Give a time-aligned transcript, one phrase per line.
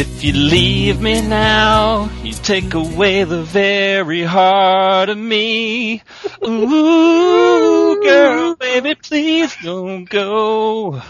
[0.00, 6.04] If you leave me now, you take away the very heart of me.
[6.46, 11.02] Ooh, girl, baby, please don't go.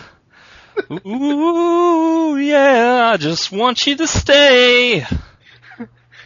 [0.91, 5.03] Ooh, yeah, I just want you to stay.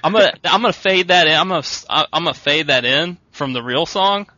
[0.04, 1.32] I'm gonna, I'm gonna fade that in.
[1.32, 4.28] I'm gonna, I'm gonna fade that in from the real song,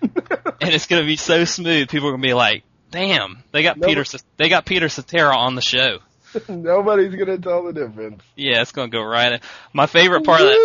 [0.00, 0.12] and
[0.60, 1.88] it's gonna be so smooth.
[1.88, 2.62] People are gonna be like,
[2.92, 4.04] "Damn, they got No, Peter,
[4.36, 5.98] they got Peter Cetera on the show."
[6.48, 8.22] Nobody's gonna tell the difference.
[8.36, 9.40] Yeah, it's gonna go right in.
[9.72, 10.56] My favorite part of that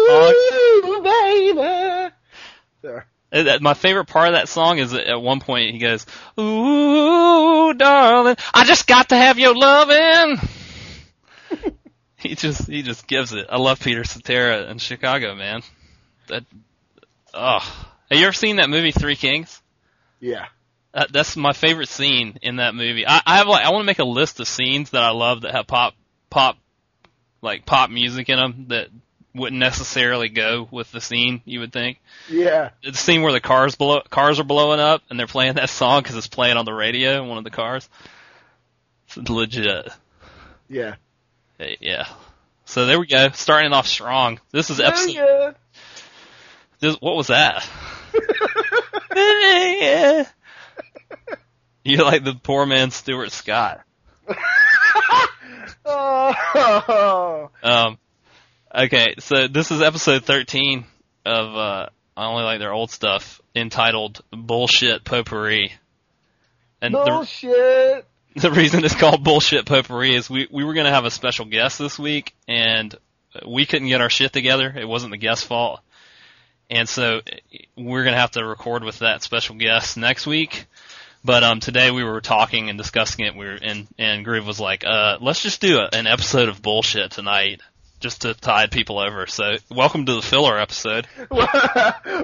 [0.85, 2.13] Ooh, baby.
[2.81, 3.01] Song,
[3.31, 6.05] uh, my favorite part of that song is at one point he goes,
[6.39, 10.39] "Ooh, darling, I just got to have your lovin'."
[12.17, 13.47] he just, he just gives it.
[13.49, 15.61] I love Peter Cetera in Chicago, man.
[16.27, 16.43] That,
[17.33, 17.59] oh,
[18.09, 19.61] have you ever seen that movie Three Kings?
[20.19, 20.47] Yeah.
[20.93, 23.05] That, that's my favorite scene in that movie.
[23.07, 25.41] I, I have like I want to make a list of scenes that I love
[25.41, 25.93] that have pop
[26.29, 26.57] pop
[27.41, 28.87] like pop music in them that
[29.35, 31.41] wouldn't necessarily go with the scene.
[31.45, 32.71] You would think Yeah.
[32.83, 36.01] the scene where the cars blow cars are blowing up and they're playing that song
[36.01, 37.87] because it's playing on the radio in one of the cars.
[39.07, 39.89] It's legit.
[40.67, 40.95] Yeah.
[41.59, 42.07] Hey, Yeah.
[42.65, 43.29] So there we go.
[43.33, 44.39] Starting off strong.
[44.51, 45.11] This is episode.
[45.11, 45.51] Yeah.
[46.79, 47.67] This, what was that?
[49.15, 50.25] Yeah.
[51.83, 53.81] You're like the poor man Stuart Scott.
[55.85, 57.49] Oh.
[57.63, 57.97] Um,
[58.73, 60.85] okay, so this is episode 13
[61.25, 65.73] of, uh, I only like their old stuff, entitled Bullshit Potpourri.
[66.81, 68.03] And the,
[68.35, 71.79] the reason it's called Bullshit Potpourri is we, we were gonna have a special guest
[71.79, 72.95] this week, and
[73.47, 74.73] we couldn't get our shit together.
[74.75, 75.81] It wasn't the guest's fault.
[76.69, 77.21] And so
[77.75, 80.67] we're gonna have to record with that special guest next week.
[81.23, 83.35] But um, today we were talking and discussing it.
[83.35, 86.61] We were and and Groove was like, uh, let's just do a, an episode of
[86.61, 87.61] bullshit tonight,
[87.99, 89.27] just to tide people over.
[89.27, 91.07] So welcome to the filler episode.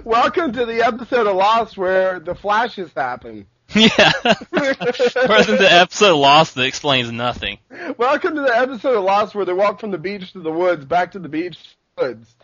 [0.05, 3.47] Welcome to the episode of Lost where the flashes happen.
[3.75, 7.57] yeah, than the episode Lost that explains nothing.
[7.97, 10.85] Welcome to the episode of Lost where they walk from the beach to the woods,
[10.85, 12.35] back to the beach to the woods.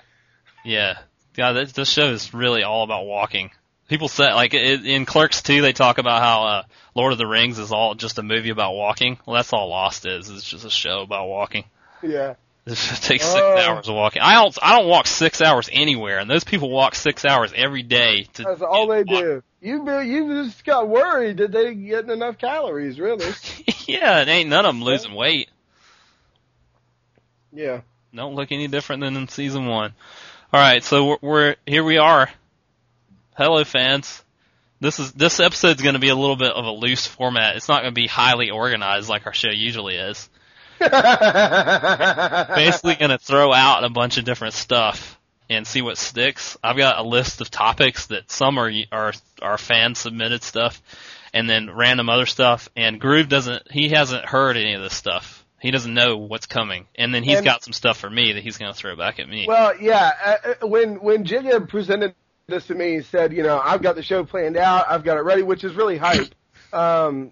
[0.66, 0.98] Yeah,
[1.34, 3.52] God, this, this show is really all about walking.
[3.92, 6.64] People say like it, in Clerks 2, they talk about how uh,
[6.96, 9.18] Lord of the Rings is all just a movie about walking.
[9.26, 10.30] Well, that's all Lost is.
[10.30, 11.66] It's just a show about walking.
[12.02, 12.36] Yeah.
[12.66, 13.58] It takes six Oh.
[13.58, 14.22] hours of walking.
[14.22, 14.58] I don't.
[14.62, 18.28] I don't walk six hours anywhere, and those people walk six hours every day.
[18.36, 19.24] To That's all they walk.
[19.24, 19.44] do.
[19.60, 23.26] You you just got worried that they getting enough calories, really.
[23.88, 25.50] yeah, it ain't none of them losing weight.
[27.52, 27.82] Yeah.
[28.16, 29.92] Don't look any different than in season one.
[30.54, 31.84] All right, so we're, we're here.
[31.84, 32.30] We are.
[33.38, 34.24] Hello, fans.
[34.80, 37.56] This is this episode's going to be a little bit of a loose format.
[37.56, 40.30] It's not going to be highly organized like our show usually is.
[40.80, 45.20] Basically, going to throw out a bunch of different stuff
[45.50, 46.58] and see what sticks.
[46.64, 50.82] I've got a list of topics that some are are are fan submitted stuff,
[51.34, 52.68] and then random other stuff.
[52.76, 53.72] And Groove doesn't.
[53.72, 55.46] He hasn't heard any of this stuff.
[55.60, 56.88] He doesn't know what's coming.
[56.96, 59.20] And then he's And- got some stuff for me that he's going to throw back
[59.20, 59.46] at me.
[59.48, 60.12] Well, yeah.
[60.26, 62.16] Uh, uh, when when Jigga presented
[62.52, 65.18] this to me, he said, you know, I've got the show planned out, I've got
[65.18, 66.36] it ready, which is really hype.
[66.74, 67.32] Um,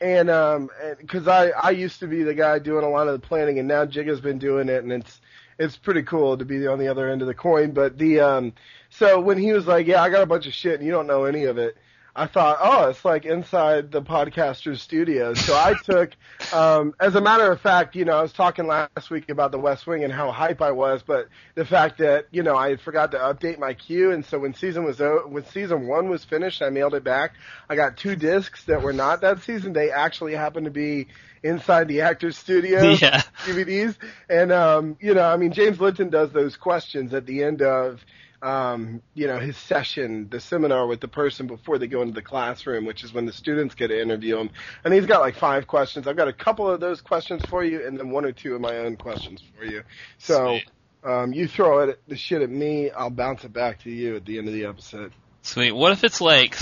[0.00, 3.18] and um, and because I I used to be the guy doing a lot of
[3.18, 5.20] the planning, and now Jigga's been doing it, and it's
[5.58, 7.70] it's pretty cool to be on the other end of the coin.
[7.70, 8.52] But the um,
[8.90, 11.06] so when he was like, yeah, I got a bunch of shit, and you don't
[11.06, 11.76] know any of it.
[12.16, 15.34] I thought, oh, it's like inside the podcaster's studio.
[15.34, 16.10] So I took,
[16.52, 19.58] um, as a matter of fact, you know, I was talking last week about the
[19.58, 23.10] West Wing and how hype I was, but the fact that you know I forgot
[23.12, 26.62] to update my queue, and so when season was o- when season one was finished,
[26.62, 27.32] I mailed it back.
[27.68, 31.08] I got two discs that were not that season; they actually happened to be
[31.42, 33.22] inside the actor's studio Yeah.
[33.44, 33.96] DVDs.
[34.28, 38.04] And um, you know, I mean, James Lipton does those questions at the end of
[38.44, 42.22] um, you know, his session, the seminar with the person before they go into the
[42.22, 44.50] classroom, which is when the students get to interview him.
[44.84, 46.06] And he's got like five questions.
[46.06, 48.60] I've got a couple of those questions for you, and then one or two of
[48.60, 49.82] my own questions for you.
[50.18, 50.58] So
[51.02, 54.26] um, you throw it the shit at me, I'll bounce it back to you at
[54.26, 55.14] the end of the episode.
[55.40, 55.72] Sweet.
[55.72, 56.54] What if it's like,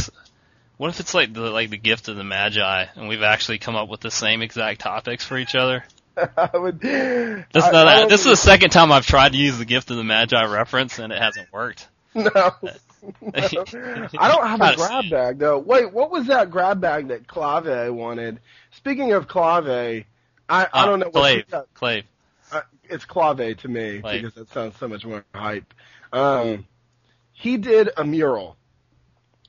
[0.76, 3.74] what if it's like the like the gift of the magi, and we've actually come
[3.74, 5.84] up with the same exact topics for each other?
[6.36, 6.80] I would.
[6.80, 9.90] This, I- no, I this is the second time I've tried to use the gift
[9.90, 11.88] of the magi reference, and it hasn't worked.
[12.14, 12.30] No.
[13.34, 15.58] I don't have a grab bag though.
[15.58, 18.38] Wait, what was that grab bag that Clave wanted?
[18.72, 20.04] Speaking of Clave, I,
[20.48, 21.48] I Uh, don't know Clave.
[21.50, 21.72] got.
[21.74, 22.04] Clave.
[22.52, 24.22] Uh, it's Clave to me Clave.
[24.22, 25.72] because that sounds so much more hype.
[26.12, 26.66] Um,
[27.32, 28.56] he did a mural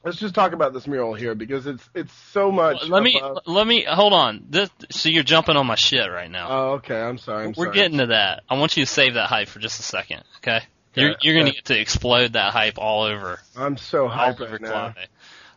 [0.03, 2.87] Let's just talk about this mural here because it's it's so much.
[2.87, 4.45] Let me let me hold on.
[4.49, 6.47] This, so you're jumping on my shit right now.
[6.49, 6.99] Oh, okay.
[6.99, 7.45] I'm sorry.
[7.45, 7.75] I'm We're sorry.
[7.75, 8.43] getting to that.
[8.49, 10.61] I want you to save that hype for just a second, okay?
[10.95, 14.57] You're Okay, you're gonna get to explode that hype all over I'm so hyped over
[14.57, 14.93] right now.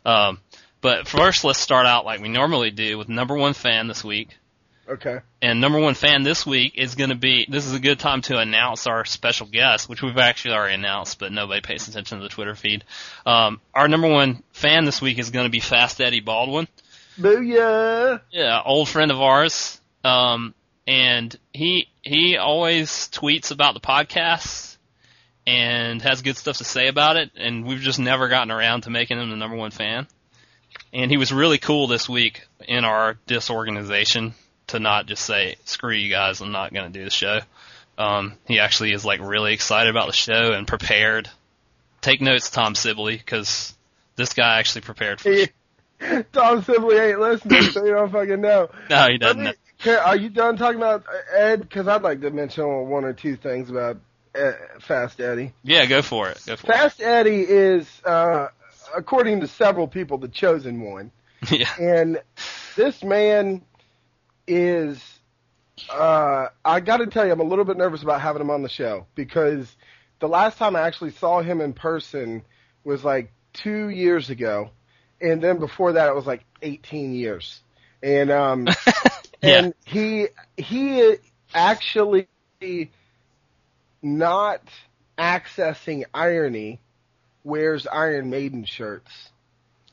[0.04, 0.40] Um,
[0.80, 4.38] but first, let's start out like we normally do with number one fan this week.
[4.88, 5.18] Okay.
[5.42, 7.46] And number one fan this week is going to be.
[7.48, 11.18] This is a good time to announce our special guest, which we've actually already announced,
[11.18, 12.84] but nobody pays attention to the Twitter feed.
[13.24, 16.68] Um, our number one fan this week is going to be Fast Eddie Baldwin.
[17.18, 18.20] Booyah!
[18.30, 19.80] Yeah, old friend of ours.
[20.04, 20.54] Um,
[20.86, 24.76] and he he always tweets about the podcast
[25.48, 27.32] and has good stuff to say about it.
[27.36, 30.06] And we've just never gotten around to making him the number one fan.
[30.92, 34.34] And he was really cool this week in our disorganization
[34.68, 37.40] to not just say screw you guys, I'm not going to do the show.
[37.98, 41.28] Um, he actually is like really excited about the show and prepared.
[42.00, 43.74] Take notes, Tom Sibley, because
[44.16, 45.30] this guy actually prepared for.
[45.32, 45.48] He-
[46.32, 48.68] Tom Sibley ain't listening, so you don't fucking know.
[48.90, 49.42] No, he doesn't.
[49.44, 51.04] me- can- are you done talking about
[51.34, 51.62] Ed?
[51.62, 53.98] Because I'd like to mention one or two things about
[54.38, 55.52] uh, Fast Eddie.
[55.62, 56.42] Yeah, go for it.
[56.46, 58.48] Go for Fast Eddie is, uh,
[58.94, 61.12] according to several people, the chosen one.
[61.50, 61.68] Yeah.
[61.78, 62.20] And
[62.76, 63.62] this man
[64.46, 65.02] is,
[65.90, 68.62] uh, I got to tell you, I'm a little bit nervous about having him on
[68.62, 69.74] the show because
[70.20, 72.42] the last time I actually saw him in person
[72.84, 74.70] was like two years ago,
[75.20, 77.60] and then before that it was like 18 years.
[78.02, 78.68] And um,
[79.42, 79.58] Yeah.
[79.58, 81.16] and he he
[81.54, 82.28] actually
[84.02, 84.62] not
[85.18, 86.80] accessing irony
[87.44, 89.30] wears Iron Maiden shirts.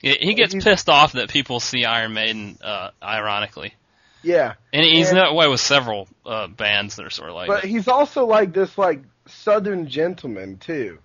[0.01, 3.73] He he gets pissed off that people see Iron Maiden, uh, ironically.
[4.23, 4.53] Yeah.
[4.71, 7.61] And he's And- that way with several, uh, bands that are sort of like But
[7.63, 7.67] that.
[7.67, 10.99] he's also like this like southern gentleman too.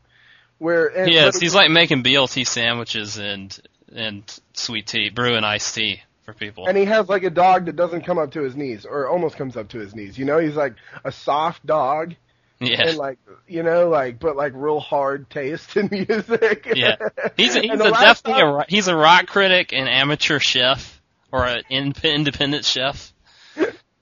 [0.59, 3.57] Where and, Yes, but- he's like making BLT sandwiches and,
[3.95, 4.23] and
[4.55, 6.67] sweet tea, brewing iced tea for people.
[6.67, 9.37] and he has like a dog that doesn't come up to his knees or almost
[9.37, 10.19] comes up to his knees.
[10.19, 10.75] You know, he's like
[11.05, 12.15] a soft dog
[12.61, 12.89] yeah.
[12.89, 16.71] and like you know like but like real hard taste in music.
[16.75, 16.97] Yeah.
[17.37, 19.89] He's a, he's And a the definitely a, time- ro- he's a rock critic, and
[19.89, 20.98] amateur chef,
[21.33, 23.13] or an in, independent chef,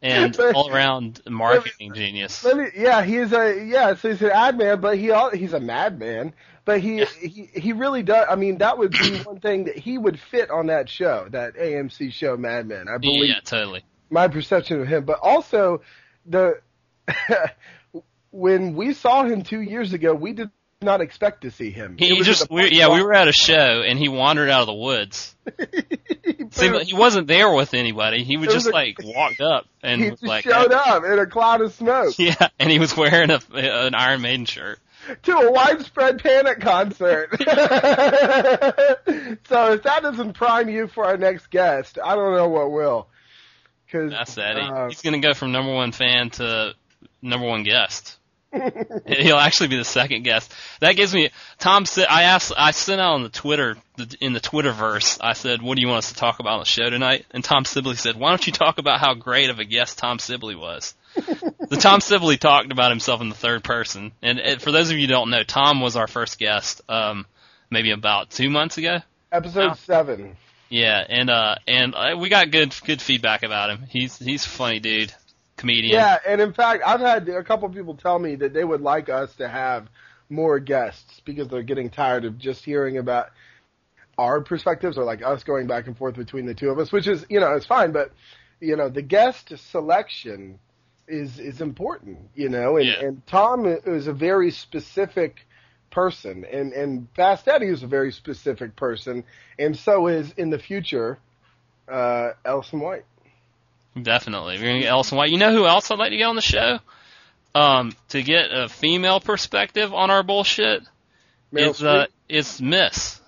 [0.02, 2.44] and all around marketing genius.
[2.44, 5.60] Let me, yeah, he's a yeah, so he's an ad man, but he he's a
[5.60, 6.32] madman.
[6.64, 8.26] But he, he he really does.
[8.28, 11.54] I mean, that would be one thing that he would fit on that show, that
[11.54, 12.88] AMC show, Mad Men.
[12.88, 13.84] I believe Yeah, totally.
[14.10, 15.04] my perception of him.
[15.04, 15.82] But also
[16.26, 16.60] the
[18.32, 20.50] when we saw him two years ago, we did
[20.82, 21.96] not expect to see him.
[21.98, 24.66] It He just, we, yeah, we were at a show and he wandered out of
[24.66, 25.34] the woods.
[26.58, 28.24] he, he wasn't there with anybody.
[28.24, 31.26] He was just a- like walked up and he was like, showed up in a
[31.26, 34.78] cloud of smoke yeah, and he was wearing a an Iron Maiden shirt.
[35.22, 37.30] to a widespread panic concert.
[37.30, 37.46] so
[39.72, 43.08] if that doesn't prime you for our next guest, I don't know what will.
[43.90, 44.60] Cause, That's Eddie.
[44.60, 46.74] uh, He's gonna go from number one fan to
[47.22, 48.15] number one guest.
[49.06, 50.52] He'll actually be the second guest.
[50.80, 51.84] That gives me Tom.
[51.84, 52.52] Said I asked.
[52.56, 53.76] I sent out on the Twitter
[54.20, 55.18] in the Twitterverse.
[55.20, 57.42] I said, "What do you want us to talk about on the show tonight?" And
[57.44, 60.54] Tom Sibley said, "Why don't you talk about how great of a guest Tom Sibley
[60.54, 64.12] was?" the Tom Sibley talked about himself in the third person.
[64.22, 67.26] And uh, for those of you who don't know, Tom was our first guest, um,
[67.70, 68.98] maybe about two months ago.
[69.32, 69.74] episode Wow.
[69.74, 70.36] seven.
[70.68, 73.84] Yeah, and uh, and uh, we got good good feedback about him.
[73.88, 75.12] He's he's a funny dude,
[75.56, 75.94] comedian.
[75.94, 79.08] Yeah, and in fact, I've had a couple people tell me that they would like
[79.08, 79.88] us to have
[80.28, 83.30] more guests because they're getting tired of just hearing about
[84.18, 87.06] our perspectives or like us going back and forth between the two of us, which
[87.06, 88.12] is, you know, it's fine, but
[88.60, 90.58] you know, the guest selection
[91.06, 93.00] is is important, you know, and Yeah.
[93.00, 95.46] and Tom is a very specific
[95.90, 99.24] person and and Fast Eddie is a very specific person
[99.58, 101.18] and so is in the future
[101.88, 103.04] uh Elson White.
[104.00, 104.58] Definitely.
[104.58, 105.30] We're gonna get Elson White.
[105.30, 106.78] You know who else I'd like to get on the show?
[107.54, 110.82] Um, to get a female perspective on our bullshit
[111.52, 113.18] Meryl is uh, it's Miss.
[113.18, 113.22] It's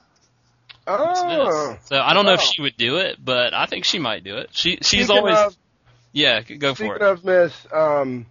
[0.86, 1.70] Oh.
[1.72, 1.86] Miss.
[1.88, 2.50] So I don't know if Oh.
[2.54, 4.50] she would do it, but I think she might do it.
[4.52, 5.56] She she's Speaking always of-
[6.12, 6.40] yeah.
[6.42, 7.02] Go for Speaking it.
[7.02, 8.26] of Miss, um,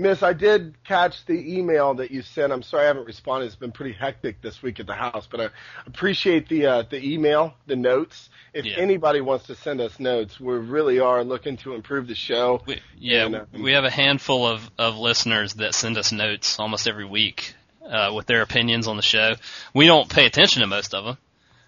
[0.00, 2.52] Miss, I did catch the email that you sent.
[2.52, 3.46] I'm sorry I haven't responded.
[3.46, 5.48] It's been pretty hectic this week at the house, but I
[5.86, 8.30] appreciate the uh, the email, the notes.
[8.54, 8.76] If Yeah.
[8.76, 12.62] anybody wants to send us notes, we really are looking to improve the show.
[12.64, 16.60] We, yeah, And, uh, we have a handful of, of listeners that send us notes
[16.60, 19.34] almost every week uh, with their opinions on the show.
[19.74, 21.18] We don't pay attention to most of them,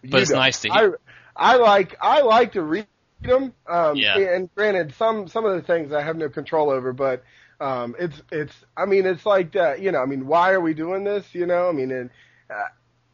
[0.09, 0.99] but it's know, nice to hear.
[1.37, 2.87] I I like I like to read
[3.23, 3.53] them.
[3.67, 4.19] Um, Yeah.
[4.19, 7.25] And granted, some some of the things I have no control over, but
[7.61, 8.55] um, it's it's.
[8.77, 9.81] I mean, it's like that.
[9.81, 11.25] You know, I mean, why are we doing this?
[11.33, 12.11] You know, I mean, and
[12.49, 12.69] uh,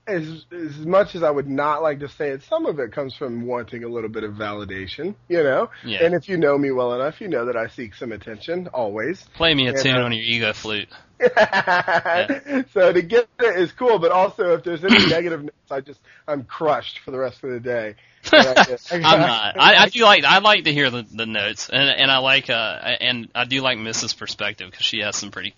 [0.07, 3.15] as as much as I would not like to say it, some of it comes
[3.15, 5.71] from wanting a little bit of validation, you know.
[5.85, 6.05] Yeah.
[6.05, 9.25] And if you know me well enough, you know that I seek some attention always.
[9.35, 10.88] Play me a And, tune uh, on your ego flute.
[11.21, 16.00] so to get it is cool, but also if there's any negative notes, I just
[16.29, 17.97] I'm crushed for the rest of the day.
[18.33, 19.59] I'm not.
[19.59, 20.25] I, I do like.
[20.25, 22.50] I like to hear the the notes, and and I like.
[22.50, 24.16] Uh, and I do like Mrs.
[24.16, 25.54] Perspective because she has some pretty,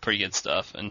[0.00, 0.90] pretty good stuff, and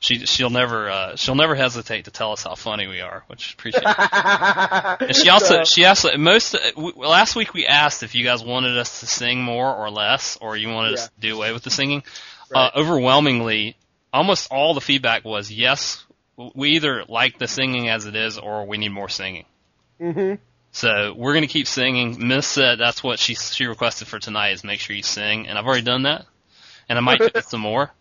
[0.00, 3.54] she she'll never uh she'll never hesitate to tell us how funny we are, which
[3.54, 3.84] appreciate.
[3.86, 8.24] And she also So- she also most uh, w- last week we asked if you
[8.24, 11.52] guys wanted us to sing more or less, or you wanted us to do away
[11.52, 12.02] with the singing.
[12.50, 12.66] Right.
[12.74, 13.76] Uh, overwhelmingly,
[14.12, 16.04] almost all the feedback was yes.
[16.54, 19.46] We either like the singing as it is, or we need more singing.
[20.00, 20.38] Mhm.
[20.76, 22.28] So we're gonna keep singing.
[22.28, 25.56] Miss said that's what she she requested for tonight is make sure you sing, and
[25.56, 26.26] I've already done that,
[26.86, 27.90] and I might do some more.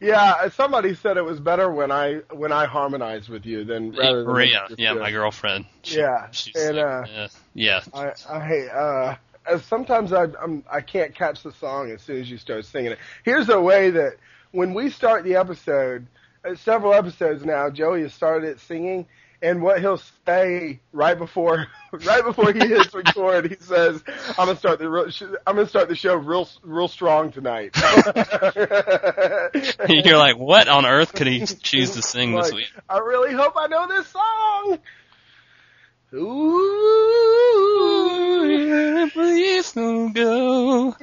[0.00, 4.24] Yeah, somebody said it was better when I when I harmonized with you than rather
[4.24, 5.66] than Maria, just, yeah, my girlfriend.
[5.84, 10.80] She, Yeah, she's and, like, uh, yeah, yeah, I I uh sometimes I I'm I
[10.80, 12.98] can't catch the song as soon as you start singing it.
[13.22, 14.16] Here's a way that
[14.50, 16.08] when we start the episode,
[16.44, 19.06] uh, several episodes now, Joey has started it singing,
[19.42, 24.02] and what he'll say right before right before he hits record, he says,
[24.38, 25.08] "I'm gonna start the real,
[25.46, 27.76] I'm gonna start the show real real strong tonight."
[29.88, 32.70] You're like, what on earth could he choose to sing this week?
[32.88, 34.78] I really hope I know this song.
[36.14, 36.96] Ooh.
[39.12, 40.96] Please don't go.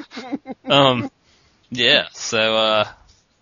[0.66, 1.12] Um,
[1.70, 2.08] yeah.
[2.13, 2.88] So uh,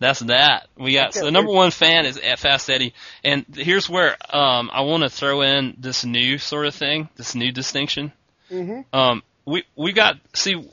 [0.01, 0.67] that's that.
[0.77, 2.93] We got so the number one fan is at Fast Eddie,
[3.23, 7.35] and here's where um I want to throw in this new sort of thing, this
[7.35, 8.11] new distinction.
[8.49, 10.69] hmm Um, we we got see,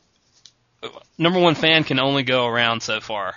[1.18, 3.36] number one fan can only go around so far,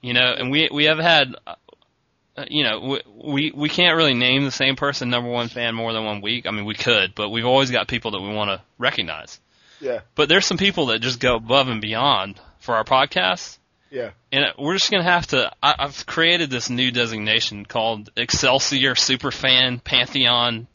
[0.00, 4.14] you know, and we we have had, uh, you know, we, we we can't really
[4.14, 6.46] name the same person number one fan more than one week.
[6.46, 9.40] I mean, we could, but we've always got people that we want to recognize.
[9.80, 13.57] Yeah, But there's some people that just go above and beyond for our podcast.
[13.90, 14.10] Yeah.
[14.32, 15.50] And we're just gonna have to.
[15.62, 20.66] I, I've created this new designation called Excelsior Superfan Pantheon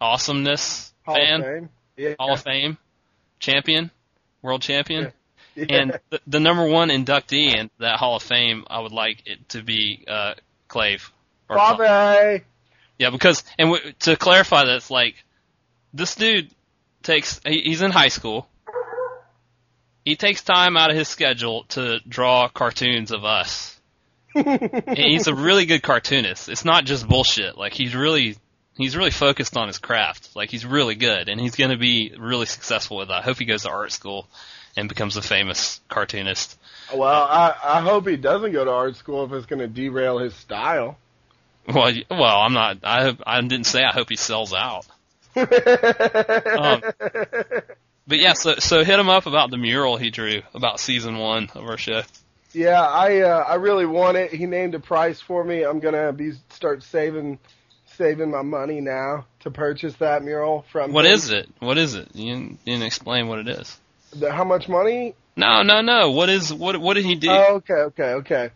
[0.00, 1.40] Awesomeness Hall Fan.
[1.40, 1.68] of Fame.
[1.96, 2.14] Yeah.
[2.18, 2.78] Hall of Fame
[3.38, 3.90] champion,
[4.42, 5.12] world champion,
[5.54, 5.66] Yeah.
[5.70, 9.48] and the, the number one inductee in that Hall of Fame, I would like it
[9.50, 10.34] to be uh,
[10.68, 11.10] Clave.
[11.48, 12.44] Or Bobby.
[12.98, 15.14] Yeah, because and w- to clarify that, it's like
[15.94, 16.50] this dude
[17.02, 18.48] takes he, he's in high school.
[20.06, 23.76] He takes time out of his schedule to draw cartoons of us.
[24.36, 26.48] and he's a really good cartoonist.
[26.48, 27.58] It's not just bullshit.
[27.58, 28.36] Like he's really
[28.76, 30.36] he's really focused on his craft.
[30.36, 33.16] Like he's really good and he's going to be really successful with that.
[33.18, 34.28] I hope he goes to art school
[34.76, 36.56] and becomes a famous cartoonist.
[36.94, 40.18] Well, I, I hope he doesn't go to art school if it's going to derail
[40.18, 40.98] his style.
[41.66, 44.86] Well, well, I'm not I I didn't say I hope he sells out.
[45.36, 46.82] um,
[48.06, 51.50] But yeah, so so hit him up about the mural he drew about season 1
[51.54, 52.02] of our show.
[52.52, 54.32] yeah, I uh, I really want it.
[54.32, 55.62] He named a price for me.
[55.64, 57.38] I'm gonna be start saving
[57.96, 60.92] saving my money now to purchase that mural from.
[60.92, 61.12] What him.
[61.12, 61.48] is it?
[61.58, 62.08] What is it?
[62.14, 63.78] You didn't, you didn't explain what it is.
[64.14, 65.14] The, how much money?
[65.34, 66.12] No, no, no.
[66.12, 66.78] What is what?
[66.78, 67.30] What did he do?
[67.30, 68.50] Oh, okay, okay, okay.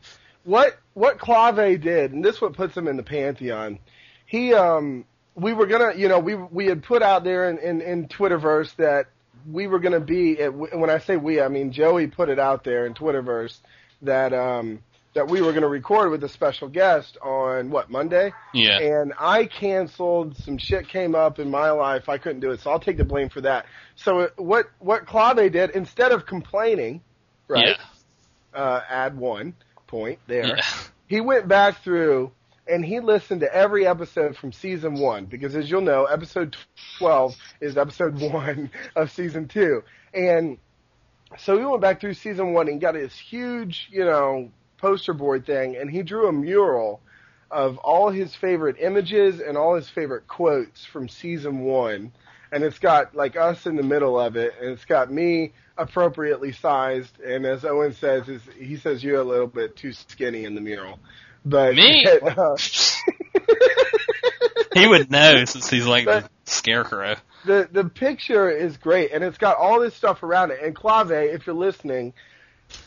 [0.44, 3.78] What what Clave did, and this what puts him in the pantheon.
[4.26, 5.04] He um
[5.34, 8.76] we were gonna you know we we had put out there in in, in Twitterverse
[8.76, 9.06] that
[9.46, 12.64] we were gonna be at, when I say we I mean Joey put it out
[12.64, 13.58] there in Twitterverse
[14.02, 14.80] that um
[15.14, 19.46] that we were gonna record with a special guest on what Monday yeah, and I
[19.46, 20.36] canceled.
[20.36, 22.08] Some shit came up in my life.
[22.08, 23.66] I couldn't do it, so I'll take the blame for that.
[23.96, 27.02] So what what Clave did instead of complaining,
[27.48, 27.76] right?
[28.54, 29.54] Uh, add one
[29.86, 30.56] point there.
[30.56, 30.62] yeah,
[31.06, 32.32] He went back through
[32.70, 36.56] and he listened to every episode from season one because, as you'll know, episode
[36.98, 39.82] twelve is episode one of season two,
[40.14, 40.58] and
[41.38, 45.46] so he went back through season one and got this huge, you know, poster board
[45.46, 47.00] thing, and he drew a mural
[47.50, 52.12] of all his favorite images and all his favorite quotes from season one.
[52.52, 56.50] And it's got like us in the middle of it, and it's got me appropriately
[56.52, 57.20] sized.
[57.20, 60.60] And as Owen says, is he says you're a little bit too skinny in the
[60.60, 60.98] mural.
[61.44, 62.06] But Me?
[62.06, 62.56] uh,
[64.74, 67.16] he would know since he's like the scarecrow.
[67.44, 70.60] the the picture is great, and it's got all this stuff around it.
[70.62, 72.12] And Clave, if you're listening,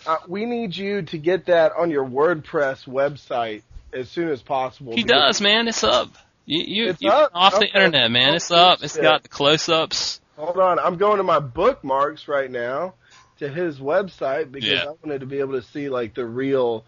[0.06, 4.96] uh, we need you to get that on your WordPress website as soon as possible.
[4.96, 5.68] He does, man.
[5.68, 6.10] It's up.
[6.46, 7.32] You you It's you up?
[7.34, 8.36] off the internet, man.
[8.36, 8.84] It's Oh, up.
[8.84, 10.22] It's got the close-ups.
[10.38, 12.96] Hold on, I'm going to my bookmarks right now
[13.40, 14.84] to his website because Yeah.
[14.86, 16.84] I wanted to be able to see like the real,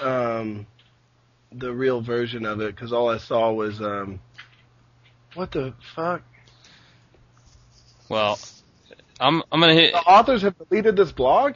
[0.00, 0.66] um,
[1.54, 4.20] the real version of it because all I saw was um,
[5.34, 6.22] what the fuck?
[8.08, 8.38] Well,
[9.20, 9.92] I'm I'm gonna hit.
[9.92, 11.54] The authors have deleted this blog.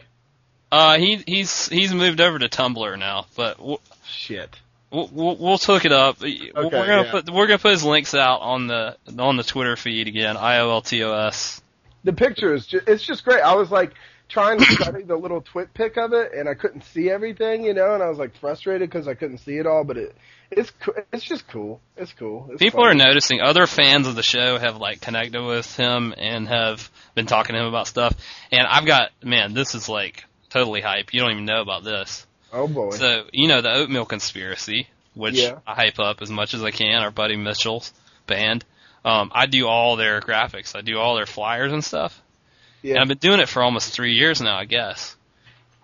[0.71, 4.57] Uh, he he's he's moved over to Tumblr now, but we'll Shit.
[4.91, 6.23] we'll, we'll, we'll hook it up.
[6.23, 7.11] Okay, we're gonna yeah.
[7.11, 10.37] put we're gonna put his links out on the on the Twitter feed again.
[10.37, 11.63] I O L T O S.
[12.05, 13.43] The picture is it's just great.
[13.43, 13.93] I was like
[14.29, 17.75] trying to study the little twit pic of it, and I couldn't see everything, you
[17.75, 19.85] know, and I was like frustrated because I couldn't see it all.
[19.85, 20.17] But it
[20.51, 20.73] it's
[21.13, 21.81] it's just cool.
[21.97, 22.49] It's cool.
[22.51, 23.41] It's People are noticing.
[23.41, 27.61] Other fans of the show have like connected with him and have been talking to
[27.61, 28.15] him about stuff.
[28.51, 31.13] And I've got man, this is like totally hype.
[31.13, 32.27] You don't even know about this.
[32.53, 32.91] Oh boy.
[32.91, 35.59] So you know the oatmeal conspiracy, which Yeah.
[35.67, 37.03] I hype up as much as I can.
[37.03, 37.93] Our buddy Mitchell's
[38.27, 38.65] band.
[39.05, 40.75] Um, I do all their graphics.
[40.75, 42.21] I do all their flyers and stuff.
[42.93, 42.99] And.
[43.01, 45.17] I've been doing it for almost three years now, I guess.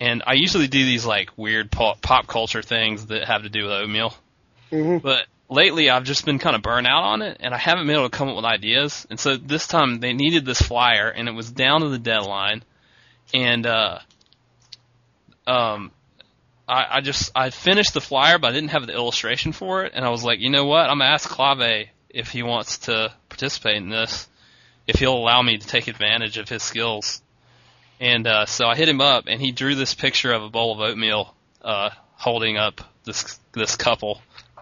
[0.00, 3.64] And I usually do these like weird pop, pop culture things that have to do
[3.64, 4.14] with oatmeal.
[4.70, 7.86] hmm But lately, I've just been kind of burnt out on it, and I haven't
[7.86, 9.06] been able to come up with ideas.
[9.10, 12.64] And so this time, they needed this flyer, and it was down to the deadline.
[13.34, 13.98] And uh,
[15.46, 15.92] um,
[16.68, 19.92] I, I just I finished the flyer, but I didn't have the illustration for it.
[19.94, 20.88] And I was like, you know what?
[20.88, 24.28] I'm gonna ask Clave if he wants to participate in this,
[24.86, 27.22] if he'll allow me to take advantage of his skills.
[28.00, 30.72] And uh, so I hit him up, and he drew this picture of a bowl
[30.72, 34.20] of oatmeal uh, holding up this this couple,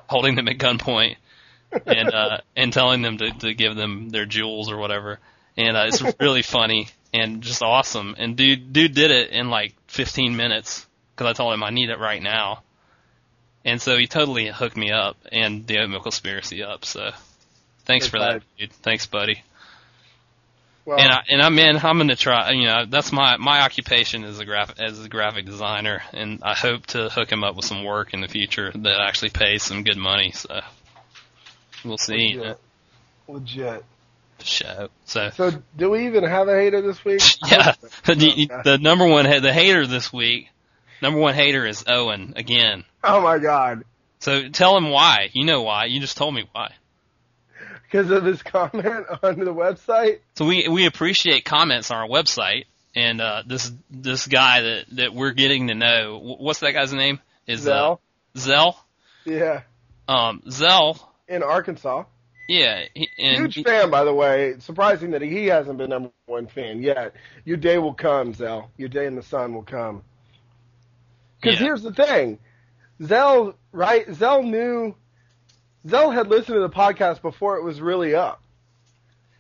[0.09, 1.17] holding them at gunpoint,
[1.87, 5.19] and uh, and telling them to, to give them their jewels or whatever.
[5.57, 8.15] And uh, it's really funny and just awesome.
[8.19, 11.91] And dude, dude did it in like 15 minutes because I told him I need
[11.91, 12.63] it right now.
[13.65, 16.85] And so he totally hooked me up and the oatmeal conspiracy up.
[16.85, 17.11] So
[17.85, 18.73] thanks That's for that, dude.
[18.73, 19.43] Thanks, buddy.
[20.91, 22.51] Well, And I and I man, I'm gonna try.
[22.51, 26.55] You know, that's my my occupation as a graphic as a graphic designer, and I
[26.55, 29.85] hope to hook him up with some work in the future that actually pays some
[29.85, 30.33] good money.
[30.33, 30.63] So
[31.85, 32.35] we'll see.
[32.37, 32.59] Legit.
[33.29, 33.85] legit.
[34.43, 34.89] show.
[35.05, 37.23] So So, do we even have a hater this week?
[37.49, 40.49] yeah, the, the number one the hater this week.
[41.01, 42.83] Number one hater is Owen again.
[43.05, 43.85] Oh my god.
[44.19, 45.31] So tell him why.
[45.35, 45.85] You know why.
[45.85, 46.73] You just told me why.
[47.91, 50.21] Because of his comment on the website.
[50.37, 55.15] So we we appreciate comments on our website, and uh, this this guy that that
[55.15, 56.37] we're getting to know.
[56.39, 57.19] What's that guy's name?
[57.49, 58.01] Is Zell.
[58.37, 58.85] uh, Zell?
[59.25, 59.63] Yeah.
[60.07, 61.13] Um, Zell.
[61.29, 62.05] In Arkansas.
[62.49, 64.55] Yeah, he, Huge he- fan, by the way.
[64.59, 67.15] Surprising that he hasn't been number one fan yet.
[67.45, 68.71] Your day will come, Zell.
[68.77, 70.03] Your day in the sun will come.
[71.41, 71.67] Because Yeah.
[71.67, 72.39] here's the thing,
[73.03, 74.13] Zell, right?
[74.15, 74.95] Zell knew.
[75.89, 78.43] Zell had listened to the podcast before it was really up.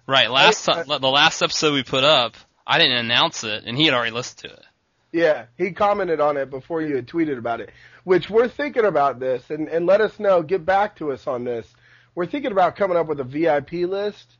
[0.06, 0.30] right.
[0.30, 3.84] Last I- time, the last episode we put up, I didn't announce it, and he
[3.86, 4.64] had already listened to it.
[5.12, 7.70] Yeah, he commented on it before you had tweeted about it.
[8.04, 10.42] Which we're thinking about this, and and let us know.
[10.42, 11.66] Get back to us on this.
[12.14, 14.36] We're thinking about coming up with a VIP list.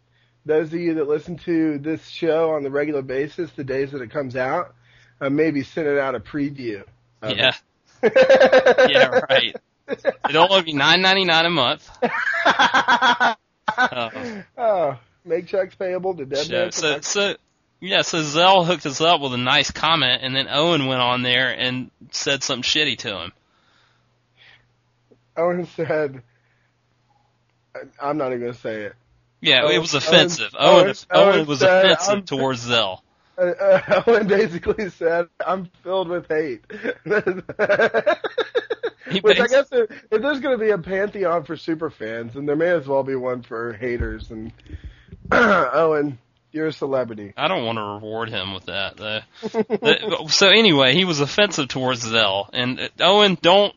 [0.46, 4.00] Those of you that listen to this show on the regular basis, the days that
[4.00, 4.74] it comes out,
[5.20, 6.84] uh, maybe sending out a preview.
[7.22, 7.52] Yeah,
[8.02, 9.56] yeah, right.
[10.28, 11.88] It'll only be nine ninety nine a month.
[13.78, 14.42] Oh.
[14.58, 17.36] oh, make checks payable to dead So, so, so,
[17.80, 21.22] yeah, so Zell hooked us up with a nice comment, and then Owen went on
[21.22, 23.32] there and said something shitty to him.
[25.36, 26.22] Owen said,
[28.02, 28.94] "I'm not even gonna say it."
[29.40, 30.54] Yeah, Owen- it was offensive.
[30.58, 33.02] Owen- Owen, Owen Owen, was said, offensive I'm- towards Zell.
[33.38, 36.64] Uh, uh, Owen basically said, "I'm filled with hate."
[39.22, 42.46] Which I guess if, if there's going to be a pantheon for super fans, then
[42.46, 44.30] there may as well be one for haters.
[44.30, 44.52] And
[45.32, 46.18] Owen,
[46.52, 47.32] you're a celebrity.
[47.36, 48.96] I don't want to reward him with that.
[48.96, 49.20] though.
[49.70, 53.74] Uh, so anyway, he was offensive towards Zell, and uh, Owen, don't.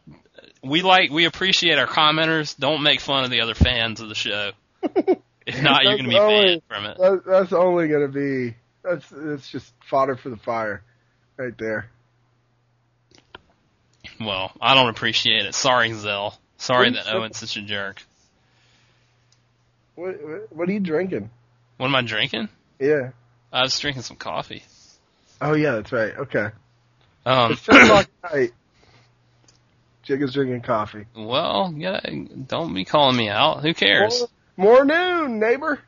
[0.64, 2.58] We like we appreciate our commenters.
[2.58, 4.52] Don't make fun of the other fans of the show.
[5.46, 6.98] If not, you're going to be That's banned only- from it.
[6.98, 10.84] That, that's only going to be that's that's just fodder for the fire,
[11.38, 11.90] right there.
[14.26, 15.56] Well, I don't appreciate it.
[15.56, 16.38] Sorry, Zell.
[16.58, 18.02] Sorry that Owen's such a jerk.
[19.96, 21.30] What what- what are you drinking?
[21.78, 22.50] What am I drinking?
[22.80, 23.12] Yeah.
[23.52, 24.64] I was drinking some coffee.
[25.42, 26.16] Oh yeah, that's right.
[26.18, 26.50] Okay.
[27.26, 28.52] Um, It's ten o'clock at night.
[30.06, 31.06] Jigga's drinking coffee.
[31.16, 32.00] well, yeah,
[32.48, 33.62] don't be calling me out.
[33.62, 34.24] Who cares?
[34.58, 35.80] More, more noon, neighbor.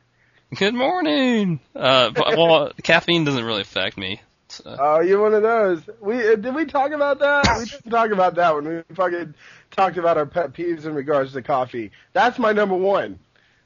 [0.54, 1.60] Good morning.
[1.74, 4.20] Uh, but, well, caffeine doesn't really affect me.
[4.56, 4.76] So.
[4.78, 5.82] Oh, you're one of those.
[6.00, 7.58] We uh, did we talk about that?
[7.58, 9.34] We didn't talk about that when we fucking
[9.70, 11.90] talked about our pet peeves in regards to coffee.
[12.12, 13.18] That's my number one.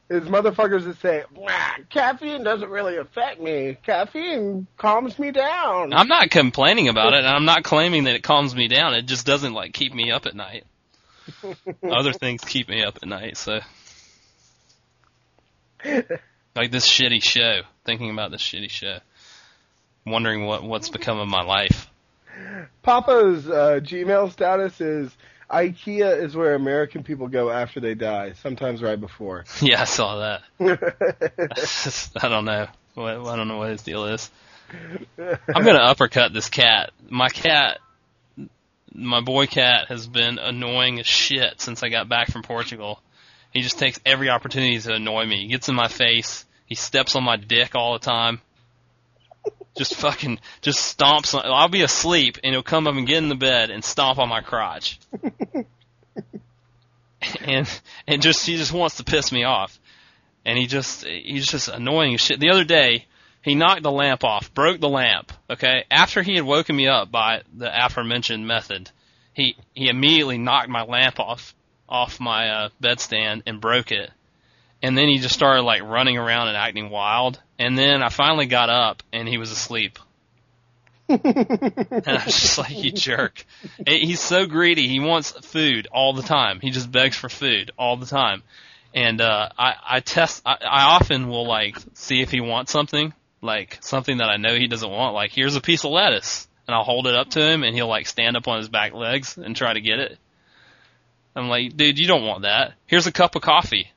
[0.09, 1.23] Is motherfuckers that say,
[1.89, 3.77] caffeine doesn't really affect me.
[3.87, 5.93] Caffeine calms me down.
[5.93, 8.95] I'm not complaining about it, and I'm not claiming that it calms me down.
[8.95, 10.65] It just doesn't like keep me up at night.
[11.89, 13.61] Other things keep me up at night, so
[16.57, 18.99] like this shitty show, thinking about this shitty show,
[20.07, 21.89] wondering what what's become of my life.
[22.83, 25.11] Papa's uh, Gmail status is
[25.51, 29.45] IKEA is where American people go after they die, sometimes right before.
[29.61, 30.43] Yeah, I saw that.
[32.23, 32.69] I don't know.
[32.97, 34.31] I don't know what his deal is.
[35.19, 36.93] I'm gonna uppercut this cat.
[37.09, 37.79] My cat,
[38.93, 43.01] my boy cat, has been annoying as shit since I got back from Portugal.
[43.53, 45.43] He just takes every opportunity to annoy me.
[45.43, 46.45] He gets in my face.
[46.67, 48.41] He steps on my dick all the time.
[49.77, 51.35] Just fucking, just stomps.
[51.35, 54.19] On, I'll be asleep and he'll come up and get in the bed and stomp
[54.19, 54.99] on my crotch.
[57.41, 59.79] and and just he just wants to piss me off.
[60.45, 62.41] And he just he's just annoying as shit.
[62.41, 63.07] The other day,
[63.43, 65.33] he knocked the lamp off, broke the lamp.
[65.49, 68.91] Okay, after he had woken me up by the aforementioned method,
[69.35, 71.55] he he immediately knocked my lamp off
[71.89, 74.11] off my uh, bedstand and broke it.
[74.83, 77.41] And then he just started like running around and acting wild.
[77.61, 79.99] And then I finally got up and he was asleep.
[81.11, 81.21] and
[82.07, 83.45] I was just like, you jerk.
[83.87, 84.89] He's so greedy.
[84.89, 86.61] He wants food all the time.
[86.61, 88.43] He just begs for food all the time.
[88.95, 93.13] And, uh, I, I test, I, I often will like see if he wants something,
[93.43, 95.15] like something that I know he doesn't want.
[95.15, 96.49] Like, here's a piece of lettuce.
[96.67, 98.95] And I'll hold it up to him and he'll like stand up on his back
[98.95, 100.19] legs and try to get it.
[101.37, 102.73] I'm like, dude, you don't want that.
[102.87, 103.93] Here's a cup of coffee.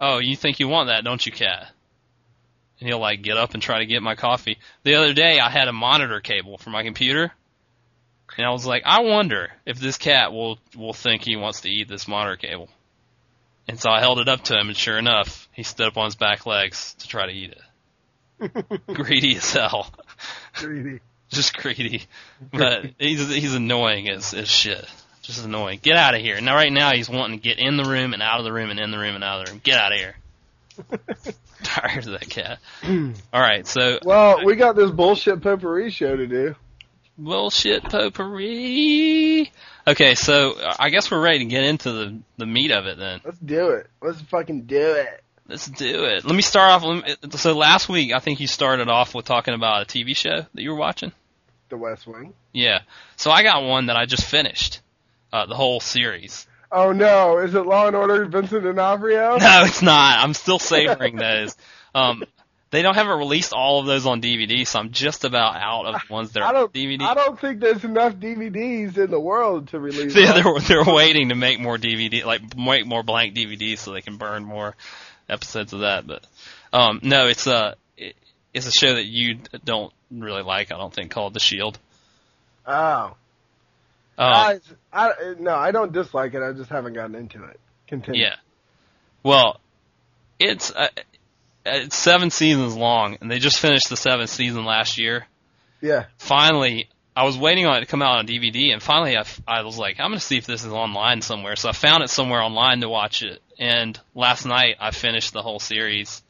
[0.00, 1.73] Oh, you think you want that, don't you, cat?
[2.80, 4.58] And he'll like get up and try to get my coffee.
[4.82, 7.32] The other day I had a monitor cable for my computer.
[8.36, 11.68] And I was like, I wonder if this cat will will think he wants to
[11.68, 12.68] eat this monitor cable.
[13.68, 16.06] And so I held it up to him and sure enough, he stood up on
[16.06, 18.86] his back legs to try to eat it.
[18.86, 19.92] greedy as hell.
[20.54, 21.00] Greedy.
[21.28, 22.02] Just greedy.
[22.52, 24.84] But he's he's annoying as as shit.
[25.22, 25.80] Just annoying.
[25.82, 26.38] Get out of here.
[26.42, 28.68] Now, right now, he's wanting to get in the room and out of the room
[28.68, 29.60] and in the room and out of the room.
[29.64, 30.16] Get out of here.
[31.62, 32.58] Tired of that cat.
[32.84, 33.98] All right, so.
[34.04, 36.54] Well, we got this bullshit potpourri show to do.
[37.16, 39.50] Bullshit potpourri.
[39.86, 43.20] Okay, so I guess we're ready to get into the the meat of it then.
[43.24, 43.88] Let's do it.
[44.02, 45.22] Let's fucking do it.
[45.46, 46.24] Let's do it.
[46.24, 47.38] Let me start off.
[47.38, 50.62] So last week, I think you started off with talking about a TV show that
[50.62, 51.12] you were watching.
[51.68, 52.32] The West Wing.
[52.52, 52.80] Yeah.
[53.16, 54.80] So I got one that I just finished
[55.32, 56.46] uh, the whole series.
[56.74, 57.38] Oh no!
[57.38, 59.38] Is it Law and Order Vincent D'Onofrio?
[59.38, 60.18] No, it's not.
[60.18, 61.56] I'm still savoring those.
[61.94, 62.24] Um,
[62.72, 66.10] they don't haven't released all of those on DVD, so I'm just about out of
[66.10, 67.02] ones that are I don't, DVD.
[67.02, 70.16] I don't think there's enough DVDs in the world to release.
[70.16, 74.00] Yeah, they're they're waiting to make more DVD, like make more blank DVDs, so they
[74.02, 74.74] can burn more
[75.28, 76.08] episodes of that.
[76.08, 76.26] But
[76.72, 78.16] um, no, it's a it,
[78.52, 80.72] it's a show that you don't really like.
[80.72, 81.78] I don't think called The Shield.
[82.66, 83.14] Oh.
[84.16, 84.60] Um, I,
[84.92, 86.42] I, no, I don't dislike it.
[86.42, 87.58] I just haven't gotten into it.
[87.88, 88.22] Continue.
[88.22, 88.36] Yeah.
[89.22, 89.60] Well,
[90.38, 90.88] it's uh,
[91.66, 95.26] it's seven seasons long, and they just finished the seventh season last year.
[95.80, 96.04] Yeah.
[96.18, 99.62] Finally, I was waiting on it to come out on DVD, and finally, I, I
[99.62, 101.56] was like, I'm gonna see if this is online somewhere.
[101.56, 105.42] So I found it somewhere online to watch it, and last night I finished the
[105.42, 106.22] whole series.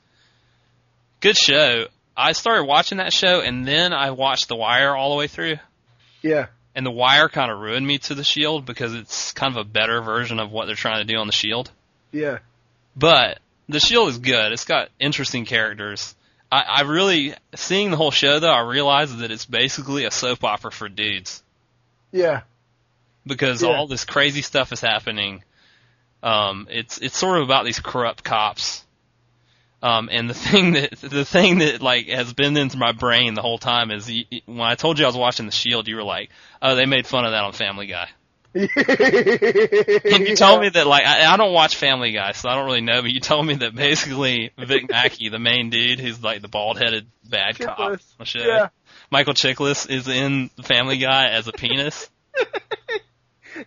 [1.21, 1.87] Good show.
[2.17, 5.57] I started watching that show, and then I watched The Wire all the way through.
[6.23, 6.47] Yeah.
[6.75, 9.69] And The Wire kind of ruined me to The Shield because it's kind of a
[9.69, 11.71] better version of what they're trying to do on The Shield.
[12.11, 12.39] Yeah.
[12.97, 14.53] But The Shield is good.
[14.53, 16.15] It's got interesting characters.
[16.51, 20.45] I, I really, seeing the whole show though, I realized that it's basically a soap
[20.45, 21.43] opera for dudes
[22.13, 22.43] Yeah.
[23.27, 23.71] because Yeah.
[23.71, 25.43] all this crazy stuff is happening.
[26.23, 28.84] Um, it's it's sort of about these corrupt cops.
[29.83, 33.43] Um, and the thing that the thing that like has been into my brain the
[33.43, 36.03] whole time is you, when I told you I was watching The Shield, you were
[36.03, 36.31] like,
[36.63, 38.09] "Oh, they made fun of that on Family Guy."
[38.55, 38.69] and
[40.29, 42.83] you told me that like I, I don't watch Family Guy, so I don't really
[42.83, 43.03] know.
[43.03, 47.07] But you told me that basically Vic Mackey, the main dude, who's like the bald-headed
[47.29, 48.69] bad cop show, Yeah.
[49.11, 52.09] Michael Chiklis is in Family Guy as a penis,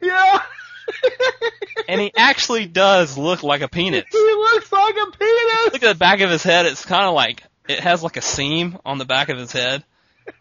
[0.01, 0.41] Yeah.
[1.87, 4.05] And he actually does look like a penis.
[4.11, 5.73] he looks like a penis.
[5.73, 8.21] Look at the back of his head; it's kind of like it has like a
[8.21, 9.83] seam on the back of his head,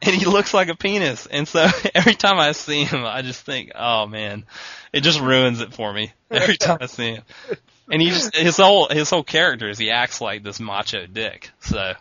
[0.02, 1.26] and he looks like a penis.
[1.26, 4.44] And so every time I see him, I just think, oh man,
[4.92, 7.22] it just ruins it for me every time I see him.
[7.90, 11.50] And he just his whole his whole character is he acts like this macho dick.
[11.61, 11.94] So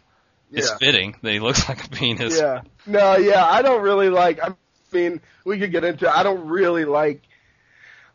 [0.51, 2.39] it's fitting that he looks like a penis.
[2.39, 2.61] Yeah.
[2.85, 4.39] No, yeah, I don't really like.
[4.41, 4.55] I
[4.91, 6.09] mean, we could get into.
[6.09, 7.21] I don't really like.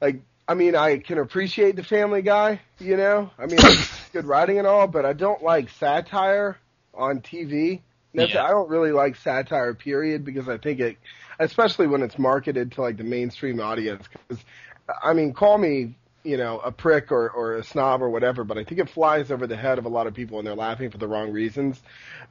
[0.00, 2.60] Like, I mean, I can appreciate the Family Guy.
[2.80, 3.60] You know, I mean,
[4.12, 6.58] good writing and all, but I don't like satire
[6.92, 7.82] on TV.
[8.12, 8.44] Yeah.
[8.44, 10.96] I don't really like satire, period, because I think it.
[11.38, 14.04] especially when it's marketed to like the mainstream audience.
[14.08, 14.44] Because
[15.00, 18.58] I mean, call me you know a prick or or a snob or whatever, but
[18.58, 20.90] I think it flies over the head of a lot of people and they're laughing
[20.90, 21.80] for the wrong reasons.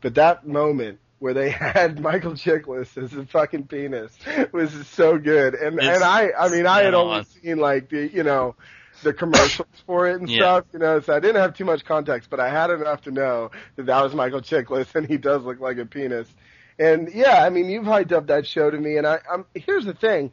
[0.01, 4.17] But that moment where they had Michael Chiklis as a fucking penis
[4.53, 5.55] was so good.
[5.55, 7.23] And It's and I I mean I had only on.
[7.23, 8.55] seen like the you know
[9.01, 10.29] the commercials for it and Yeah.
[10.29, 13.11] stuff, you know, so I didn't have too much context, but I had enough to
[13.11, 16.33] know that that was Michael Chiklis and he does look like a penis.
[16.79, 19.85] And yeah, I mean, you've hyped up that show to me and I, I'm, here's
[19.85, 20.31] the thing,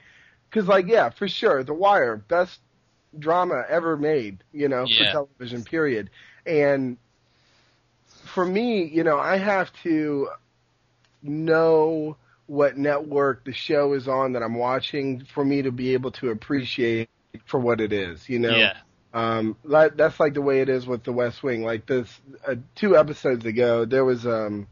[0.50, 2.60] cause like, yeah, for sure, The Wire, best
[3.18, 4.96] drama ever made, you know, Yeah.
[4.96, 6.10] for television, period.
[6.46, 6.98] And
[8.24, 10.28] for me, you know, I have to
[11.28, 16.12] know what network the show is on that I'm watching for me to be able
[16.12, 17.08] to appreciate
[17.46, 18.56] for what it is, you know?
[18.56, 18.74] Yeah.
[19.12, 21.64] Um, that, that's like the way it is with the West Wing.
[21.64, 22.08] Like this,
[22.46, 24.66] uh, two episodes ago, there was, um,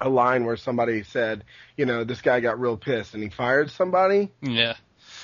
[0.00, 1.44] a line where somebody said,
[1.76, 4.74] you know, this guy got real pissed and he fired somebody Yeah.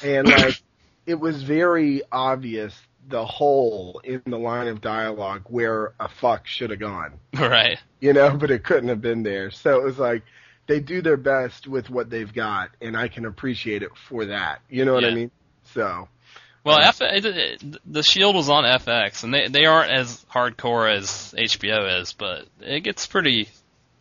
[0.03, 0.62] and like
[1.07, 2.75] it was very obvious
[3.09, 7.79] the hole in the line of dialogue where a fuck should have gone Right.
[8.01, 10.22] you know but it couldn't have been there so it was like
[10.73, 14.63] they do their best with what they've got and i can appreciate it for that
[14.71, 15.31] you know what i mean
[15.75, 16.09] so
[16.65, 16.89] Well, Yeah.
[16.89, 21.35] F- it, it, the Shield was on FX, and they they aren't as hardcore as
[21.37, 23.49] HBO is, but it gets pretty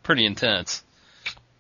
[0.04, 0.84] pretty intense.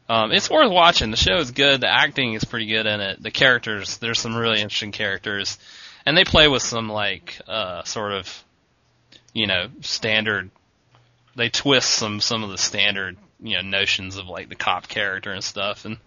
[0.07, 1.09] Um, it's worth watching.
[1.09, 1.81] The show is good.
[1.81, 3.23] The acting is pretty good in it.
[3.23, 5.57] The characters, there's some really interesting characters,
[6.05, 8.43] and they play with some like uh, sort of,
[9.33, 10.51] you know, standard.
[11.35, 15.31] They twist some some of the standard you know notions of like the cop character
[15.31, 15.97] and stuff, and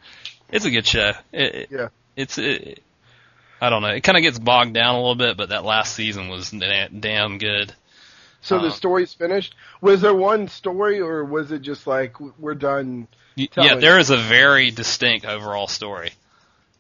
[0.51, 1.13] it's a good show.
[1.33, 1.89] It, Yeah.
[2.17, 2.83] it's it,
[3.61, 3.89] I don't know.
[3.89, 6.89] It kind of gets bogged down a little bit, but that last season was da-
[6.89, 7.73] damn good.
[8.43, 12.55] so the Um, story's finished was there one story or was it just like we're
[12.55, 16.13] done Y- Tell yeah, there is a very distinct overall story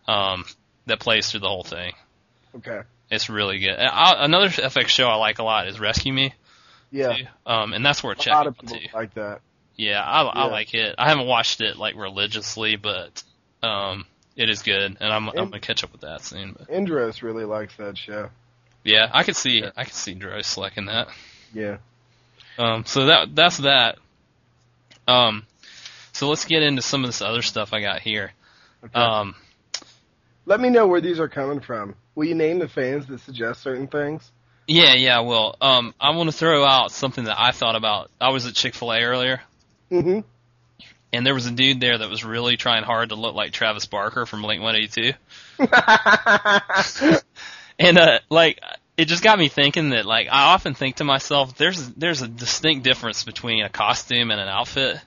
[0.06, 0.44] um,
[0.86, 1.94] that plays through the whole thing.
[2.56, 3.76] okay It's really good.
[3.78, 6.34] I, another FX show I like a lot is Rescue Me,
[6.92, 7.24] yeah too.
[7.46, 9.40] um, and that's worth a lot of out people like that
[9.76, 10.94] Yeah, I, I like it.
[10.98, 13.22] I haven't watched it like religiously, but
[13.62, 14.06] um,
[14.36, 16.54] it is good, and I'm I'm gonna catch up with that soon.
[16.56, 18.30] But Indros really likes that show
[18.84, 19.70] yeah, I could see Yeah.
[19.76, 21.08] I could see Dross liking that.
[21.52, 21.78] yeah
[22.58, 23.98] Um, so that that's that.
[25.08, 25.44] Um,
[26.12, 28.32] so let's get into some of this other stuff I got here.
[28.84, 28.94] okay.
[28.94, 29.34] Um,
[30.46, 33.62] let me know where these are coming from will you name the fans that suggest
[33.62, 34.30] certain things
[34.66, 35.20] yeah, yeah.
[35.20, 38.10] Well, um, I want to throw out something that I thought about.
[38.18, 39.42] I was at Chick Fil A earlier,
[40.00, 40.20] hmm
[41.14, 43.86] and there was a dude there that was really trying hard to look like Travis
[43.86, 45.12] Barker from Blink Eighty Two,
[47.78, 48.60] and uh, like
[48.96, 52.28] it just got me thinking that like I often think to myself, there's there's a
[52.28, 55.00] distinct difference between a costume and an outfit.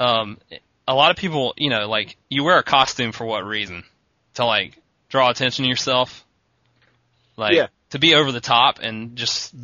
[0.00, 0.38] Um,
[0.88, 3.84] a lot of people, you know, like you wear a costume for what reason?
[4.34, 4.78] To like
[5.10, 6.24] draw attention to yourself,
[7.36, 7.66] like Yeah.
[7.94, 9.54] To be over the top and just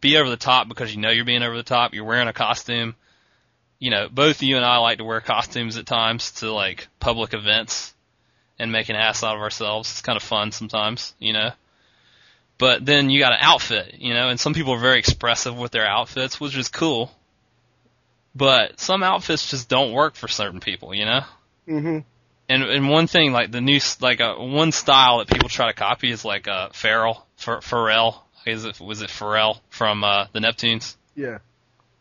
[0.00, 1.92] be over the top because you know you're being over the top.
[1.92, 2.94] You're wearing a costume.
[3.80, 7.34] You know, both you and I like to wear costumes at times to like public
[7.34, 7.92] events
[8.60, 9.90] and make an ass out of ourselves.
[9.90, 11.50] It's kind of fun sometimes, you know.
[12.58, 15.72] But then you got an outfit, you know, and some people are very expressive with
[15.72, 17.10] their outfits, which is cool.
[18.36, 21.22] But some outfits just don't work for certain people, you know.
[21.66, 21.98] hmm
[22.48, 25.74] And and one thing like the new like uh, one style that people try to
[25.74, 30.40] copy is like uh Pharrell, Ph- Pharrell, is it was it Pharrell from uh the
[30.40, 30.96] Neptunes?
[31.14, 31.38] Yeah.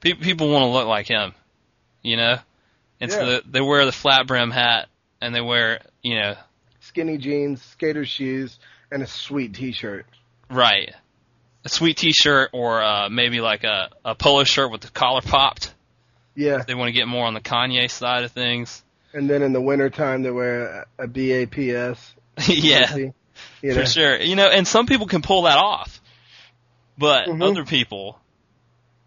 [0.02, 1.34] Pe- people want to look like him,
[2.02, 2.38] you know.
[3.02, 3.26] And so Yeah.
[3.26, 4.88] they, they wear the flat brim hat
[5.22, 6.36] and they wear, you know,
[6.82, 8.58] Skinny jeans, skater shoes,
[8.92, 10.06] and a sweet T-shirt.
[10.50, 10.94] Right.
[11.66, 15.74] A sweet T-shirt or uh, maybe like a a polo shirt with the collar popped.
[16.36, 16.64] Yeah.
[16.66, 18.84] They want to get more on the Kanye side of things.
[19.14, 22.14] And then in the wintertime they wear a, a BAPS.
[22.48, 23.10] yeah,
[23.62, 23.82] You know?
[23.82, 24.20] for sure.
[24.20, 26.00] You know, and some people can pull that off,
[26.98, 27.44] but Mhm.
[27.44, 28.20] other people,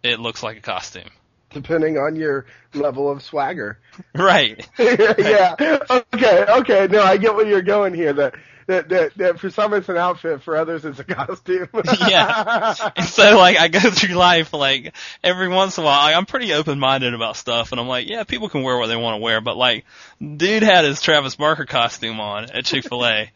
[0.03, 1.09] it looks like a costume.
[1.51, 3.79] Depending on your level of swagger.
[4.15, 4.67] Right.
[4.79, 5.55] yeah.
[5.89, 6.45] Okay.
[6.49, 6.87] Okay.
[6.89, 8.11] No, I get where you're going here.
[8.13, 8.33] That
[8.65, 11.67] that that, that for some it's an outfit, for others it's a costume.
[12.07, 12.73] Yeah.
[12.95, 16.53] And so like I go through life like every once in a while I'm pretty
[16.53, 19.21] open minded about stuff and I'm like, yeah, people can wear what they want to
[19.21, 19.85] wear, but like
[20.19, 23.31] dude had his Travis Barker costume on at Chick fil A.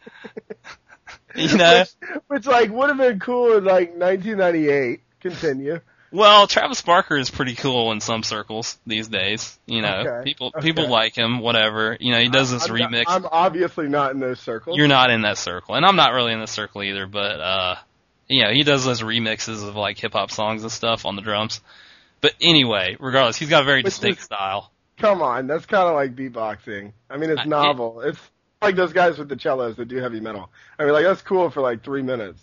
[1.36, 1.80] you know?
[1.80, 5.00] which, which like would have been cool in like 1998.
[5.20, 5.80] Continue.
[6.10, 9.58] Well, Travis Barker is pretty cool in some circles these days.
[9.66, 10.60] You know, Okay, people okay.
[10.66, 11.40] people like him.
[11.40, 11.96] Whatever.
[12.00, 13.04] You know, he does this I'm not- remix.
[13.08, 14.78] I'm obviously not in those circles.
[14.78, 17.06] You're not in that circle, and I'm not really in that circle either.
[17.06, 17.74] But uh,
[18.26, 21.22] you know, he does those remixes of like hip hop songs and stuff on the
[21.22, 21.60] drums.
[22.22, 24.72] But anyway, regardless, he's got a very Which distinct is- style.
[24.96, 26.92] Come on, that's kind of like beatboxing.
[27.10, 28.00] I mean, it's I- novel.
[28.00, 28.18] It's
[28.62, 30.50] like those guys with the cellos that do heavy metal.
[30.78, 32.40] I mean, like that's cool for like three minutes.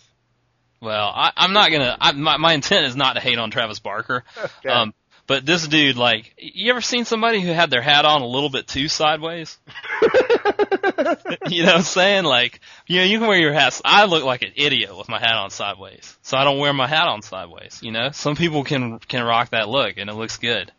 [0.82, 1.98] Well, I, I'm not gonna.
[2.00, 4.24] I, my my intent is not to hate on Travis Barker.
[4.60, 4.70] Okay.
[4.70, 4.94] Um,
[5.28, 8.50] but this dude, like, you ever seen somebody who had their hat on a little
[8.50, 9.58] bit too sideways?
[11.50, 12.26] you know what I'm saying?
[12.26, 13.82] Like, you know, you can wear your hat.
[13.84, 16.86] I look like an idiot with my hat on sideways, so I don't wear my
[16.86, 17.80] hat on sideways.
[17.82, 20.72] You know, some people can can rock that look and it looks good.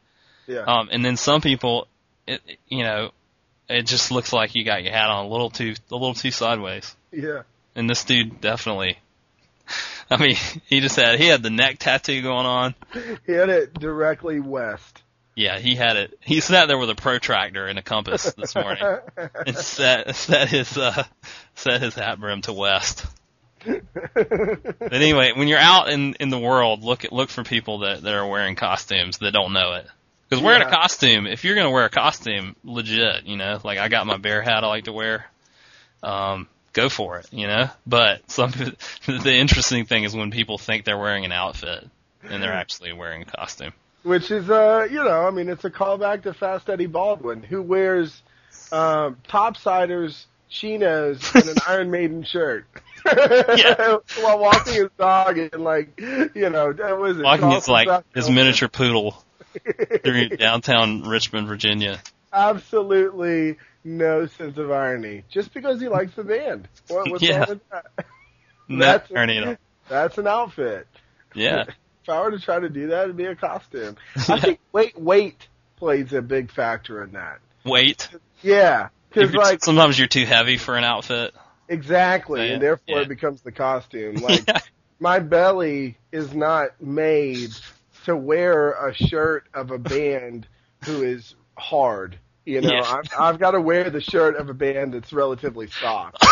[0.47, 0.61] yeah.
[0.61, 1.89] Um, and then some people,
[2.29, 3.11] it, you know,
[3.69, 6.31] it just looks like you got your hat on a little too a little too
[6.31, 6.95] sideways.
[7.13, 7.43] yeah.
[7.75, 8.99] And this dude definitely.
[10.11, 12.75] I mean, he just had he had the neck tattoo going on.
[13.27, 15.03] He had it directly west.
[15.35, 16.19] Yeah, he had it.
[16.23, 18.83] He sat there with a protractor and a compass this morning
[19.47, 21.05] and set set his uh
[21.55, 23.05] set his hat brim to west.
[23.65, 28.03] But anyway, when you're out in in the world, look at look for people that
[28.03, 29.87] that are wearing costumes that don't know it.
[30.29, 33.89] Because wearing a costume, if you're gonna wear a costume, legit, you know, like I
[33.89, 35.27] got my bear hat I like to wear.
[36.03, 37.71] Um, go for it, you know.
[37.87, 38.51] But some
[39.07, 41.89] the interesting thing is when people think they're wearing an outfit
[42.23, 43.73] and they're actually wearing a costume.
[44.03, 47.61] Which is, uh, you know, I mean, it's a callback to Fast Eddie Baldwin, who
[47.61, 48.23] wears
[48.71, 52.67] um, topsiders, chinos, and an Iron Maiden shirt.
[53.05, 53.97] Yeah.
[54.21, 57.25] While walking his dog and like, you know, that was it.
[57.25, 59.25] Walking his like his miniature poodle
[60.39, 62.01] downtown Richmond, Virginia.
[62.33, 65.25] Absolutely no sense of irony.
[65.29, 66.69] Just because he likes the band.
[66.89, 67.39] What, what's Yeah.
[67.41, 67.87] wrong with that?
[68.69, 69.59] That's- at.
[69.89, 70.87] That's an outfit.
[71.35, 71.65] Yeah.
[72.03, 73.97] If I were to try to do that, it'd be a costume.
[74.29, 77.39] I think weight weight plays a big factor in that.
[77.65, 78.09] Weight.
[78.43, 81.35] Yeah, because like sometimes you're too heavy for an outfit.
[81.69, 83.03] exactly, Yeah, and therefore yeah.
[83.03, 84.17] it becomes the costume.
[84.21, 84.47] Like
[85.01, 87.51] my belly is not made
[88.07, 90.47] to wear a shirt of a band
[90.85, 92.19] who is hard.
[92.45, 92.83] You know, Yeah.
[92.83, 96.19] I've, I've got to wear the shirt of a band that's relatively soft.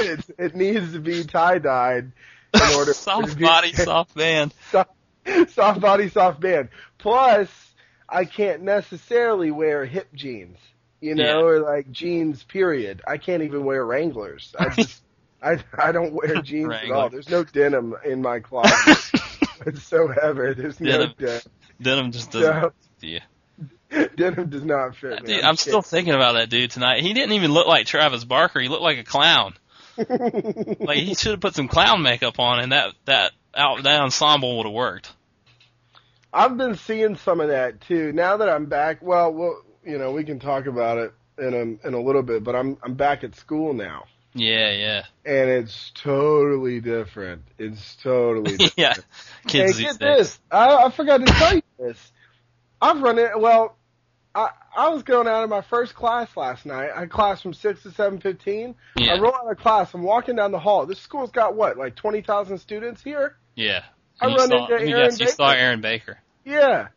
[0.00, 2.12] it, it needs to be tie dyed
[2.54, 4.54] in order soft to be- body, soft band.
[4.70, 4.90] soft,
[5.48, 6.68] soft body, soft band.
[6.98, 7.48] Plus,
[8.08, 10.58] I can't necessarily wear hip jeans,
[11.00, 11.44] you know, Yeah.
[11.44, 12.42] or like jeans.
[12.42, 13.00] Period.
[13.06, 14.54] I can't even wear Wranglers.
[14.58, 15.02] I just,
[15.42, 17.08] I, I don't wear jeans at all.
[17.08, 18.98] There's no denim in my closet
[19.64, 20.54] whatsoever.
[20.54, 21.14] There's no Denim.
[21.18, 21.40] denim.
[21.80, 22.62] Denim just doesn't.
[22.62, 23.20] No, Yeah.
[24.16, 25.18] denim does not fit.
[25.18, 25.44] Dude, man.
[25.44, 27.02] I'm still thinking about that dude tonight.
[27.02, 28.60] He didn't even look like Travis Barker.
[28.60, 29.54] He looked like a clown.
[30.08, 34.56] Like he should have put some clown makeup on, and that that out that ensemble
[34.56, 35.12] would have worked.
[36.32, 38.12] I've been seeing some of that too.
[38.12, 41.86] Now that I'm back, well, well, you know, we can talk about it in a
[41.86, 42.44] in a little bit.
[42.44, 44.04] But I'm I'm back at school now.
[44.34, 47.42] Yeah, yeah, and it's totally different.
[47.58, 48.74] It's totally different.
[48.76, 48.94] yeah.
[49.48, 50.18] Kids Hey, get days.
[50.18, 50.40] this.
[50.50, 52.12] I, I forgot to tell you this.
[52.80, 53.38] I've run it.
[53.38, 53.76] Well,
[54.34, 56.90] I I was going out of my first class last night.
[56.94, 58.76] I had class from six to seven fifteen.
[58.96, 59.92] Yeah, I roll out of class.
[59.94, 60.86] I'm walking down the hall.
[60.86, 63.36] This school's got what, like twenty thousand students here?
[63.56, 63.82] yeah.
[64.22, 65.60] I And run saw, into Aaron guess, you saw Baker.
[65.60, 66.18] Aaron Baker.
[66.44, 66.88] Yeah,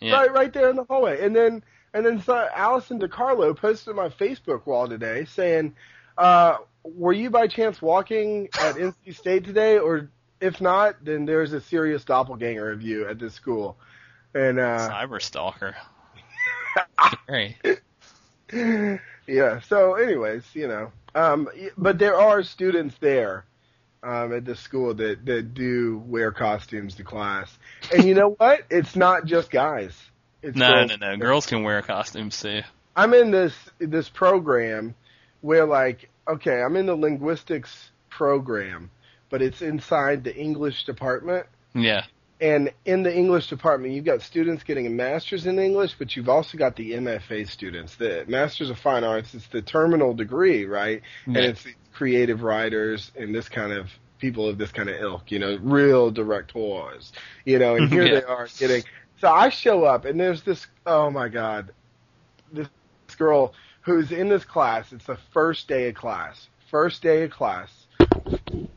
[0.00, 0.12] Yeah.
[0.16, 1.24] right, right there in the hallway.
[1.24, 1.62] And then
[1.94, 5.76] and then so Allison DiCarlo posted on my Facebook wall today saying,
[6.18, 11.52] uh, "Were you by chance walking at NC State today, or if not, then there's
[11.52, 13.76] a serious doppelganger of you at this school."
[14.34, 15.74] And uh, Cyber stalker.
[19.26, 19.60] Yeah.
[19.60, 23.44] So, anyways, you know, um, but there are students there
[24.02, 27.56] um, at this school that that do wear costumes to class,
[27.92, 28.60] and you know what?
[28.70, 29.98] It's not just guys.
[30.42, 30.90] It's No, girls.
[31.00, 31.16] no, no.
[31.16, 32.60] Girls can wear costumes too.
[32.94, 34.94] I'm in this this program
[35.40, 38.90] where like okay, I'm in the linguistics program,
[39.30, 41.46] but it's inside the English department.
[41.74, 42.04] Yeah.
[42.40, 46.28] And in the English department, you've got students getting a master's in English, but you've
[46.28, 47.94] also got the MFA students.
[47.96, 51.02] The Masters of Fine Arts, it's the terminal degree, right?
[51.26, 51.38] Yeah.
[51.38, 55.38] And it's creative writers and this kind of people of this kind of ilk, you
[55.38, 57.12] know, real directors,
[57.44, 58.20] you know, and here Yeah.
[58.20, 58.82] they are getting.
[59.20, 61.72] So I show up and there's this, oh my God,
[62.52, 62.68] this
[63.16, 63.54] girl
[63.84, 64.92] who's in this class.
[64.92, 66.48] It's the first day of class.
[66.70, 67.70] First day of class.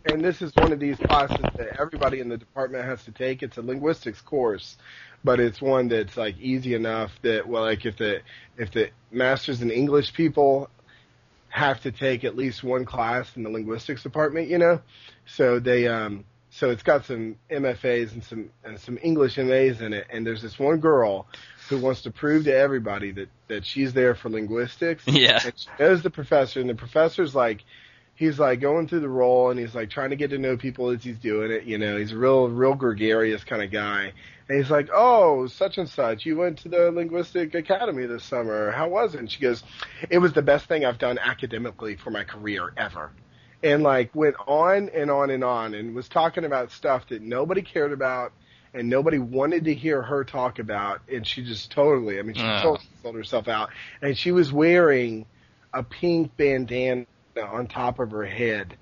[0.05, 3.41] And this is one of these classes that everybody in the department has to take.
[3.41, 4.77] It's a linguistics course,
[5.23, 8.21] but it's one that's like easy enough that well, like if the
[8.57, 10.69] if the masters in English people
[11.49, 14.81] have to take at least one class in the linguistics department, you know,
[15.25, 19.93] so they um so it's got some MFAs and some and some English MAs in
[19.93, 21.27] it, and there's this one girl
[21.67, 25.03] who wants to prove to everybody that that she's there for linguistics.
[25.07, 25.39] Yeah.
[25.43, 27.63] And she knows the professor, and the professor's like,
[28.17, 30.89] he's like going through the role and he's like trying to get to know people
[30.89, 31.63] as he's doing it.
[31.63, 34.11] You know, he's a real, real gregarious kind of guy.
[34.49, 38.71] And he's like, "Oh, such and such, you went to the linguistic academy this summer.
[38.71, 39.63] How was it?" And she goes,
[40.09, 43.11] "It was the best thing I've done academically for my career ever."
[43.63, 47.61] And like went on and on and on and was talking about stuff that nobody
[47.61, 48.31] cared about
[48.77, 52.41] and nobody wanted to hear her talk about and she just totally I mean she
[52.43, 53.69] totally sold herself out
[54.01, 55.25] and she was wearing
[55.73, 57.05] a pink bandana
[57.37, 58.77] on top of her head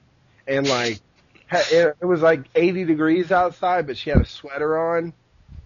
[0.48, 1.00] and like
[1.52, 5.14] it was like 80 degrees outside but she had a sweater on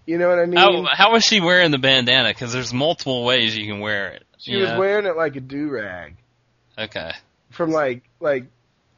[0.06, 2.30] you know what I mean How, how was she wearing the bandana?
[2.30, 4.24] Because there's multiple ways you can wear it.
[4.38, 4.78] she was know?
[4.78, 6.16] wearing it like a do-rag
[6.78, 7.12] Okay.
[7.50, 8.44] from like like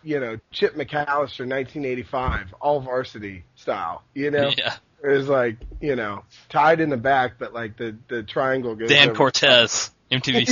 [0.03, 4.75] you know Chip McAllister 1985 all varsity style you know Yeah.
[5.03, 8.89] It was like you know tied in the back but like the the triangle goes
[8.89, 10.47] Dan over- Cortese, MTV.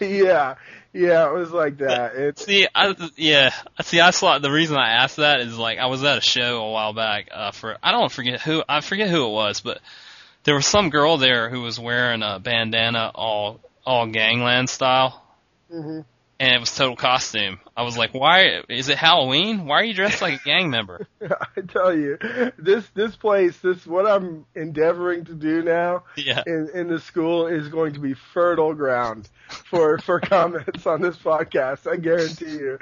[0.00, 0.54] yeah,
[0.92, 2.14] yeah, it was like that.
[2.14, 5.86] It's See, I, yeah, see, I saw the reason I asked that is like I
[5.86, 9.08] was at a show a while back uh, for I don't forget who I forget
[9.08, 9.80] who it was, but
[10.44, 15.22] there was some girl there who was wearing a bandana all all gangland style,
[15.72, 16.04] mhm.
[16.40, 17.60] And it was total costume.
[17.76, 19.66] I was like, why is it Halloween?
[19.66, 21.06] Why are you dressed like a gang member?
[21.22, 22.18] I tell you,
[22.58, 27.46] this this place, this what I'm endeavoring to do now Yeah, in in the school
[27.46, 31.86] is going to be fertile ground for for comments on this podcast.
[31.86, 32.78] I guarantee you.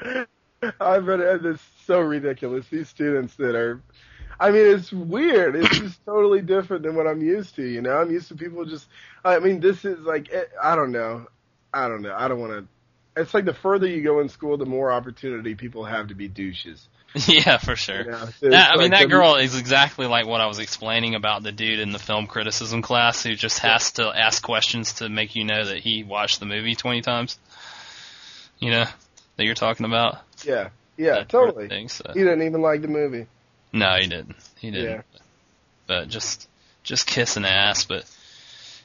[0.81, 2.67] I've been this so ridiculous.
[2.69, 3.83] These students that are.
[4.41, 5.57] I mean, it's weird.
[5.57, 7.67] It's just totally different than what I'm used to.
[7.67, 8.87] You know, I'm used to people just.
[9.25, 11.27] I mean, this is like eh, I don't know.
[11.75, 12.15] I don't know.
[12.17, 12.78] I don't want to.
[13.19, 16.29] It's like the further you go in school, the more opportunity people have to be
[16.29, 16.87] douches.
[17.27, 18.05] yeah, for sure.
[18.05, 18.29] You know?
[18.41, 21.43] So That, I mean, that the- girl is exactly like what I was explaining about
[21.43, 25.35] the dude in the film criticism class who just has to ask questions to make
[25.35, 27.39] you know that he watched the movie 20 times.
[28.59, 28.85] You know,
[29.37, 30.19] that you're talking about?
[30.45, 31.69] Yeah, yeah, That totally.
[31.69, 32.11] thing, so.
[32.13, 33.27] He didn't even like the movie.
[33.73, 34.37] No, he didn't.
[34.59, 34.91] He didn't.
[34.91, 35.03] Yeah.
[35.87, 36.49] But just,
[36.83, 38.05] just kissing ass, but.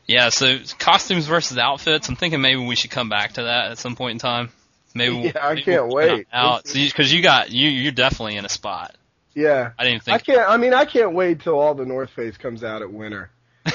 [0.05, 2.09] Yeah, so costumes versus outfits.
[2.09, 4.49] I'm thinking maybe we should come back to that at some point in time.
[4.93, 6.27] Maybe we'll- Yeah, I maybe can't we'll wait.
[6.31, 7.69] Out because you got you.
[7.69, 8.95] You're definitely in a spot.
[9.33, 10.47] Yeah, I didn't think I can't.
[10.47, 13.31] I mean, I can't wait till all the North Face comes out at winter.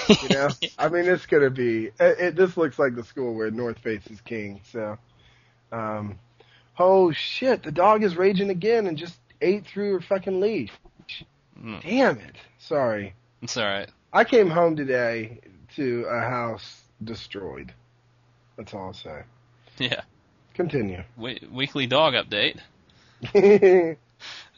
[0.08, 0.48] You know,
[0.78, 1.86] I mean, it's gonna be.
[1.86, 4.60] It, it, this looks like the school where North Face is king.
[4.70, 4.98] So,
[5.72, 6.18] um,
[6.78, 10.70] oh shit, the dog is raging again and just ate through her fucking leash.
[11.60, 11.82] Mm.
[11.82, 12.36] Damn it.
[12.58, 13.14] Sorry.
[13.42, 13.88] It's all right.
[14.12, 15.40] I came home today
[15.78, 17.72] to a house destroyed.
[18.56, 19.22] That's all I'll say.
[19.78, 20.02] Yeah.
[20.54, 21.02] Continue.
[21.16, 22.58] We- weekly dog update.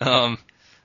[0.01, 0.39] Um,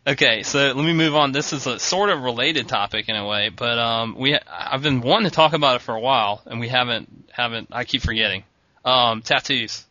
[0.05, 1.31] okay, so let me move on.
[1.31, 4.99] This is a sort of related topic in a way, but um, we I've been
[4.99, 7.69] wanting to talk about it for a while, and we haven't haven't.
[7.71, 8.43] I keep forgetting.
[8.83, 9.85] Um, tattoos.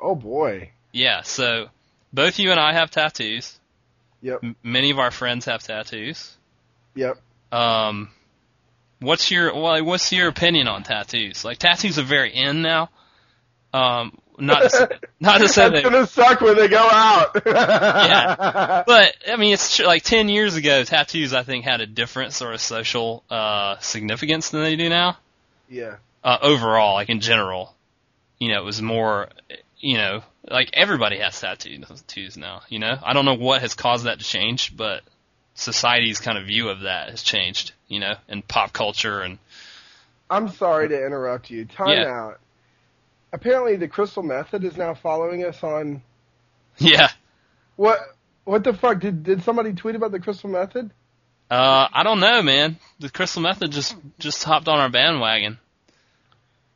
[0.00, 0.70] oh boy.
[0.92, 1.66] Yeah, so
[2.14, 3.58] both you and I have tattoos.
[4.22, 4.40] Yep.
[4.42, 6.34] M- many of our friends have tattoos.
[6.94, 7.18] Yep.
[7.52, 8.08] Um,
[9.00, 11.44] what's your well, what's your opinion on tattoos?
[11.44, 12.90] Like tattoos are very in now.
[13.72, 14.86] Um, not to say,
[15.20, 17.42] not to say That's that gonna suck when they go out.
[17.46, 18.84] Yeah.
[18.86, 20.84] But I mean, it's tr- like ten years ago.
[20.84, 25.18] Tattoos, I think, had a different sort of social uh, significance than they do now.
[25.68, 25.96] Yeah.
[26.22, 27.74] Uh, overall, like in general,
[28.38, 29.28] you know, it was more,
[29.78, 32.62] you know, like everybody has tattoos now.
[32.68, 35.02] You know, I don't know what has caused that to change, but
[35.54, 37.72] society's kind of view of that has changed.
[37.88, 39.38] You know, and pop culture and
[40.30, 41.64] I'm sorry to interrupt you.
[41.64, 42.08] Time Yeah.
[42.08, 42.40] out.
[43.32, 46.02] Apparently, the Crystal Method is now following us on
[46.78, 47.10] yeah.
[47.76, 47.98] what?
[48.44, 49.00] What the fuck?
[49.00, 50.90] Did did somebody tweet about the Crystal Method?
[51.50, 52.78] Uh, I don't know, man.
[53.00, 55.58] The Crystal Method just just hopped on our bandwagon.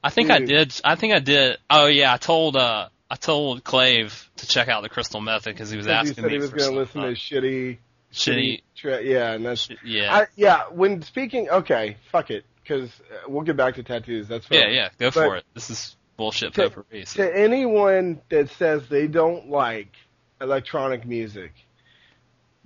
[0.02, 0.78] I think I did.
[0.84, 1.56] I think I did.
[1.70, 5.70] Oh yeah, I told uh I told Clave to check out the Crystal Method because
[5.70, 7.78] he was asking he said me he was going to listen to shitty,
[8.14, 8.62] shitty.
[8.76, 10.64] Tra- yeah, and that's Yeah, I, yeah.
[10.70, 12.90] When speaking, okay, fuck it, because
[13.28, 14.28] well get back to tattoos.
[14.28, 14.58] That's fine.
[14.60, 14.88] yeah, yeah.
[14.98, 15.44] Go for it.
[15.54, 17.04] This is bullshit To- potpourri.
[17.06, 19.94] so- To anyone that says they don't like
[20.40, 21.52] electronic music,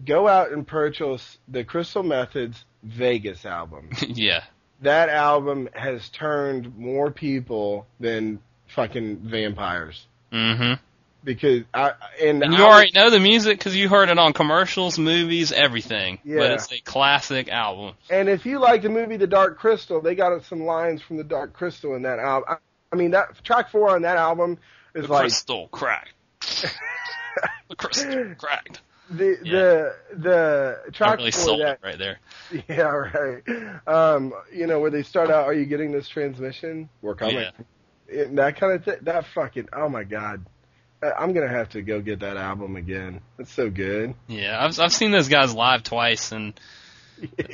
[0.05, 3.91] go out and purchase the Crystal Method's Vegas album.
[4.09, 4.45] yeah,
[4.83, 10.07] that album has turned more people than fucking vampires.
[10.33, 10.75] hmm
[11.25, 11.93] Because I
[12.23, 15.51] and, And you was- already know the music because you heard it on commercials, movies,
[15.53, 16.21] everything.
[16.25, 16.55] But Yeah.
[16.55, 17.95] it's a classic album.
[18.09, 21.25] and if you like the movie The Dark Crystal, they got some lines from The
[21.25, 22.49] Dark Crystal in that album.
[22.51, 22.57] I,
[22.93, 24.59] I mean, that track four on that album
[24.95, 26.15] is The like crystal cracked.
[27.69, 28.81] the crystal cracked.
[29.11, 29.53] the Yeah.
[30.17, 32.19] the the track really four sold that it right there.
[32.69, 33.43] yeah right.
[33.87, 36.89] Um, you know where they start out, are you getting this transmission?
[37.03, 37.37] We're coming.
[38.11, 38.23] Yeah.
[38.23, 38.97] and that kind of thing.
[39.03, 40.58] That fucking oh my god, I-
[41.03, 43.21] I'm gonna have to go get that album again.
[43.39, 44.15] It's so good.
[44.27, 46.59] Yeah, I've I've seen those guys live twice and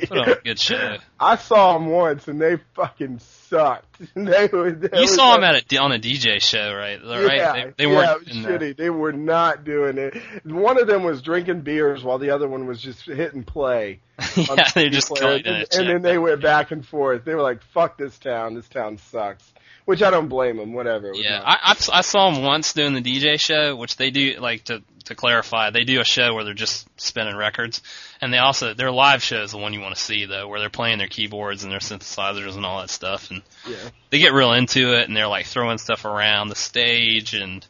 [0.07, 0.97] put on a good show.
[1.19, 4.01] I saw them once and they fucking sucked.
[4.15, 6.99] they were, they You saw them at a, on a DJ show, right?
[7.03, 7.37] Right?
[7.37, 8.59] Yeah, they, they yeah, weren't it was there.
[8.59, 8.77] shitty.
[8.77, 10.15] They were not doing it.
[10.43, 14.01] One of them was drinking beers while the other one was just hitting play.
[14.35, 17.25] yeah, they're just and, and then they went back and forth.
[17.25, 18.53] They were like, "Fuck this town.
[18.55, 19.53] This town sucks."
[19.85, 20.73] Which I don't blame them.
[20.73, 21.11] Whatever.
[21.13, 24.63] Yeah, I, I I saw them once doing the DJ show, which they do like
[24.65, 25.69] to to clarify.
[25.69, 27.81] They do a show where they're just spinning records,
[28.19, 30.59] and they also their live show is the one you want to see though, where
[30.59, 33.77] they're playing their keyboards and their synthesizers and all that stuff, and yeah.
[34.09, 37.65] they get real into it, and they're like throwing stuff around the stage, and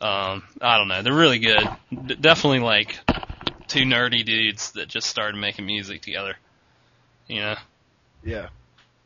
[0.00, 1.68] um, I don't know, they're really good.
[1.90, 2.98] D- definitely like
[3.68, 6.36] two nerdy dudes that just started making music together.
[7.28, 7.56] You know,
[8.24, 8.48] Yeah.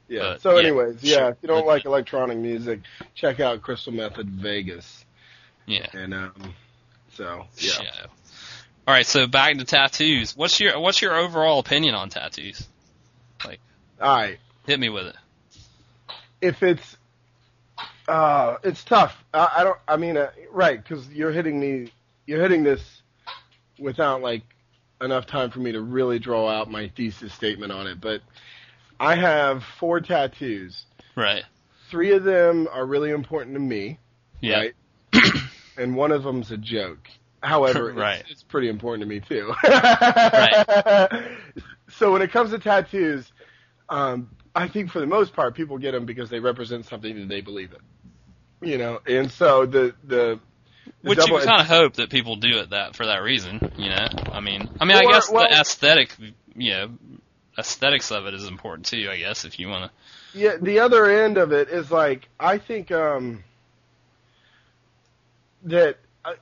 [0.09, 0.21] Yeah.
[0.21, 1.29] But, so, anyways, yeah, sure.
[1.31, 2.81] if you don't like electronic music,
[3.15, 5.05] check out Crystal Method Vegas.
[5.67, 5.87] yeah.
[5.93, 6.55] And um,
[7.15, 7.83] so yeah, show.
[8.87, 10.35] All right, so back to tattoos.
[10.35, 12.67] What's your what's your overall opinion on tattoos?
[13.45, 13.61] Like,
[14.01, 14.39] all right.
[14.67, 15.17] Hit me with it.
[16.41, 16.97] If it's,
[18.07, 19.23] uh, it's tough.
[19.35, 19.79] I, I don't.
[19.87, 20.83] I mean, uh, right?
[20.83, 21.93] Because you're hitting me.
[22.27, 22.81] You're hitting this
[23.79, 24.43] without like
[25.03, 28.01] enough time for me to really draw out my thesis statement on it.
[28.01, 28.23] But
[29.01, 30.85] I have four tattoos.
[31.17, 31.45] Right.
[31.91, 33.99] Three of them are really important to me.
[34.41, 34.69] Yeah.
[35.15, 35.33] Right.
[35.77, 37.09] and one of them's a joke.
[37.43, 38.21] However, Right.
[38.21, 39.53] it's, it's pretty important to me too.
[39.65, 41.37] Right.
[41.91, 43.31] So when it comes to tattoos,
[43.89, 47.29] um, I think for the most part, people get them because they represent something that
[47.29, 48.69] they believe in.
[48.69, 50.41] You know, and so the the,
[51.03, 53.73] the Which you kind of hope that people do it that for that reason.
[53.77, 54.07] You know.
[54.33, 56.15] I mean, I mean, I guess well- the aesthetic,
[56.57, 56.91] you know,
[57.59, 59.09] aesthetics of it is important too.
[59.11, 60.39] I guess if you want to.
[60.39, 63.43] Yeah, the other end of it is like I think um,
[65.65, 66.35] that uh,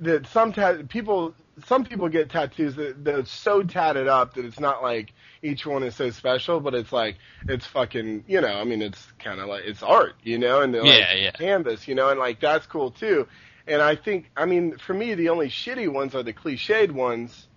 [0.00, 0.52] that some
[0.88, 1.34] people
[1.66, 5.12] some people get tattoos that that's so tatted up that it's not like
[5.42, 7.16] each one is so special, but it's like
[7.48, 10.72] it's fucking you know I mean it's kind of like it's art you know and
[10.72, 11.30] they're like Yeah, yeah.
[11.32, 13.26] canvas you know and like that's cool too.
[13.66, 17.48] And I think I mean for me the only shitty ones are the cliched ones,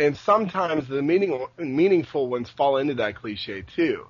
[0.00, 4.06] and sometimes the meaning meaningful ones fall into that cliche too.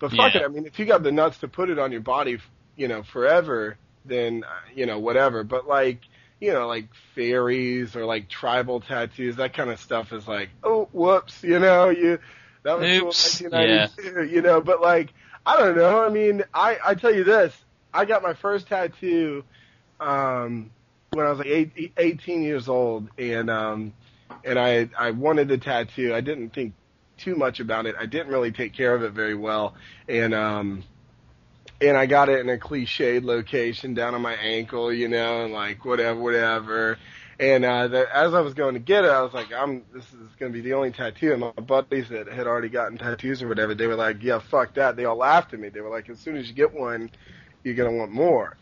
[0.00, 0.40] But fuck Yeah.
[0.40, 2.38] it, I mean, if you got the nuts to put it on your body,
[2.76, 5.44] you know, forever, then you know whatever.
[5.44, 6.00] But like,
[6.40, 10.88] you know, like fairies or like tribal tattoos, that kind of stuff is like, oh,
[10.92, 12.18] whoops, you know, you
[12.64, 13.18] that was Oops, cool in
[13.52, 14.60] 1992, you know.
[14.62, 15.12] But like,
[15.46, 16.02] I don't know.
[16.04, 17.54] I mean, I I tell you this,
[17.92, 19.44] I got my first tattoo
[20.00, 20.70] um,
[21.12, 23.92] when I was like eight, 18 years old, and um,
[24.44, 26.14] and I I wanted the tattoo.
[26.14, 26.74] I didn't think
[27.16, 27.94] too much about it.
[27.98, 29.74] I didn't really take care of it very well,
[30.08, 30.84] and um,
[31.80, 35.52] and I got it in a cliched location down on my ankle, you know, and
[35.52, 36.98] like whatever, whatever.
[37.38, 40.04] And uh, the, as I was going to get it, I was like, "I'm this
[40.04, 43.42] is going to be the only tattoo." And my buddies that had already gotten tattoos
[43.42, 45.68] or whatever, they were like, "Yeah, fuck that." They all laughed at me.
[45.68, 47.10] They were like, "As soon as you get one,
[47.64, 48.56] you're gonna want more."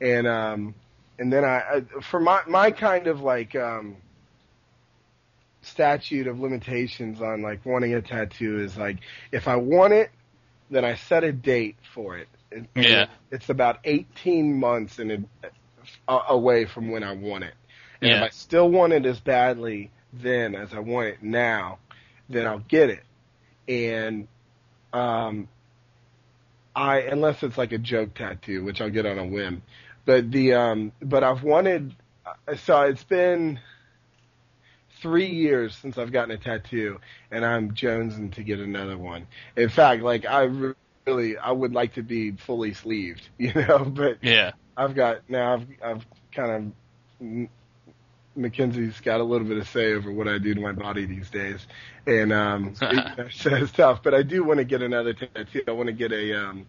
[0.00, 0.74] And um,
[1.18, 3.96] and then I, I for my my kind of like um
[5.62, 8.98] statute of limitations on like wanting a tattoo is like
[9.30, 10.10] if I want it,
[10.70, 12.28] then I set a date for it.
[12.50, 13.06] And Yeah.
[13.30, 15.48] It's about 18 months in a,
[16.12, 17.54] a, away from when I want it.
[18.00, 18.18] And Yeah.
[18.18, 21.78] if I still want it as badly then as I want it now,
[22.28, 23.04] then I'll get it.
[23.68, 24.28] And
[24.92, 25.48] um
[26.74, 29.62] I unless it's like a joke tattoo, which I'll get on a whim.
[30.04, 31.94] But the um but I've wanted
[32.26, 33.60] uh, so it's been
[35.02, 36.98] three years since I've gotten a tattoo,
[37.30, 39.26] and I'm jonesing to get another one.
[39.56, 40.44] In fact, like I
[41.06, 43.84] really, I would like to be fully sleeved, you know.
[43.84, 44.52] But Yeah.
[44.76, 46.74] I've got now, I've I've kind
[47.20, 47.48] of
[48.34, 51.28] Mackenzie's got a little bit of say over what I do to my body these
[51.28, 51.66] days,
[52.06, 54.02] and um, it's tough.
[54.02, 55.62] But I do want to get another tattoo.
[55.68, 56.66] I want to get a um,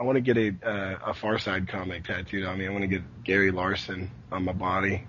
[0.00, 2.66] I want to get a uh, a Far Side comic tattooed on me.
[2.66, 5.06] I want to get Gary Larson on my body.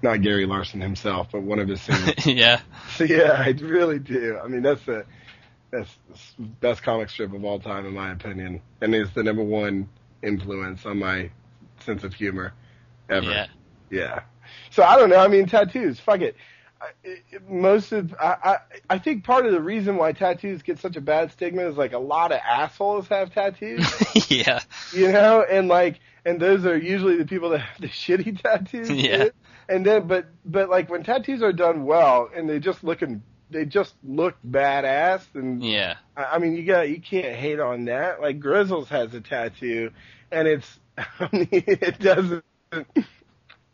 [0.00, 2.26] Not Gary Larson himself, but one of his singers.
[2.26, 2.60] yeah.
[2.96, 4.38] so yeah, I really do.
[4.42, 5.04] I mean, that's the
[5.70, 5.98] that's
[6.38, 9.88] the best comic strip of all time, in my opinion, and is the number one
[10.22, 11.30] influence on my
[11.80, 12.52] sense of humor
[13.08, 13.30] ever.
[13.30, 13.46] Yeah.
[13.90, 14.22] Yeah.
[14.70, 15.18] So I don't know.
[15.18, 16.00] I mean, tattoos.
[16.00, 16.36] Fuck it.
[16.80, 18.56] I, it most of I, I
[18.90, 21.92] I think part of the reason why tattoos get such a bad stigma is like
[21.92, 23.86] a lot of assholes have tattoos,
[24.30, 24.60] yeah.
[24.92, 28.90] you know, and like and those are usually the people that have the shitty tattoos.
[28.98, 29.24] Yeah.
[29.24, 29.32] dude.
[29.68, 33.64] And then but but like when tattoos are done well and they just looking they
[33.64, 35.96] just look badass and Yeah.
[36.16, 38.20] I I mean, you got you can't hate on that.
[38.20, 39.90] Like Grizzles has a tattoo,
[40.30, 42.44] and it's I mean, it doesn't.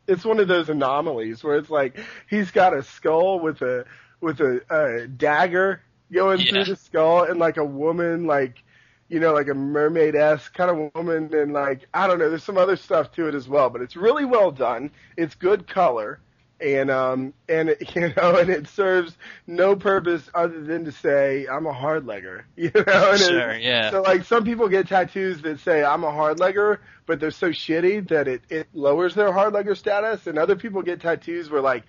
[0.06, 3.86] It's one of those anomalies where it's like he's got a skull with a
[4.20, 5.80] with a, a dagger
[6.12, 6.46] going Yeah.
[6.46, 8.62] through the skull, and like a woman, like
[9.08, 12.28] you know, like a mermaid esque kind of woman, and like I don't know.
[12.30, 14.90] There's some other stuff to it as well, but it's really well done.
[15.16, 16.20] It's good color,
[16.60, 21.46] and um and it, you know, and it serves no purpose other than to say
[21.46, 22.82] I'm a hard legger, you know.
[23.12, 23.90] And it- Sure, yeah.
[23.90, 27.50] so like some people get tattoos that say I'm a hard legger, but they're so
[27.50, 31.60] shitty that it it lowers their hard legger status, and other people get tattoos where
[31.62, 31.84] like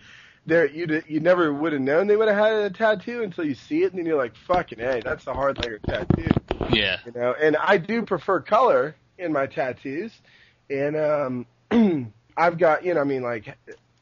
[0.45, 3.55] they're you you never would have known they would have had a tattoo until you
[3.55, 6.31] see it, and then you're like fucking hey, that's a hard legger tattoo,
[6.69, 6.97] Yeah.
[7.05, 7.33] you know.
[7.41, 10.13] And I do prefer color in my tattoos,
[10.69, 13.57] and um I've got you know I mean like.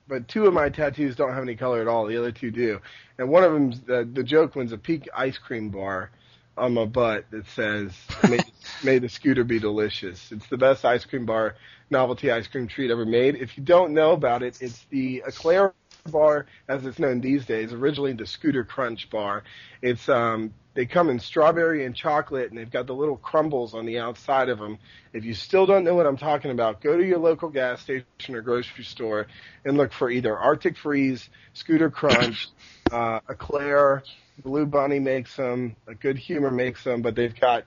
[0.07, 2.05] But two of my tattoos don't have any color at all.
[2.07, 2.81] The other two do,
[3.17, 6.11] and one of them's the the joke one's a peak ice cream bar
[6.57, 7.93] on my butt that says
[8.27, 8.43] may,
[8.83, 10.31] may the scooter be delicious.
[10.31, 11.55] It's the best ice cream bar,
[11.89, 13.35] novelty ice cream treat ever made.
[13.35, 15.73] If you don't know about it, it's the Eclair
[16.11, 19.43] bar as it's known these days, originally the Scooter Crunch bar.
[19.81, 23.85] It's um they come in strawberry and chocolate and they've got the little crumbles on
[23.85, 24.79] the outside of them.
[25.13, 28.05] If you still don't know what I'm talking about, go to your local gas station
[28.29, 29.27] or grocery store
[29.63, 32.49] and look for either Arctic Freeze, Scooter Crunch,
[32.91, 34.03] uh, Eclair,
[34.43, 35.75] Blue Bunny makes them.
[35.87, 37.65] A Good Humor makes them, but they've got.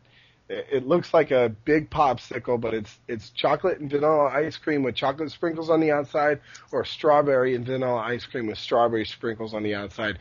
[0.49, 4.94] It looks like a big popsicle, but it's it's chocolate and vanilla ice cream with
[4.94, 6.40] chocolate sprinkles on the outside,
[6.70, 10.18] or strawberry and vanilla ice cream with strawberry sprinkles on the outside.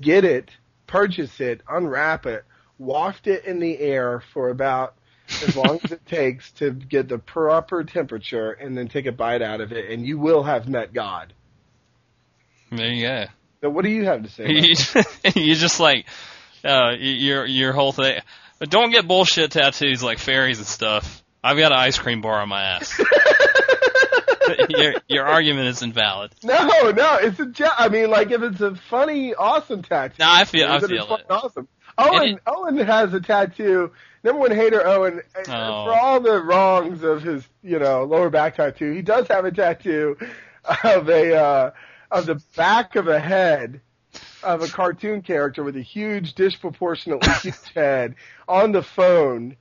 [0.00, 0.50] Get it,
[0.88, 2.44] purchase it, unwrap it,
[2.78, 4.94] waft it in the air for about
[5.46, 9.42] as long as it takes to get the proper temperature, and then take a bite
[9.42, 11.32] out of it, and you will have met God.
[12.72, 13.26] There you go.
[13.62, 14.48] Now, what do you have to say?
[14.48, 15.32] you, that?
[15.36, 16.06] you just like
[16.64, 18.20] uh your your whole thing.
[18.60, 21.24] But don't get bullshit tattoos like fairies and stuff.
[21.42, 23.00] I've got an ice cream bar on my ass.
[24.68, 26.32] your your argument is invalid.
[26.42, 27.50] No, no, it's a.
[27.78, 30.14] I mean, like if it's a funny, awesome tattoo.
[30.18, 31.26] No, I feel- I feel it.
[31.30, 31.68] Awesome.
[31.98, 33.92] Owen, it- Owen has a tattoo.
[34.22, 35.22] Number one hater, Owen.
[35.34, 35.84] uh, Oh.
[35.86, 39.50] For all the wrongs of his, you know, lower back tattoo, he does have a
[39.50, 40.16] tattoo
[40.84, 41.70] of a uh,
[42.10, 43.80] of the back of a head
[44.42, 48.14] of a cartoon character with a huge, disproportionately huge head
[48.48, 49.56] on the phone.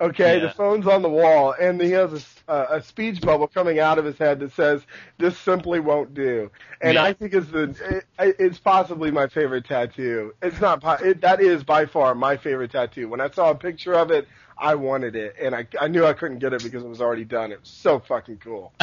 [0.00, 0.46] Okay, Yeah.
[0.46, 2.12] the phone's on the wall, and he has
[2.48, 4.84] a, uh, a speech bubble coming out of his head that says,
[5.16, 7.04] "This simply won't do." And Yeah.
[7.04, 10.34] I think it's the it, it's possibly my favorite tattoo.
[10.42, 13.08] It's not po- it, that is by far my favorite tattoo.
[13.08, 14.26] When I saw a picture of it,
[14.58, 17.24] I wanted it, and I I knew I couldn't get it because it was already
[17.24, 17.52] done.
[17.52, 18.72] It was so fucking cool.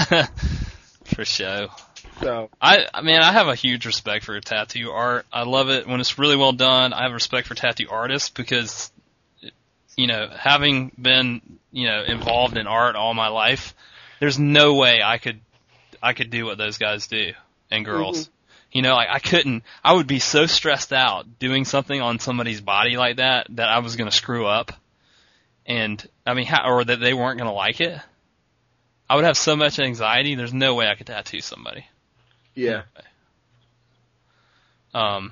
[1.16, 1.70] For show.
[2.22, 5.26] So I I mean I have a huge respect for tattoo art.
[5.32, 6.94] I love it when it's really well done.
[6.94, 8.92] I have respect for tattoo artists because
[10.00, 11.42] you know, having been,
[11.74, 13.76] you know, involved in art all my life,
[14.22, 15.42] there's no way I could
[16.02, 17.34] I could do what those guys do
[17.70, 18.24] and girls.
[18.24, 18.32] Mm-hmm.
[18.72, 22.62] You know, like I couldn't I would be so stressed out doing something on somebody's
[22.62, 24.72] body like that that I was going to screw up.
[25.66, 28.00] And I mean, how, or that they weren't going to like it.
[29.10, 30.36] I would have so much anxiety.
[30.36, 31.86] There's no way I could tattoo somebody.
[32.56, 32.84] yeah,
[34.94, 35.32] Um,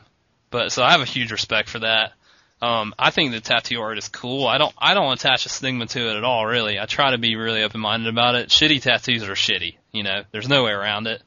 [0.49, 2.13] but so I have a huge respect for that.
[2.61, 4.47] Um, I think the tattoo art is cool.
[4.47, 6.45] I don't I don't attach a stigma to it at all.
[6.45, 8.49] Really, I try to be really open minded about it.
[8.49, 9.75] Shitty tattoos are shitty.
[9.91, 11.21] You know, there's no way around it.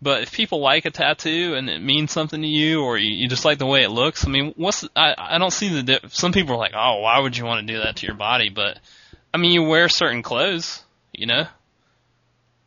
[0.00, 3.28] But if people like a tattoo and it means something to you, or you, you
[3.28, 6.08] just like the way it looks, I mean, what's I I don't see the di-
[6.08, 8.48] some people are like, oh, why would you want to do that to your body?
[8.48, 8.80] But
[9.32, 10.82] I mean, you wear certain clothes,
[11.12, 11.46] you know,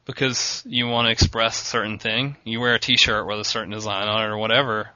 [0.05, 2.37] because you want to express a certain thing.
[2.43, 4.89] You wear a T-shirt with a certain design on it or whatever.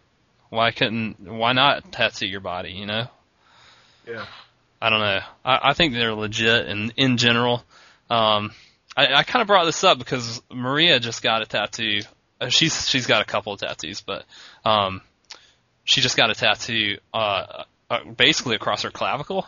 [0.49, 1.19] Why couldn't?
[1.19, 2.71] Why not tattoo your body?
[2.71, 3.07] You know.
[4.07, 4.25] yeah.
[4.81, 5.19] I don't know.
[5.43, 7.63] I, I think they're legit in in general.
[8.09, 8.51] Um,
[8.95, 12.01] I, I kind of brought this up because Maria just got a tattoo.
[12.41, 14.23] Uh, She's she's got a couple of tattoos, but
[14.65, 15.01] um,
[15.83, 19.45] she just got a tattoo uh, uh, basically across her clavicle,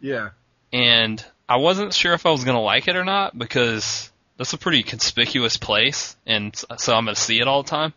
[0.00, 0.30] Yeah.
[0.72, 4.58] and I wasn't sure if I was gonna like it or not because that's a
[4.58, 7.94] pretty conspicuous place, and so I'm gonna see it all the time.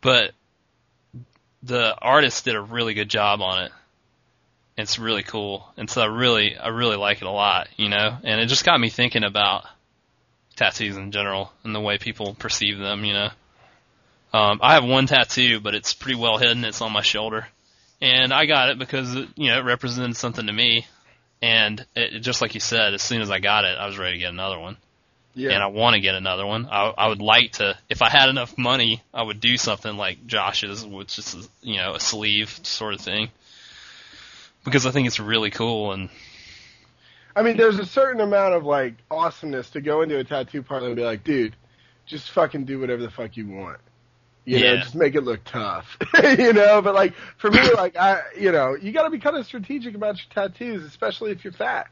[0.00, 0.32] But
[1.62, 3.72] the artist did a really good job on it.
[4.76, 8.18] It's really cool, and so I really, I really like it a lot, you know.
[8.24, 9.64] And it just got me thinking about
[10.56, 13.30] tattoos in general and the way people perceive them, you know.
[14.32, 16.64] Um, I have one tattoo, but it's pretty well hidden.
[16.64, 17.46] It's on my shoulder,
[18.00, 20.86] and I got it because you know it represented something to me.
[21.44, 24.14] And it, just like you said, as soon as I got it, I was ready
[24.14, 24.78] to get another one
[25.34, 25.50] Yeah.
[25.52, 26.66] and I want to get another one.
[26.70, 30.26] I, I would like to, if I had enough money, I would do something like
[30.26, 33.28] Josh's, which is you know a sleeve sort of thing,
[34.64, 35.92] because I think it's really cool.
[35.92, 36.08] And
[37.36, 40.86] I mean, there's a certain amount of like awesomeness to go into a tattoo parlor
[40.86, 41.54] and be like, dude,
[42.06, 43.80] just fucking do whatever the fuck you want.
[44.44, 44.80] You know, Yeah.
[44.82, 45.96] just make it look tough.
[46.22, 49.36] you know, but like for me, like I, you know, you got to be kind
[49.36, 51.88] of strategic about your tattoos, especially if you're fat.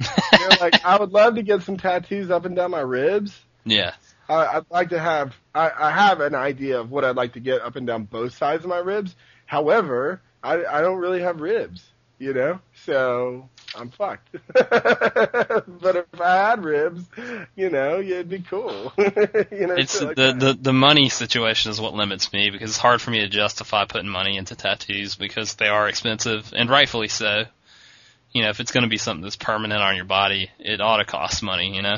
[0.32, 3.38] You know, like I would love to get some tattoos up and down my ribs.
[3.64, 3.92] Yeah.
[4.28, 5.34] I, I'd like to have.
[5.54, 8.34] I, I have an idea of what I'd like to get up and down both
[8.36, 9.14] sides of my ribs.
[9.46, 11.84] However, I, I don't really have ribs,
[12.18, 14.28] you know, so I'm fucked.
[14.54, 17.04] but if I had ribs,
[17.56, 18.92] you know, it'd be cool.
[18.98, 20.38] you know, It's like the, that.
[20.38, 23.84] the the money situation is what limits me because it's hard for me to justify
[23.84, 27.44] putting money into tattoos because they are expensive and rightfully so.
[28.32, 30.98] You know, if it's going to be something that's permanent on your body, it ought
[30.98, 31.74] to cost money.
[31.74, 31.96] You know.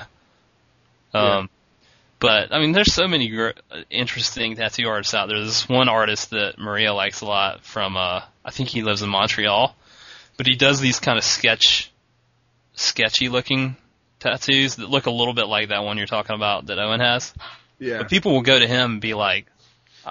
[1.14, 1.36] Yeah.
[1.38, 1.50] Um,
[2.20, 3.50] but I mean, there's so many gr-
[3.90, 5.36] interesting tattoo artists out there.
[5.38, 7.96] There's this one artist that Maria likes a lot from.
[7.96, 9.76] Uh, I think he lives in Montreal,
[10.36, 11.92] but he does these kind of sketch,
[12.74, 13.76] sketchy looking
[14.20, 17.32] tattoos that look a little bit like that one you're talking about that Owen has.
[17.78, 19.46] yeah, But people will go to him and be like,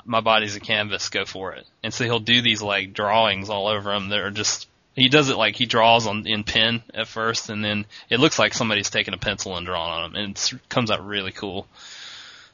[0.06, 3.68] "My body's a canvas, go for it." And so he'll do these like drawings all
[3.68, 4.68] over him that are just.
[4.96, 8.38] He does it like he draws on in pen at first, and then it looks
[8.38, 11.68] like somebody's taken a pencil and drawn on him, and it comes out really cool.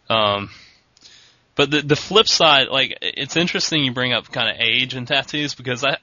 [0.10, 0.50] Um,
[1.56, 5.06] but the the flip side, like it's interesting you bring up kind of age and
[5.06, 5.98] tattoos because I.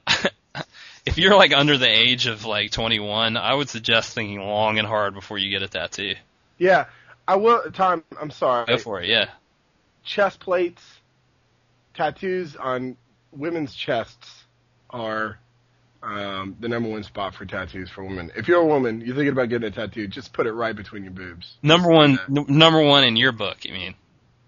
[1.07, 4.87] If you're like under the age of like 21, I would suggest thinking long and
[4.87, 6.15] hard before you get a tattoo.
[6.59, 6.87] yeah.
[7.29, 7.61] I will.
[7.73, 8.67] Tom, I'm sorry.
[8.67, 9.31] Go for it, yeah.
[10.05, 10.81] chest plates,
[11.95, 12.97] tattoos on
[13.33, 14.45] women's chests
[14.91, 15.39] are
[16.05, 18.31] um, the number one spot for tattoos for women.
[18.37, 21.03] If you're a woman, you're thinking about getting a tattoo, just put it right between
[21.03, 21.57] your boobs.
[21.65, 23.65] Number one, n- number one in your book.
[23.65, 23.95] You mean?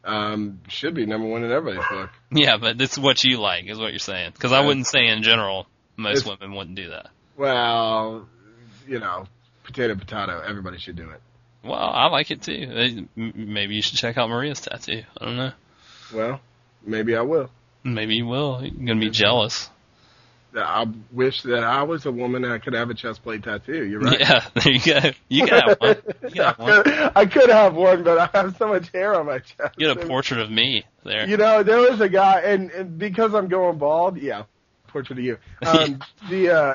[0.05, 2.11] Um, should be number one in everybody's book.
[2.31, 4.31] Yeah, but is what you like, is what you're saying.
[4.35, 5.67] Because I wouldn't say in general
[5.99, 7.09] most It's- women wouldn't do that.
[7.37, 8.27] Well,
[8.87, 9.27] you know,
[9.65, 10.41] potato potato.
[10.41, 11.21] Everybody should do it.
[11.63, 13.07] Well, I like it too.
[13.17, 15.03] Maybe you should check out Maria's tattoo.
[15.21, 15.53] I don't know.
[16.15, 16.41] Well,
[16.85, 17.51] maybe I will.
[17.85, 18.61] Maybe you will.
[18.63, 19.69] You're gonna be jealous.
[20.57, 23.85] I wish that I was a woman that could have a chest plate tattoo.
[23.85, 24.19] You're right.
[24.19, 25.11] Yeah, there you go.
[25.29, 25.97] You can have one.
[26.37, 27.11] Have one.
[27.15, 29.75] I could have one, but I have so much hair on my chest.
[29.77, 31.29] You get a portrait of me there.
[31.29, 34.45] You know, there was a guy, and, and because I'm going bald, yeah,
[34.99, 35.39] portrait of you.
[35.65, 36.75] Um, the uh,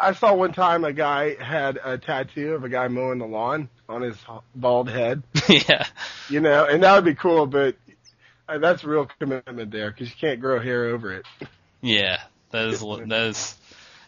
[0.00, 3.26] I I saw one time a guy had a tattoo of a guy mowing the
[3.26, 4.16] lawn on his
[4.54, 5.22] bald head.
[5.48, 5.86] yeah.
[6.28, 7.76] You know, and that would be cool, but
[8.48, 11.26] uh, that's real commitment there because you can't grow hair over it.
[11.80, 12.20] Yeah.
[12.50, 13.56] That is that is.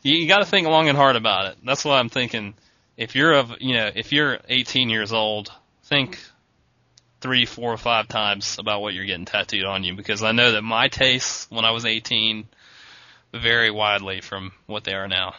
[0.03, 1.59] You, you got to think long and hard about it.
[1.65, 2.55] That's why I'm thinking.
[2.97, 5.51] If you're of you know if you're 18 years old,
[5.85, 6.19] think
[7.21, 10.53] three, four, or five times about what you're getting tattooed on you because I know
[10.53, 12.49] that my tastes when I was 18
[13.33, 15.35] vary widely from what they are now.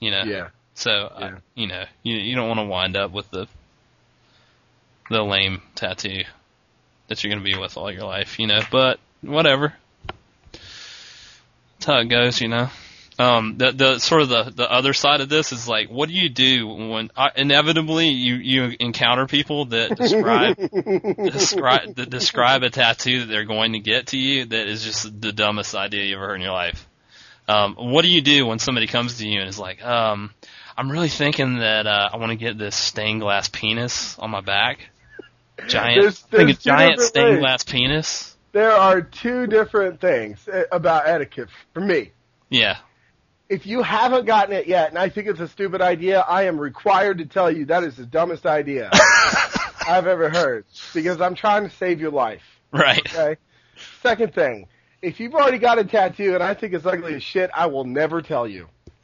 [0.00, 0.22] You know.
[0.24, 1.26] Yeah, So Yeah.
[1.26, 3.46] I, you know you you don't want to wind up with the
[5.10, 6.24] the lame tattoo
[7.08, 8.38] that you're going to be with all your life.
[8.38, 8.60] You know.
[8.70, 9.74] But whatever.
[10.52, 12.70] That's how it goes, you know.
[13.18, 16.14] Um, the the sort of the the other side of this is like, what do
[16.14, 20.56] you do when uh, inevitably you you encounter people that describe
[21.32, 25.18] describe that describe a tattoo that they're going to get to you that is just
[25.20, 26.86] the dumbest idea you've ever heard in your life.
[27.48, 30.34] Um, what do you do when somebody comes to you and is like, um,
[30.76, 34.40] I'm really thinking that uh, I want to get this stained glass penis on my
[34.42, 34.80] back,
[35.68, 37.38] giant, There's- I think a giant stained ways.
[37.38, 38.36] glass penis.
[38.52, 42.10] there are two different things uh, about etiquette for me.
[42.50, 42.78] Yeah,
[43.48, 46.58] If you haven't gotten it yet, and I think it's a stupid idea, I am
[46.58, 48.90] required to tell you that is the dumbest idea
[49.86, 52.42] I've ever heard because I'm trying to save your life.
[52.72, 53.06] right.
[53.14, 53.36] Okay.
[54.02, 54.66] Second thing,
[55.02, 57.84] if you've already got a tattoo and I think it's ugly as shit, I will
[57.84, 58.68] never tell you.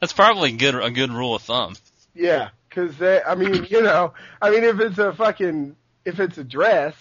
[0.00, 1.74] That's probably good a good rule of thumb.
[2.14, 6.44] Yeah, because I mean, you know, I mean, if it's a fucking, if it's a
[6.44, 6.94] dress,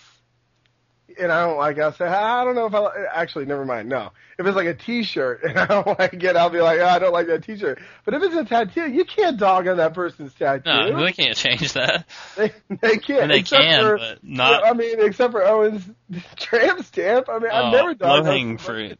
[1.20, 3.90] and I don't like, it, I'll say, I don't know if I actually, never mind.
[3.90, 6.86] No, if it's like a T-shirt and I don't like it, I'll be like, oh,
[6.86, 7.80] I don't like that T-shirt.
[8.06, 10.64] But if it's a tattoo, you can't dog on that person's tattoo.
[10.66, 12.06] No, they can't change that.
[12.38, 13.24] they, they can't.
[13.24, 15.84] And they except can, for, but not I mean, except for Owen's
[16.38, 17.30] tramp stamp.
[17.30, 19.00] I mean, oh, I've never dogged low hanging fruit.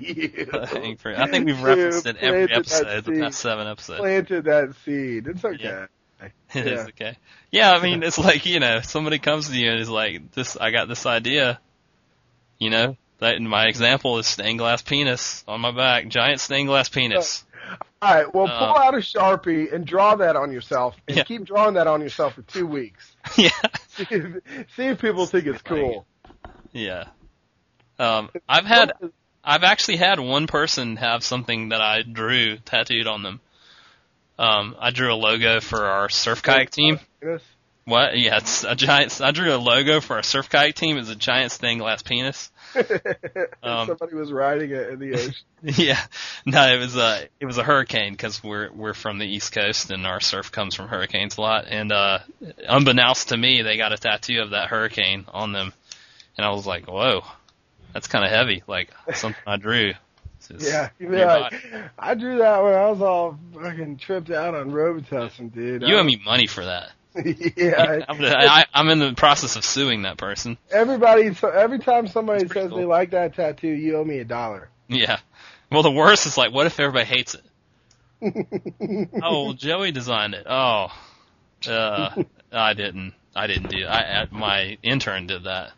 [0.00, 0.48] you.
[0.52, 1.18] Low hanging fruit.
[1.18, 4.00] I think we've You referenced it every episode, the past seven episodes.
[4.00, 5.26] Planted that seed.
[5.26, 5.58] It's okay.
[5.62, 5.86] Yeah.
[6.54, 6.72] It Yeah.
[6.72, 7.16] is okay.
[7.50, 10.56] Yeah, I mean, it's like you know, somebody comes to you and is like, "This,
[10.56, 11.60] I got this idea."
[12.58, 16.68] You know, that in my example is stained glass penis on my back, giant stained
[16.68, 17.44] glass penis.
[18.00, 21.24] All right, well, Uh, pull out a sharpie and draw that on yourself, and Yeah.
[21.24, 23.14] keep drawing that on yourself for two weeks.
[23.36, 23.50] yeah,
[23.88, 24.42] See if,
[24.76, 26.06] see if people think it's cool.
[26.72, 27.04] yeah.
[27.98, 28.92] Um, I've had,
[29.42, 33.40] I've actually had one person have something that I drew tattooed on them.
[34.38, 37.00] Um, I drew a logo for our surf kayak team.
[37.84, 38.18] What?
[38.18, 39.20] Yeah, it's a giant.
[39.20, 40.98] I drew a logo for our surf kayak team.
[40.98, 42.50] It's a giant stained glass penis.
[43.62, 45.34] Um, Somebody was riding it in the ocean.
[45.62, 46.00] yeah,
[46.44, 49.90] no, it was a it was a hurricane because we're we're from the East Coast
[49.90, 51.64] and our surf comes from hurricanes a lot.
[51.68, 52.18] And uh,
[52.68, 55.72] unbeknownst to me, they got a tattoo of that hurricane on them,
[56.36, 57.22] and I was like, whoa,
[57.92, 58.62] that's kind of heavy.
[58.66, 59.94] Like something I drew.
[60.50, 61.54] It's Yeah, like,
[61.98, 65.82] I drew that when I was all fucking tripped out on Robitussin, dude.
[65.82, 66.90] you I- owe me money for that.
[67.56, 70.58] yeah, I'm, I, I'm in the process of suing that person.
[70.70, 71.32] everybody.
[71.34, 74.68] So every time somebody says they like that tattoo, you owe me a dollar.
[74.88, 75.18] Yeah.
[75.72, 77.42] Well, the worst is like, what if everybody hates it?
[79.22, 80.46] Oh, well, Joey designed it.
[80.48, 80.88] Oh,
[81.68, 82.22] uh,
[82.52, 83.14] I didn't.
[83.34, 83.84] I didn't do.
[83.86, 85.72] I, I my intern did that.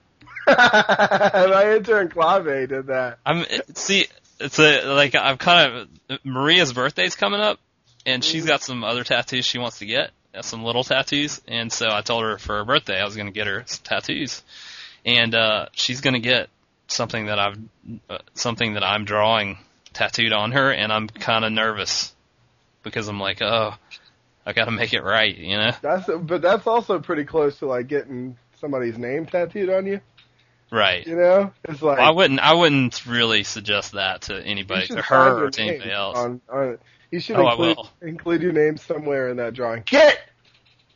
[0.47, 3.19] My intern Clave did that.
[3.27, 3.45] I'm
[3.75, 4.07] see.
[4.41, 7.59] It's a like I've kind of Maria's birthday's coming up,
[8.07, 11.73] and she's got some other tattoos she wants to get, uh, some little tattoos, and
[11.73, 14.43] so I told her for her birthday I was going to get her some tattoos,
[15.05, 16.49] and uh, she's going to get
[16.87, 17.59] something that I've
[18.09, 19.59] uh, something that I'm drawing
[19.93, 22.15] tattooed on her, and I'm kind of nervous
[22.83, 23.75] because I'm like, oh,
[24.47, 25.73] I got to make it right, you know?
[25.83, 30.01] That's but that's also pretty close to like getting somebody's name tattooed on you.
[30.71, 31.07] Right.
[31.07, 32.41] You know, it's like Well, I wouldn't.
[32.41, 36.19] I wouldn't really suggest that to anybody, to her or to anybody else.
[36.19, 36.79] On, on,
[37.11, 37.91] you should Oh, I include, will.
[38.03, 39.83] include your name somewhere in that drawing.
[39.87, 40.21] Get it!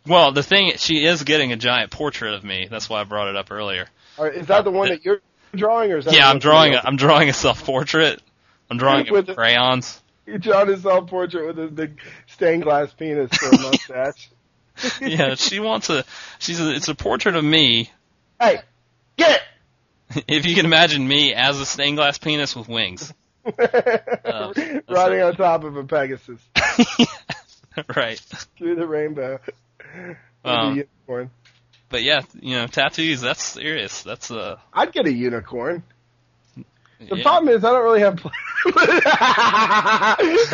[0.06, 2.66] Well, the thing, she is getting a giant portrait of me.
[2.70, 3.86] That's why I brought it up earlier.
[4.18, 5.20] Is that uh, the one that you're
[5.54, 6.74] drawing, or is that Yeah, I'm drawing.
[6.74, 8.20] A, I'm drawing a self portrait.
[8.70, 9.86] I'm drawing it With crayons.
[9.86, 14.30] else- You drawing a self portrait with a big stained glass penis for a mustache.
[15.00, 16.04] Yeah, she wants a.
[16.40, 16.60] She's.
[16.60, 17.90] A, it's a portrait of me.
[18.40, 18.58] Hey,
[19.16, 19.40] get
[20.28, 23.12] If you can imagine me as a stained glass penis with wings.
[23.44, 24.52] Uh,
[24.88, 26.40] Riding on top of a Pegasus
[27.96, 28.20] right.
[28.58, 29.40] through the rainbow.
[30.44, 31.30] Um, a unicorn.
[31.88, 33.20] But yeah, you know, tattoos.
[33.20, 34.02] That's serious.
[34.02, 34.58] That's uh.
[34.72, 35.82] I'd get a unicorn.
[37.08, 37.22] The yeah.
[37.22, 38.20] problem is I don't really have.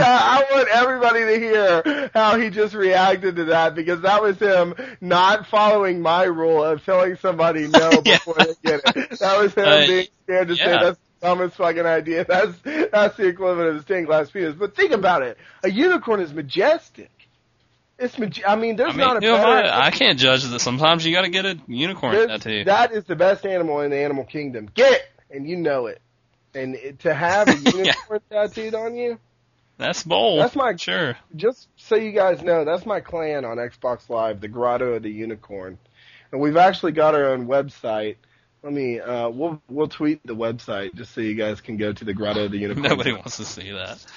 [0.00, 4.74] I want everybody to hear how he just reacted to that because that was him
[5.00, 8.16] not following my rule of telling somebody no Yeah.
[8.18, 9.18] before they get it.
[9.18, 12.24] That was him Uh, being scared to say that's the dumbest fucking idea.
[12.24, 12.56] That's
[12.92, 14.54] that's the equivalent of a stained glass penis.
[14.54, 17.10] But think about it: a unicorn is majestic.
[17.98, 19.68] It's maj- I mean, there's I mean, not a you know, better.
[19.68, 20.60] I, I can't judge that.
[20.60, 22.64] Sometimes you got to get a unicorn tattoo.
[22.64, 24.70] That is the best animal in the animal kingdom.
[24.72, 26.00] Get it, and you know it.
[26.58, 29.18] And to have a unicorn tattooed on you,
[29.76, 30.40] That's bold.
[30.40, 31.16] That's my- sure.
[31.36, 35.10] just so you guys know, that's my clan on Xbox Live, the Grotto of the
[35.10, 35.78] Unicorn,
[36.32, 38.16] and we've actually got our own website.
[38.62, 42.04] Let me, uh, we'll we'll tweet the website just so you guys can go to
[42.04, 42.88] the Grotto of the Unicorn.
[42.88, 44.04] Nobody wants to see that.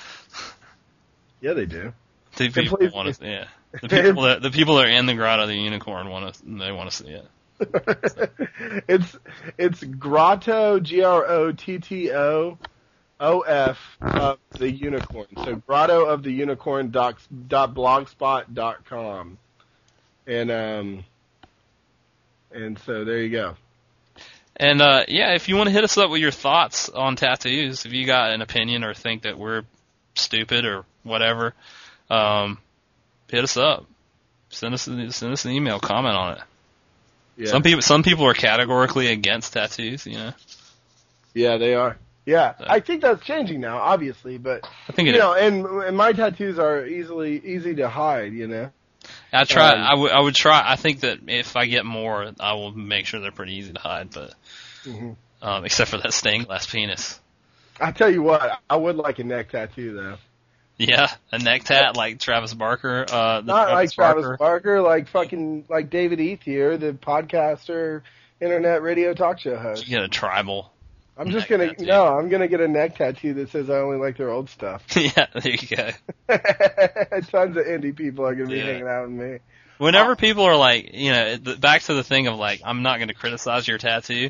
[1.42, 1.92] Yeah, they do.
[2.38, 3.26] The people please- want to.
[3.26, 3.46] Yeah.
[3.82, 6.42] The people that the people that are in the grotto of the unicorn want to.
[6.46, 7.26] They want to see it.
[8.88, 9.18] it's
[9.58, 12.58] it's Grotto G R O T T O
[13.20, 15.28] O F of the unicorn.
[15.44, 19.38] So Grotto of the Unicorn dot, dot blogspot dot com.
[20.26, 21.04] And um
[22.52, 23.56] and so there you go.
[24.56, 27.86] And uh yeah, if you want to hit us up with your thoughts on tattoos,
[27.86, 29.64] if you got an opinion or think that we're
[30.16, 31.54] stupid or whatever,
[32.10, 32.58] um,
[33.30, 33.86] hit us up.
[34.50, 36.44] Send us send us an email, comment on it.
[37.42, 37.48] Yeah.
[37.50, 40.06] Some people some people are categorically against tattoos.
[40.06, 40.34] You know,
[41.34, 41.98] yeah, they are.
[42.24, 45.98] Yeah, So- I think that's changing now, obviously, but I think you know, and and
[45.98, 48.70] my tattoos are easily easy to hide, you know.
[49.34, 49.72] I try.
[49.72, 50.12] um, I would.
[50.12, 50.62] I would try.
[50.64, 53.80] I think that if I get more, I will make sure they're pretty easy to
[53.80, 54.12] hide.
[54.12, 54.36] But
[54.86, 55.16] Mhm.
[55.42, 57.20] um, except for that stained glass penis.
[57.80, 60.18] I tell you what, I would like a neck tattoo though.
[60.82, 63.06] Yeah, a neck tat like Travis Barker.
[63.10, 64.38] Uh, the Not like Travis Barker.
[64.38, 68.02] Barker, like fucking like David Ethier, the podcaster,
[68.40, 69.88] internet radio talk show host.
[69.88, 70.72] You get a tribal.
[71.18, 71.86] I'm just gonna tattoo.
[71.86, 74.84] no, I'm gonna get a neck tattoo that says I only like their old stuff.
[74.96, 75.92] yeah, there you go.
[77.30, 78.66] Tons of indie people are gonna be Yeah.
[78.66, 79.38] hanging out with me.
[79.78, 83.08] Whenever people are like, you know, back to the thing of like, I'm not going
[83.08, 84.30] to criticize your tattoo.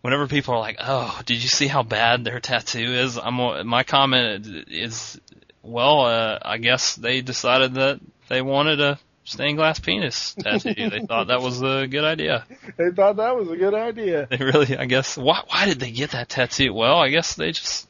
[0.00, 3.36] Whenever people are like, "Oh, did you see how bad their tattoo is?" I'm
[3.68, 5.20] my comment is,
[5.62, 10.74] well, uh, I guess they decided that they wanted a stained glass penis tattoo.
[10.74, 12.44] they thought that was a good idea.
[12.76, 14.26] They thought that was a good idea.
[14.30, 16.74] They really, I guess, why why did they get that tattoo?
[16.74, 17.88] Well, I guess they just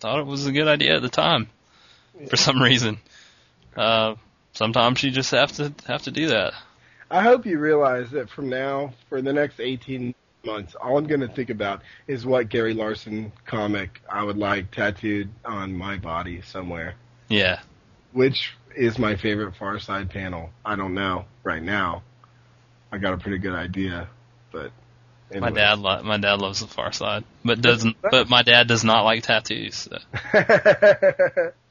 [0.00, 1.48] thought it was a good idea at the time
[2.28, 2.98] for some reason.
[3.76, 4.14] Uh,
[4.52, 6.54] sometimes you just have to have to do that.
[7.10, 10.14] I hope you realize that from now, for the next 18
[10.46, 15.28] months, all I'm gonna think about is what Gary Larson comic I would like tattooed
[15.44, 16.94] on my body somewhere.
[17.28, 17.60] Yeah.
[18.12, 20.50] which is my favorite Far Side panel?
[20.64, 22.02] I don't know right now.
[22.92, 24.08] I got a pretty good idea,
[24.52, 24.70] but
[25.34, 27.96] my dad, lo- my dad loves the Far Side, but doesn't.
[28.10, 29.74] But my dad does not like tattoos.
[29.74, 29.98] So.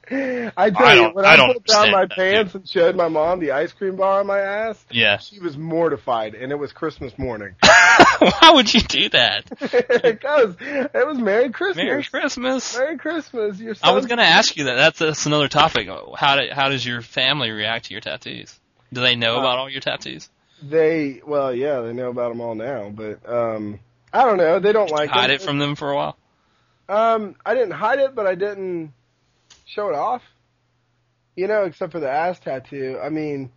[0.08, 3.40] I tell I you, when I I, put down my pants and showed my mom
[3.40, 5.18] the ice cream bar on my ass, Yeah.
[5.18, 7.56] she was mortified, and it was Christmas morning
[8.40, 9.44] Why would you do that?
[9.60, 11.76] because it was Merry Christmas.
[11.84, 12.76] Merry Christmas.
[12.76, 13.58] Merry Christmas.
[13.60, 14.74] Your I was going to ask you that.
[14.74, 15.88] That's, that's another topic.
[16.16, 18.58] How do, how does your family react to your tattoos?
[18.92, 20.28] Do they know Uh, about all your tattoos?
[20.62, 23.78] They well, yeah, they know about them all now, but um,
[24.12, 24.58] I don't know.
[24.58, 25.34] They don't like Hide them.
[25.34, 26.16] it from them for a while.
[26.88, 28.92] Um, I didn't hide it, but I didn't
[29.66, 30.22] show it off.
[31.34, 32.98] You know, except for the ass tattoo.
[33.02, 33.50] I mean,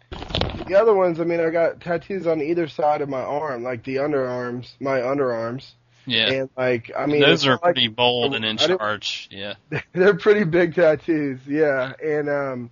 [0.70, 1.20] the other ones.
[1.20, 5.00] I mean, I got tattoos on either side of my arm, like the underarms, my
[5.02, 5.72] underarms,
[6.06, 6.32] Yeah.
[6.32, 9.28] and like I mean, Those are not like- pretty bold and in charge.
[9.32, 9.56] Yeah.
[9.94, 11.94] they're pretty big tattoos, yeah.
[12.04, 12.72] And um,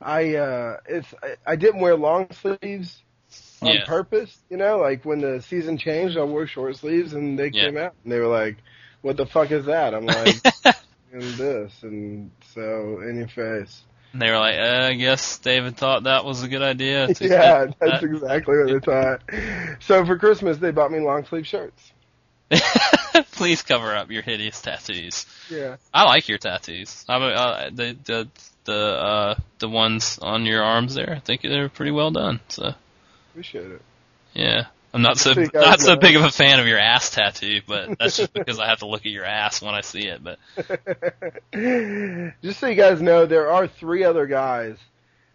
[0.00, 3.02] I uh, it's I, I didn't wear long sleeves
[3.62, 3.84] on Yeah.
[3.86, 4.36] purpose.
[4.50, 7.64] You know, like when the season changed, I wore short sleeves, and they Yeah.
[7.66, 8.56] came out, and they were like,
[9.02, 10.34] "What the fuck is that?" I'm like,
[11.12, 13.82] "And this," and so in your face.
[14.12, 17.12] And they were like, uh, I guess David thought that was a good idea.
[17.12, 19.20] to Yeah, that's exactly what they thought.
[19.80, 21.92] So for Christmas, they bought me long sleeve shirts.
[23.32, 25.26] Please cover up your hideous tattoos.
[25.50, 25.76] Yeah.
[25.92, 27.04] I like your tattoos.
[27.08, 28.28] I uh, the the
[28.64, 31.12] the uh the ones on your arms there.
[31.16, 32.40] I think they're pretty well done.
[32.48, 32.74] So
[33.30, 33.82] Appreciate it.
[34.34, 36.78] yeah, I'm not so So you guys not so big of a fan of your
[36.78, 39.82] ass tattoo, but that's just because I have to look at your ass when I
[39.82, 40.22] see it.
[40.24, 40.38] But
[42.42, 44.78] Just so you guys know, there are three other guys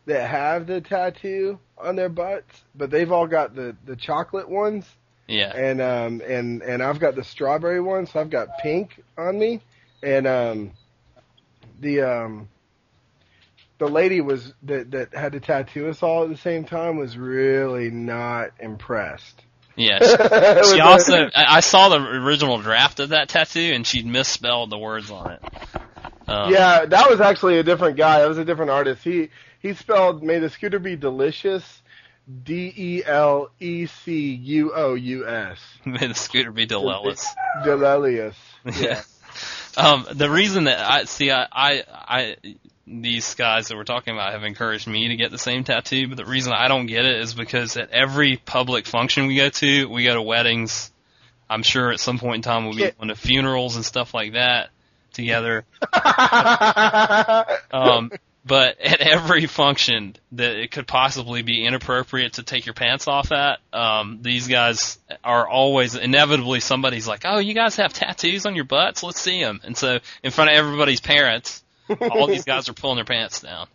[0.07, 4.83] that have the tattoo on their butts, but they've all got the the chocolate ones,
[5.27, 8.13] yeah, and um and and I've got the strawberry ones.
[8.13, 9.61] so I've got pink on me,
[10.01, 10.71] and um
[11.79, 12.49] the um
[13.77, 17.15] the lady was that that had to tattoo us all at the same time was
[17.15, 19.43] really not impressed.
[19.81, 19.99] Yeah.
[20.55, 24.77] With She also, I saw the original draft of that tattoo, and she misspelled the
[24.77, 25.43] words on it.
[26.27, 28.19] Um, Yeah, that was actually a different guy.
[28.19, 29.03] That was a different artist.
[29.03, 29.29] He
[29.59, 31.81] he spelled "May the scooter be delicious,"
[32.43, 35.59] D E L E C U O U S.
[35.85, 37.27] May the scooter be delicious.
[37.63, 38.35] Delilious.
[38.79, 39.01] Yeah.
[39.75, 42.35] Um, the reason that I see, I, I, I,
[42.91, 46.17] these guys that we're talking about have encouraged me to get the same tattoo, but
[46.17, 49.85] the reason I don't get it is because at every public function we go to,
[49.89, 50.91] we go to weddings.
[51.49, 52.91] I'm sure at some point in time we'll be Yeah.
[52.91, 54.69] going to funerals and stuff like that
[55.13, 55.65] together.
[57.71, 58.11] Um,
[58.45, 63.31] but at every function that it could possibly be inappropriate to take your pants off
[63.31, 68.55] at, um, these guys are always inevitably somebody's like, "Oh, you guys have tattoos on
[68.55, 69.03] your butts?
[69.03, 71.63] Let's see them." And so, in front of everybody's parents,
[71.99, 73.67] all these guys are pulling their pants down.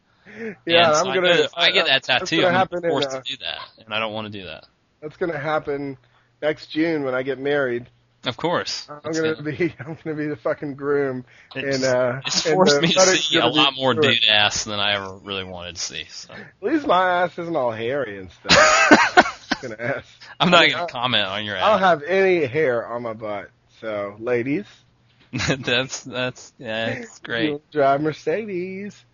[0.66, 1.36] yeah, so I'm gonna.
[1.36, 3.94] go, if I get that tattoo, gonna I'm happen in, uh, to do that, and
[3.94, 4.64] I don't want to do that.
[5.00, 5.96] That's gonna happen
[6.42, 7.86] next June when I get married.
[8.24, 11.84] Of course, I'm It's gonna gonna- be I'm gonna be the fucking groom, it's, and
[11.84, 15.44] uh, it's forced me to see a lot more dude ass than I ever really
[15.44, 16.04] wanted to see.
[16.10, 16.32] So.
[16.32, 19.42] At least my ass isn't all hairy and stuff.
[19.62, 20.06] Gonna ask.
[20.40, 21.64] I'm not I mean, going I- to comment on your ass.
[21.64, 23.48] I don't have any hair on my butt.
[23.80, 24.64] So, ladies,
[25.58, 27.50] that's that's yeah, it's great.
[27.50, 29.04] you drive Mercedes.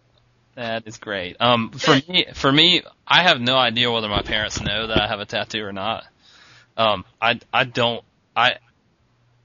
[0.55, 1.37] That is great.
[1.41, 5.09] Um, for me, for me, I have no idea whether my parents know that I
[5.09, 6.05] have a tattoo or not.
[6.77, 8.05] Um, I I don't
[8.37, 8.57] I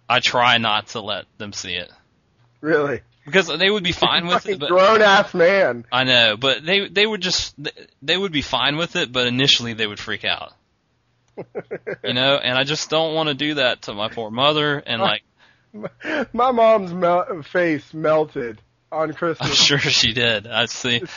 [0.10, 1.92] I try not to let them see it
[2.62, 3.02] Really?
[3.26, 4.60] because they would be fine with Fucking it.
[4.60, 5.86] But grown ass man.
[5.92, 7.56] I know, but they they would just
[8.02, 10.54] they would be fine with it, but initially they would freak out.
[12.04, 14.80] You know, and I just don't want to do that to my poor mother.
[14.80, 15.22] And like,
[16.34, 18.62] My mom's mel- face melted
[18.92, 19.50] on Christmas.
[19.50, 20.48] I'm sure she did.
[20.48, 21.02] I see.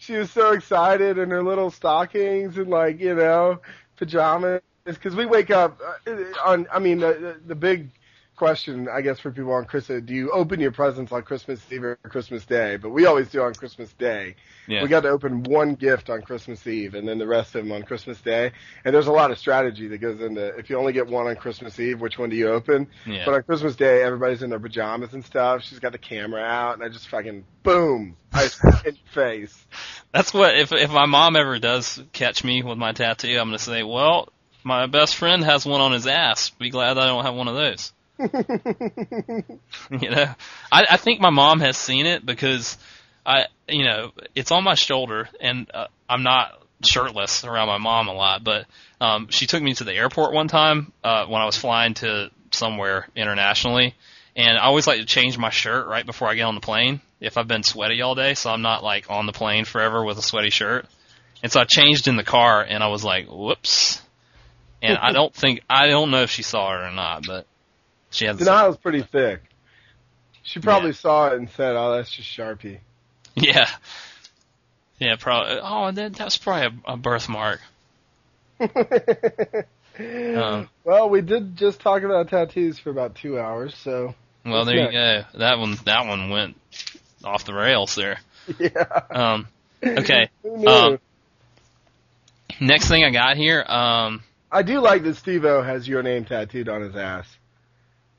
[0.00, 3.60] She was so excited in her little stockings and like you know
[3.96, 6.10] pajamas because we wake up uh,
[6.44, 6.66] on.
[6.72, 7.90] I mean the, the big
[8.38, 11.84] question I guess for people on Christmas: Do you open your presents on Christmas Eve
[11.84, 12.76] or Christmas Day?
[12.76, 14.36] But we always do on Christmas Day.
[14.68, 14.82] Yeah.
[14.82, 17.72] We got to open one gift on Christmas Eve and then the rest of them
[17.72, 18.52] on Christmas Day.
[18.84, 21.36] And there's a lot of strategy that goes into if you only get one on
[21.36, 22.86] Christmas Eve, which one do you open?
[23.04, 23.24] Yeah.
[23.24, 25.62] But on Christmas Day, everybody's in their pajamas and stuff.
[25.64, 29.66] She's got the camera out, and I just fucking boom, ice in your face.
[30.14, 33.58] That's what if if my mom ever does catch me with my tattoo, I'm gonna
[33.58, 34.28] say, well,
[34.62, 36.50] my best friend has one on his ass.
[36.50, 37.92] Be glad I don't have one of those.
[40.00, 40.34] you know,
[40.72, 42.76] I I think my mom has seen it because
[43.24, 48.08] I you know it's on my shoulder and uh, I'm not shirtless around my mom
[48.08, 48.66] a lot, but
[49.00, 52.30] um she took me to the airport one time uh when I was flying to
[52.50, 53.94] somewhere internationally,
[54.34, 57.00] and I always like to change my shirt right before I get on the plane
[57.20, 60.18] if I've been sweaty all day, so I'm not like on the plane forever with
[60.18, 60.86] a sweaty shirt.
[61.42, 64.00] And so I changed in the car, and I was like, "Whoops!"
[64.82, 67.46] And I don't think I don't know if she saw it or not, but
[68.10, 68.38] she had.
[68.38, 69.42] the Denial's pretty thick.
[70.42, 70.94] She probably Yeah.
[70.96, 72.78] saw it and said, "Oh, that's just Sharpie."
[73.34, 73.68] Yeah.
[74.98, 75.58] Yeah, probably.
[75.62, 77.60] Oh, that, that's probably a, a birthmark.
[80.00, 84.14] Um, well, we did just talk about tattoos for about two hours, so
[84.46, 85.24] well, there you go.
[85.38, 86.56] That one, that one went
[87.24, 88.20] off the rails there.
[88.60, 89.00] yeah.
[89.10, 89.48] Um,
[89.84, 90.28] okay.
[90.66, 90.98] Um,
[92.60, 96.68] next thing I got here, um, I do like that Steve-O has your name tattooed
[96.68, 97.26] on his ass.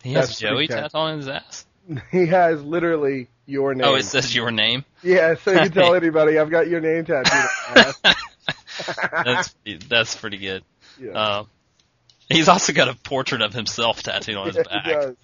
[0.04, 0.82] He has That's pretty Joey catchy.
[0.82, 1.66] tattooed on his ass.
[2.12, 3.88] He has literally your name.
[3.88, 4.86] Oh, it says your name.
[5.02, 7.96] yeah, so you can tell anybody I've got your name tattooed on my ass.
[9.26, 9.56] that's
[9.88, 10.64] that's pretty good.
[11.02, 11.12] Yeah.
[11.40, 11.48] Um,
[12.30, 14.86] he's also got a portrait of himself tattooed on his Yeah, back.
[14.86, 15.16] he does.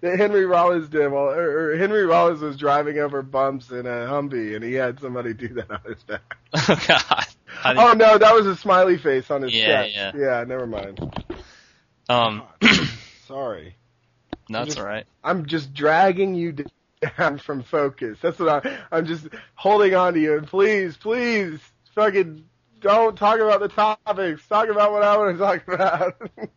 [0.00, 1.10] That Henry Rollins did.
[1.10, 5.00] Well, or, or Henry Rollins was driving over bumps in a Humvee, and he had
[5.00, 6.36] somebody do that on his back.
[6.54, 7.26] Oh God.
[7.64, 9.92] Oh no, that was a smiley face on his Yeah, chest.
[9.94, 10.12] yeah.
[10.14, 11.00] Yeah, never mind.
[12.08, 12.42] um,
[13.26, 13.74] Sorry,
[14.48, 15.06] that's just- all right.
[15.24, 16.52] I'm just dragging you
[17.18, 18.18] down from focus.
[18.20, 18.78] That's what I.
[18.90, 21.60] I'm just holding on to you, and please, please,
[21.94, 22.44] fucking
[22.80, 24.46] don't talk about the topics.
[24.48, 26.16] Talk about what I want to talk about.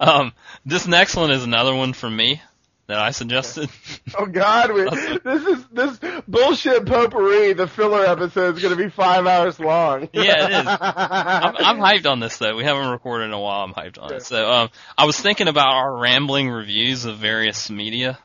[0.00, 0.32] Um,
[0.66, 2.42] this next one is another one for me
[2.90, 3.70] that I suggested.
[4.18, 4.82] Oh God, we,
[5.24, 7.52] this is this bullshit potpourri.
[7.52, 10.08] The filler episode is going to be five hours long.
[10.12, 10.66] Yeah, it is.
[10.80, 12.56] I'm, I'm hyped on this though.
[12.56, 13.64] We haven't recorded in a while.
[13.64, 14.22] I'm hyped on it.
[14.22, 18.18] So, um, I was thinking about our rambling reviews of various media,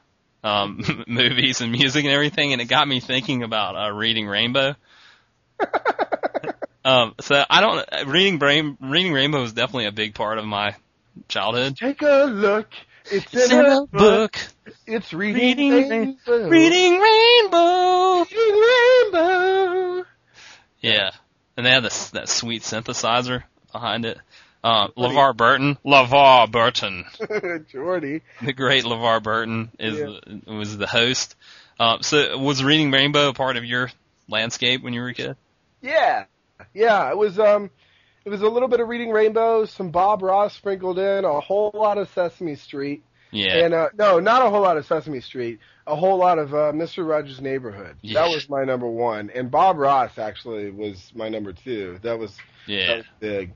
[0.43, 4.75] um, movies and music and everything, and it got me thinking about uh, reading Rainbow.
[6.83, 10.75] um, so I don't reading Brain reading Rainbow is definitely a big part of my
[11.27, 11.77] childhood.
[11.77, 12.67] Take a look.
[13.11, 14.37] It's, It's in, in a a book.
[14.87, 16.49] It's reading, Reading rainbow.
[16.49, 18.23] Reading Rainbow.
[18.23, 20.05] Reading rainbow.
[20.81, 21.11] Yeah,
[21.57, 24.17] and they had this that sweet synthesizer behind it.
[24.63, 27.05] Uh, LeVar Burton, LeVar Burton,
[27.71, 28.21] Geordi.
[28.41, 30.53] the great LeVar Burton is Yeah.
[30.55, 31.35] was the host.
[31.79, 33.91] Uh, so was Reading Rainbow a part of your
[34.27, 35.35] landscape when you were a kid?
[35.81, 36.25] Yeah,
[36.73, 37.09] yeah.
[37.11, 37.69] It was um,
[38.25, 41.71] it was a little bit of reading rainbow, some Bob Ross sprinkled in, a whole
[41.73, 45.59] lot of Sesame Street, Yeah, and uh, no, not a whole lot of Sesame Street,
[45.85, 47.07] a whole lot of uh, Mr.
[47.07, 47.97] Rogers' Neighborhood.
[48.01, 48.21] Yeah.
[48.23, 51.99] That was my number one, and Bob Ross actually was my number two.
[52.01, 52.95] That was that yeah.
[52.97, 53.53] was big.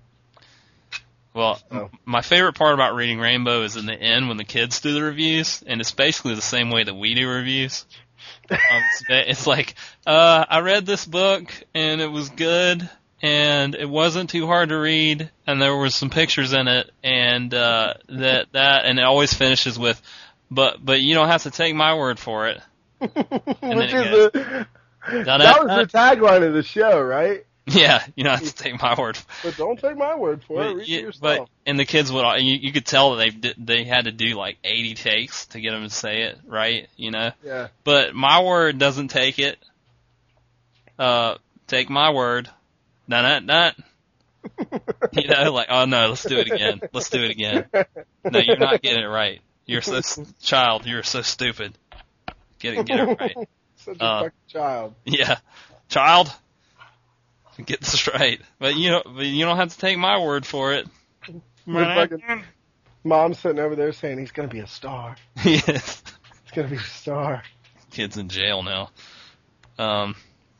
[1.34, 4.82] Well, m- my favorite part about Reading Rainbow is in the end when the kids
[4.82, 7.86] do the reviews, and it's basically the same way that we do reviews.
[8.52, 8.58] Um,
[8.92, 9.76] it's, it's like,
[10.08, 12.90] uh, I read this book and it was good
[13.22, 17.54] and it wasn't too hard to read and there were some pictures in it and,
[17.54, 20.02] uh, that, that, and it always finishes with,
[20.50, 22.62] but, but you don't have to take my word for it.
[23.00, 24.68] Which is it the,
[25.24, 27.46] that was the tagline of the show, right?
[27.66, 30.74] Yeah, you don't have to take my word But don't take my word for it.
[30.76, 31.22] Read it yourself.
[31.22, 34.36] but and the kids would you, you could tell that they they had to do
[34.36, 37.32] like 80 takes to get them to say it right, you know.
[37.44, 37.68] yeah.
[37.84, 39.58] But my word doesn't take it.
[40.98, 41.36] Uh,
[41.68, 42.50] take my word.
[43.10, 43.72] Nah, nah, nah.
[45.12, 46.80] You know, like oh no, let's do it again.
[46.94, 47.66] Let's do it again.
[48.24, 49.42] No, you're not getting it right.
[49.66, 50.02] You're so
[50.42, 50.86] child.
[50.86, 51.78] You're so stupid.
[52.60, 53.36] Get it, get it right.
[53.78, 54.96] Such a Uh, fucking child.
[55.06, 55.38] Yeah,
[55.90, 56.32] child.
[57.66, 58.40] Get this right.
[58.60, 60.88] But you know, but you don't have to take my word for it.
[61.28, 62.44] With fucking-
[63.04, 65.16] Mom's sitting over there saying he's gonna be a star.
[65.44, 66.04] yes.
[66.44, 67.44] He's gonna be a star.
[67.92, 68.90] Kid's in jail now.
[69.78, 70.16] Um,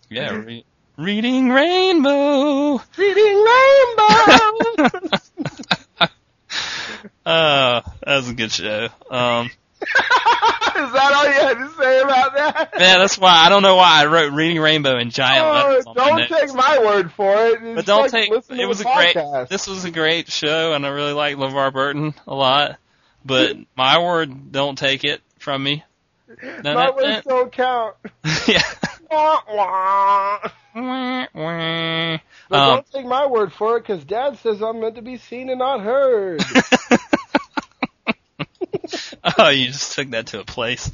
[0.10, 0.66] yeah, re-
[1.00, 2.82] reading Rainbow.
[2.98, 5.10] Reading rainbow.
[7.26, 8.88] Uh, that was a good show.
[9.12, 9.46] Um,
[9.82, 9.92] Is
[10.94, 12.70] that all you had to say about that?
[12.80, 15.86] yeah, that's why I don't know why I wrote reading Rainbow in giant Oh, letters
[15.86, 16.32] on don't notes.
[16.32, 17.76] take my word for it.
[17.76, 18.32] But don't like take.
[18.32, 19.50] It was a the great.
[19.50, 22.78] This was a great show, and I really like LeVar Burton a lot.
[23.24, 25.84] But my word, don't take it from me.
[26.64, 27.96] No, my words don't count.
[28.48, 28.64] yeah.
[29.12, 30.40] Wah, wah.
[30.76, 32.18] Wah, wah.
[32.50, 35.18] But Um, don't take my word for it, because Dad says I'm meant to be
[35.18, 36.42] seen and not heard.
[39.38, 40.92] oh, you just took that to a place.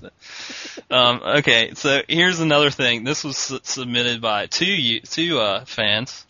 [0.89, 3.03] Um, okay, so here's another thing.
[3.03, 6.25] This was su- submitted by two two uh, fans.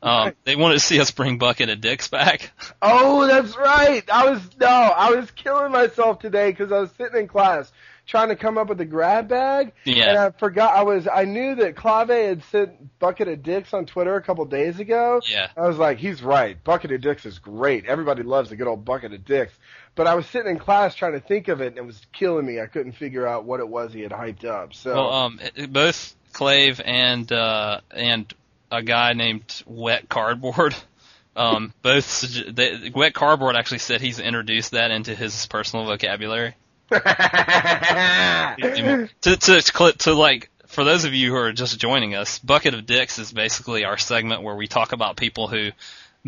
[0.00, 2.52] Um, they wanted to see us bring Bucket of Dicks back.
[2.82, 4.02] oh, that's right.
[4.10, 7.70] I was no, I was killing myself today because I was sitting in class
[8.08, 9.72] trying to come up with a grab bag.
[9.84, 10.08] Yeah.
[10.08, 13.86] And I forgot I was I knew that Clave had sent Bucket of Dicks on
[13.86, 15.20] Twitter a couple days ago.
[15.30, 15.50] Yeah.
[15.56, 16.62] I was like, he's right.
[16.64, 17.84] Bucket of Dicks is great.
[17.84, 19.52] Everybody loves a good old Bucket of Dicks.
[19.94, 22.46] But I was sitting in class trying to think of it, and it was killing
[22.46, 22.60] me.
[22.60, 24.72] I couldn't figure out what it was he had hyped up.
[24.72, 25.40] So Well, um,
[25.70, 28.32] both Clave and uh, and
[28.70, 30.74] a guy named Wet Cardboard,
[31.36, 36.54] um, both they, Wet Cardboard actually said he's introduced that into his personal vocabulary.
[39.20, 42.74] to to to, to like for those of you who are just joining us, Bucket
[42.74, 45.70] of Dicks is basically our segment where we talk about people who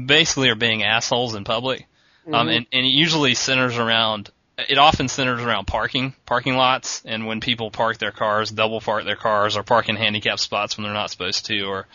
[0.03, 1.87] basically are being assholes in public.
[2.27, 4.31] Um, and, and it usually centers around,
[4.69, 9.05] it often centers around parking, parking lots, and when people park their cars, double park
[9.05, 11.87] their cars, or park in handicap spots when they're not supposed to, or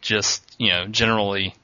[0.00, 1.54] just, you know, generally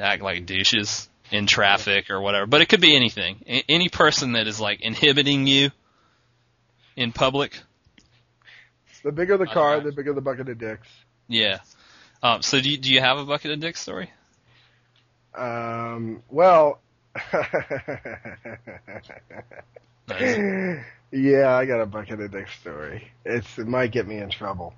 [0.00, 2.46] act like douches in traffic or whatever.
[2.46, 3.44] But it could be anything.
[3.46, 5.70] A- any person that is like inhibiting you
[6.96, 7.58] in public,
[9.04, 10.88] the bigger the car, the bigger the bucket of dicks.
[11.28, 11.58] yeah.
[12.20, 14.10] Um, so do you, do you have a bucket of dicks story?
[15.36, 16.80] Um, well,
[20.08, 20.80] Nice.
[21.12, 23.10] yeah, I got a bucket of dicks story.
[23.24, 24.74] It's it might get me in trouble.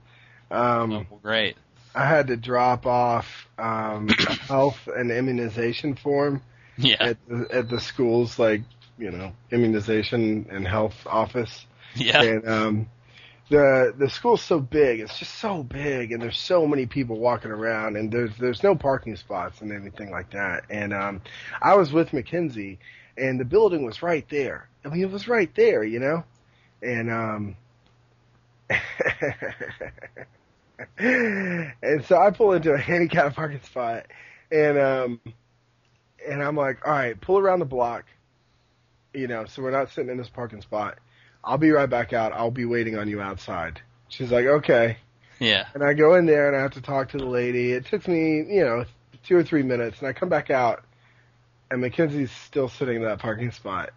[0.51, 1.56] Um, Oh, well, great.
[1.95, 6.43] I had to drop off um, a health and immunization form
[6.77, 6.97] Yeah.
[7.01, 8.62] at the, at the school's like
[8.99, 11.67] you know immunization and health office.
[11.95, 12.23] Yeah.
[12.23, 12.89] And um,
[13.49, 15.01] the the school's so big.
[15.01, 18.75] It's just so big, and there's so many people walking around, and there's there's no
[18.77, 20.65] parking spots and anything like that.
[20.71, 21.23] And um,
[21.61, 22.79] I was with Mackenzie,
[23.17, 24.69] and the building was right there.
[24.85, 26.25] I mean, it was right there, you know.
[26.83, 27.57] And um,
[30.98, 34.07] and so I pull into a handicapped parking spot,
[34.51, 35.20] and um,
[36.28, 38.05] and I'm like, all right, pull around the block,
[39.15, 40.98] you know, so we're not sitting in this parking spot.
[41.43, 42.32] I'll be right back out.
[42.32, 43.81] I'll be waiting on you outside.
[44.09, 44.98] She's like, okay.
[45.39, 45.66] Yeah.
[45.73, 47.73] And I go in there and I have to talk to the lady.
[47.73, 48.85] It took me, you know,
[49.24, 50.85] two or three minutes, and I come back out,
[51.70, 53.90] and Mackenzie's still sitting in that parking spot,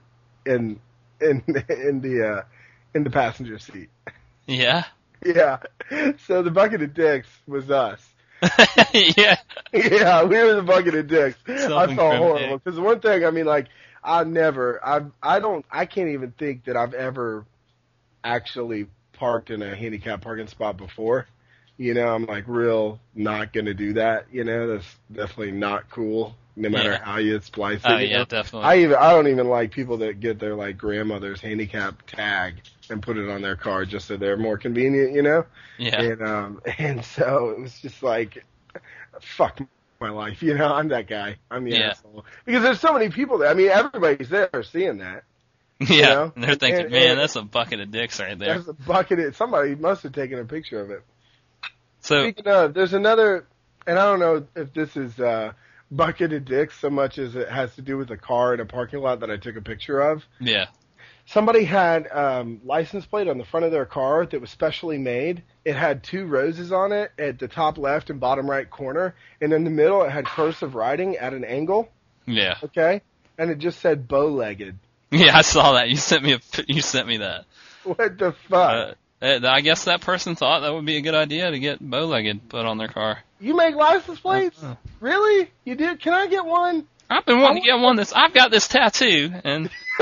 [0.45, 0.79] in
[1.19, 2.41] in in the uh,
[2.93, 3.89] in the passenger seat.
[4.45, 4.85] Yeah.
[5.25, 5.57] Yeah.
[6.27, 8.01] So the bucket of dicks was us.
[8.93, 9.37] yeah.
[9.71, 11.37] yeah, we were the bucket of dicks.
[11.47, 13.67] I felt horrible because one thing, I mean, like
[14.03, 17.45] I never, I, I don't, I can't even think that I've ever
[18.23, 21.27] actually parked in a handicap parking spot before.
[21.77, 24.27] You know, I'm like real not gonna do that.
[24.31, 26.35] You know, that's definitely not cool.
[26.55, 27.03] No matter Yeah.
[27.03, 27.85] how you splice it.
[27.85, 28.25] Oh you yeah, know?
[28.25, 28.67] definitely.
[28.67, 32.55] I even I don't even like people that get their like grandmother's handicap tag
[32.89, 35.13] and put it on their car just so they're more convenient.
[35.13, 35.45] You know.
[35.77, 36.01] yeah.
[36.01, 38.43] And um and so it was just like
[39.21, 39.59] fuck
[39.99, 41.37] my life, you know, I'm that guy.
[41.49, 41.89] I'm the Yeah.
[41.91, 42.25] asshole.
[42.45, 43.49] Because there's so many people there.
[43.49, 45.23] I mean everybody's there seeing that.
[45.79, 46.05] yeah.
[46.13, 46.31] know?
[46.35, 48.55] And they're thinking, And- man, and- that's a bucket of dicks right there.
[48.55, 51.03] There's a bucket of, somebody must have taken a picture of it.
[52.01, 53.47] So Speaking of, there's another
[53.87, 55.53] and I don't know if this is uh
[55.91, 58.65] bucket of dicks so much as it has to do with a car in a
[58.65, 60.23] parking lot that I took a picture of.
[60.39, 60.65] yeah.
[61.25, 65.43] Somebody had um, license plate on the front of their car that was specially made.
[65.63, 69.53] It had two roses on it at the top left and bottom right corner, and
[69.53, 71.89] in the middle it had cursive writing at an angle.
[72.25, 72.55] Yeah.
[72.63, 73.01] Okay,
[73.37, 74.77] and it just said bow-legged.
[75.11, 75.89] Yeah, I saw that.
[75.89, 77.45] You sent me a you sent me that.
[77.83, 78.95] What the fuck?
[79.21, 81.79] Uh, uh, I guess that person thought that would be a good idea to get
[81.79, 83.19] bow-legged put on their car.
[83.39, 84.61] you make license plates?
[84.61, 84.75] Uh-huh.
[84.99, 85.49] Really?
[85.63, 85.95] You do?
[85.95, 86.87] Can I get one?
[87.13, 87.95] I've been wanting to get one.
[87.95, 89.69] This I've got this tattoo and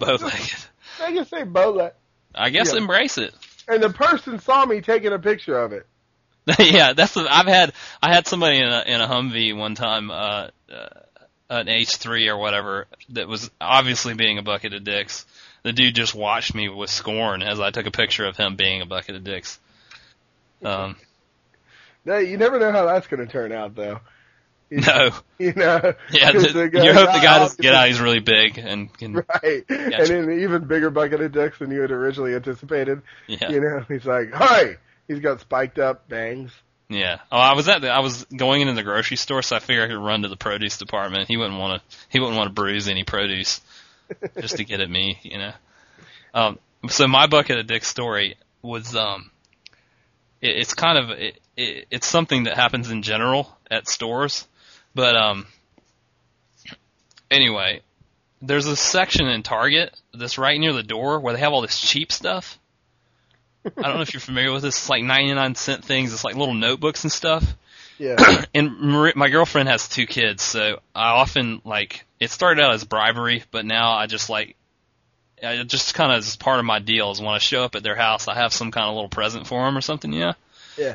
[0.00, 0.56] bow-legged.
[1.00, 1.94] They just say bow-legged.
[2.34, 2.78] I guess Yeah.
[2.80, 3.34] embrace it.
[3.66, 5.86] And the person saw me taking a picture of it.
[6.58, 7.74] yeah, that's I've had.
[8.02, 10.88] I had somebody in a in a Humvee one time, uh, uh,
[11.50, 15.26] an H3 or whatever, that was obviously being a bucket of dicks.
[15.62, 18.80] The dude just watched me with scorn as I took a picture of him being
[18.80, 19.58] a bucket of dicks.
[20.64, 20.96] Um,
[22.16, 24.00] you never know how that's going to turn out, though.
[24.70, 25.94] You, no, you know.
[26.10, 27.86] yeah, the, guy- you hope the guy doesn't get out.
[27.88, 29.64] He's really big and can, Right.
[29.68, 33.02] And an even bigger bucket of dicks than you had originally anticipated.
[33.26, 34.76] yeah, You know, he's like, hi!
[35.06, 36.52] He's got spiked up bangs.
[36.90, 37.20] yeah.
[37.32, 39.90] Oh, I was at the, I was going into the grocery store, so I figured
[39.90, 41.28] I could run to the produce department.
[41.28, 43.62] He wouldn't want to, he wouldn't want to bruise any produce
[44.38, 45.52] just to get at me, you know.
[46.34, 46.58] Um,
[46.88, 49.30] so my bucket of dick story was, um,
[50.40, 54.46] it, it's kind of, it, it, it's something that happens in general at stores,
[54.94, 55.46] but, um,
[57.30, 57.82] anyway,
[58.40, 61.80] there's a section in Target that's right near the door where they have all this
[61.80, 62.58] cheap stuff.
[63.64, 64.76] I don't know if you're familiar with this.
[64.76, 66.12] It's like 99 cent things.
[66.12, 67.44] It's like little notebooks and stuff.
[67.98, 68.44] Yeah.
[68.54, 72.84] and Marie, my girlfriend has two kids, so I often like it started out as
[72.84, 74.56] bribery, but now I just like
[75.42, 77.82] I just kind of as part of my deal is when I show up at
[77.82, 80.12] their house, I have some kind of little present for them or something.
[80.12, 80.34] Yeah.
[80.76, 80.94] Yeah.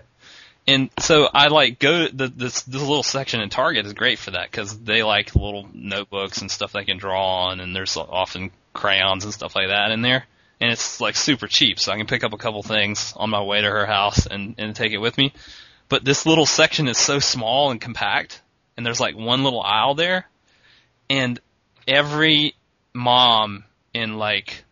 [0.65, 4.31] And so I like go the this this little section in Target is great for
[4.31, 8.51] that because they like little notebooks and stuff they can draw on, and there's often
[8.71, 10.25] crayons and stuff like that in there.
[10.61, 13.41] And it's like super cheap, so I can pick up a couple things on my
[13.41, 15.33] way to her house and and take it with me.
[15.89, 18.41] But this little section is so small and compact,
[18.77, 20.29] and there's like one little aisle there,
[21.09, 21.41] and
[21.85, 22.55] every
[22.93, 24.63] mom in like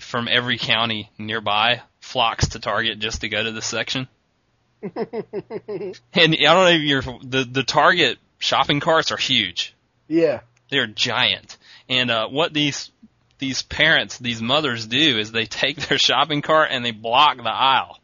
[0.00, 4.08] from every county nearby flocks to Target just to go to this section.
[4.82, 9.74] and I don't know if you're the the Target shopping carts are huge.
[10.08, 10.40] Yeah.
[10.70, 11.56] They're giant.
[11.88, 12.90] And uh what these
[13.38, 17.50] these parents, these mothers do is they take their shopping cart and they block the
[17.50, 17.98] aisle.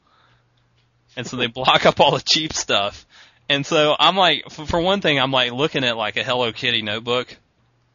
[1.16, 3.06] And so they block up all the cheap stuff.
[3.48, 6.52] And so I'm like, for, for one thing, I'm like looking at like a Hello
[6.52, 7.34] Kitty notebook.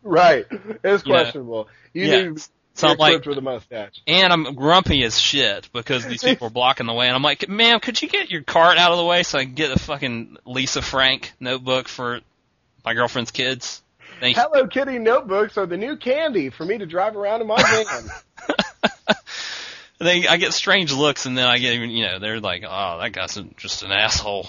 [0.03, 0.45] Right.
[0.83, 1.67] It's You know, questionable.
[1.93, 2.21] You yeah.
[2.23, 2.41] need
[2.73, 4.01] So I'm like, with a mustache.
[4.07, 7.07] and I'm grumpy as shit because these people are blocking the way.
[7.07, 9.45] And I'm like, ma'am, could you get your cart out of the way so I
[9.45, 12.21] can get a fucking Lisa Frank notebook for
[12.83, 13.81] my girlfriend's kids?
[14.19, 14.43] Thank you.
[14.43, 18.09] Hello Kitty notebooks are the new candy for me to drive around in my van.
[19.99, 22.99] they I get strange looks and then I get even you know they're like oh
[22.99, 24.47] that guy's just an asshole.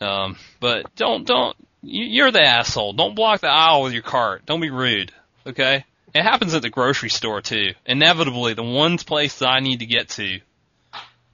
[0.00, 2.92] Um, but don't don't you, you're the asshole.
[2.92, 4.46] Don't block the aisle with your cart.
[4.46, 5.12] Don't be rude.
[5.46, 5.84] Okay.
[6.14, 7.72] It happens at the grocery store too.
[7.86, 10.40] Inevitably, the one place that I need to get to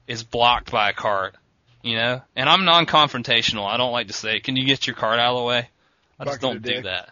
[0.07, 1.35] is blocked by a cart.
[1.81, 3.65] You know, and I'm non-confrontational.
[3.65, 5.69] I don't like to say, "Can you get your cart out of the way?"
[6.19, 7.11] I just don't do that.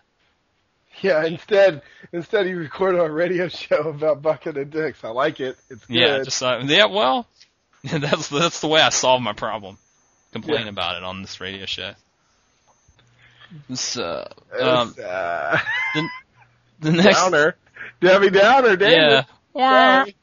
[1.01, 1.81] yeah, instead
[2.11, 5.03] instead you record a radio show about bucket of dicks.
[5.05, 5.57] I like it.
[5.69, 5.95] It's good.
[5.95, 6.85] Yeah, just uh, yeah.
[6.87, 7.25] Well,
[7.83, 9.77] that's that's the way I solve my problem.
[10.33, 10.69] Complain Yeah.
[10.69, 11.93] about it on this radio show.
[13.73, 14.27] So,
[14.59, 15.57] um, uh,
[16.79, 17.55] the next, downer.
[18.01, 19.23] Debbie Downer, yeah.
[19.55, 20.15] David.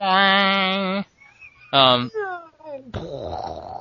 [1.72, 2.10] Um.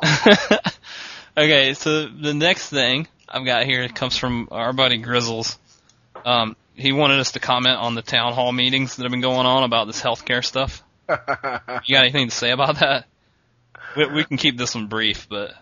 [1.37, 5.57] okay, so the next thing I've got here comes from our buddy Grizzles.
[6.25, 9.45] Um, he wanted us to comment on the town hall meetings that have been going
[9.45, 10.83] on about this healthcare stuff.
[11.85, 13.05] You got anything to say about that?
[13.97, 15.53] We, we can keep this one brief, but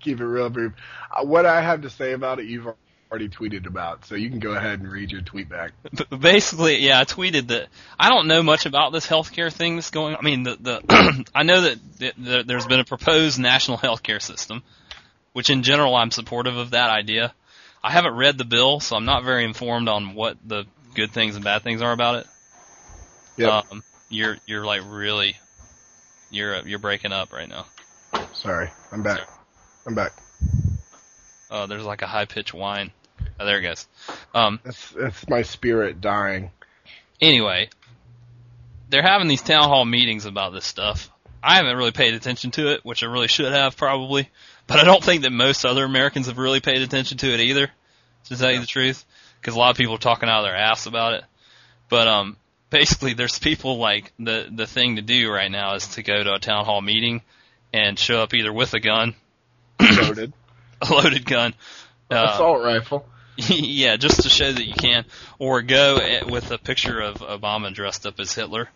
[0.00, 0.72] Keep it real brief.
[1.10, 2.68] Uh, what I have to say about it, you've
[3.14, 5.70] already tweeted about, so you can go ahead and read your tweet back.
[6.18, 7.68] Basically, yeah, I tweeted that
[7.98, 10.16] I don't know much about this healthcare thing that's going.
[10.16, 14.20] I mean, the the I know that th- th- there's been a proposed national healthcare
[14.20, 14.64] system,
[15.32, 17.32] which in general I'm supportive of that idea.
[17.84, 20.64] I haven't read the bill, so I'm not very informed on what the
[20.96, 22.26] good things and bad things are about it.
[23.36, 23.64] Yep.
[23.70, 25.36] Um, you're you're like really
[26.32, 27.66] you're you're breaking up right now.
[28.32, 29.28] Sorry, I'm back.
[29.86, 30.14] I'm back.
[31.48, 32.90] Uh, there's like a high pitched whine.
[33.38, 33.86] Oh, there it goes.
[34.34, 36.50] Um, That's that's my spirit dying.
[37.20, 37.68] anyway,
[38.90, 41.10] they're having these town hall meetings about this stuff.
[41.42, 44.30] I haven't really paid attention to it, which I really should have probably,
[44.66, 47.70] but I don't think that most other Americans have really paid attention to it either,
[48.28, 49.04] to tell you the truth,
[49.40, 51.24] because a lot of people are talking out of their ass about it.
[51.90, 52.36] But um,
[52.70, 56.34] basically, there's people like the the thing to do right now is to go to
[56.34, 57.20] a town hall meeting
[57.72, 59.14] and show up either with a gun,
[59.80, 60.32] Loaded
[60.80, 61.52] a loaded gun,
[62.10, 63.06] uh, assault rifle.
[63.48, 65.04] yeah, just to show that you can,
[65.38, 68.68] or go eh, with a picture of Obama dressed up as Hitler,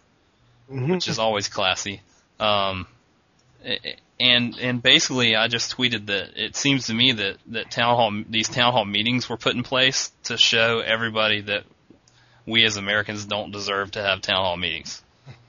[0.70, 0.90] Mhm.
[0.92, 2.00] which is always classy.
[2.40, 2.86] Um,
[4.20, 8.22] and and basically, I just tweeted that it seems to me that that town hall
[8.28, 11.64] these town hall meetings were put in place to show everybody that
[12.46, 15.02] we as Americans don't deserve to have town hall meetings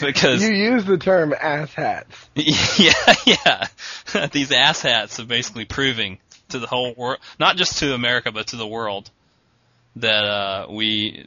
[0.00, 2.28] because you use the term ass hats.
[2.34, 4.26] yeah, yeah.
[4.28, 6.18] These asshats are basically proving
[6.50, 9.10] to the whole world, not just to America, but to the world,
[9.96, 11.26] that uh, we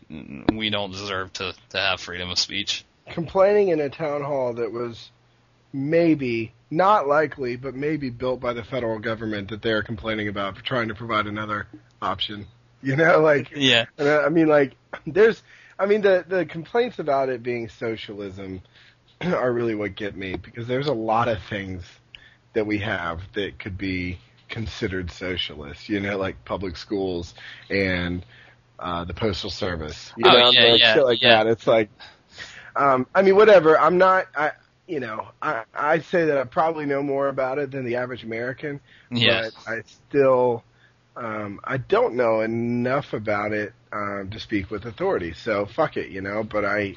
[0.53, 2.85] we don't deserve to to have freedom of speech.
[3.07, 5.11] Complaining in a town hall that was
[5.73, 10.63] maybe not likely, but maybe built by the federal government that they're complaining about for
[10.63, 11.67] trying to provide another
[12.01, 12.47] option.
[12.81, 13.51] You know, like
[13.97, 14.75] Yeah, I mean, like,
[15.07, 15.41] there's,
[15.79, 18.61] I mean, the the complaints about it being socialism
[19.21, 21.83] are really what get me because there's a lot of things
[22.53, 24.19] that we have that could be
[24.53, 25.89] considered socialist.
[25.89, 27.33] You know, like public schools
[27.69, 28.25] and
[28.79, 30.13] uh, the postal service.
[30.17, 31.43] You Oh, know, yeah, like, yeah, shit like yeah.
[31.43, 31.47] that.
[31.47, 31.89] It's like,
[32.75, 33.77] um, I mean, whatever.
[33.79, 34.27] I'm not.
[34.35, 34.51] I,
[34.87, 38.23] you know, I I say that I probably know more about it than the average
[38.23, 38.81] American
[39.11, 40.63] yeah, but I still
[41.15, 45.33] um, I don't know enough about it um, to speak with authority.
[45.33, 46.43] So fuck it, you know.
[46.43, 46.95] But I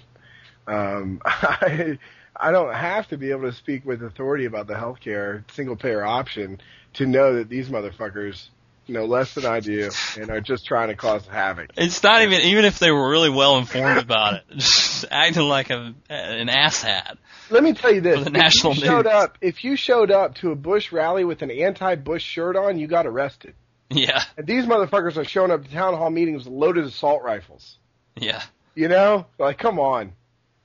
[0.66, 1.98] um, I
[2.36, 6.04] I don't have to be able to speak with authority about the healthcare single payer
[6.04, 6.60] option
[6.96, 8.48] to know that these motherfuckers
[8.88, 11.70] know less than I do, and are just trying to cause havoc.
[11.76, 15.70] It's not even even if they were really well informed about it, just acting like
[15.70, 17.16] a an asshat.
[17.50, 19.14] Let me tell you this: the national if you showed news.
[19.14, 22.86] up, if you showed up to a Bush rally with an anti-Bush shirt on, you
[22.86, 23.54] got arrested.
[23.88, 27.78] Yeah, And these motherfuckers are showing up to town hall meetings with loaded assault rifles.
[28.16, 28.42] yeah.
[28.74, 30.12] You know, like come on,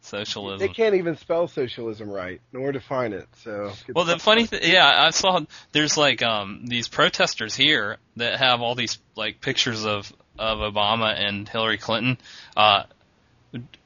[0.04, 0.60] Socialism.
[0.60, 3.28] they can't even spell socialism right, nor define it.
[3.44, 5.42] So Well, the funny thing, yeah, I saw
[5.74, 11.14] there's like um these protesters here that have all these like pictures of of Obama
[11.16, 12.18] and Hillary Clinton
[12.58, 12.84] uh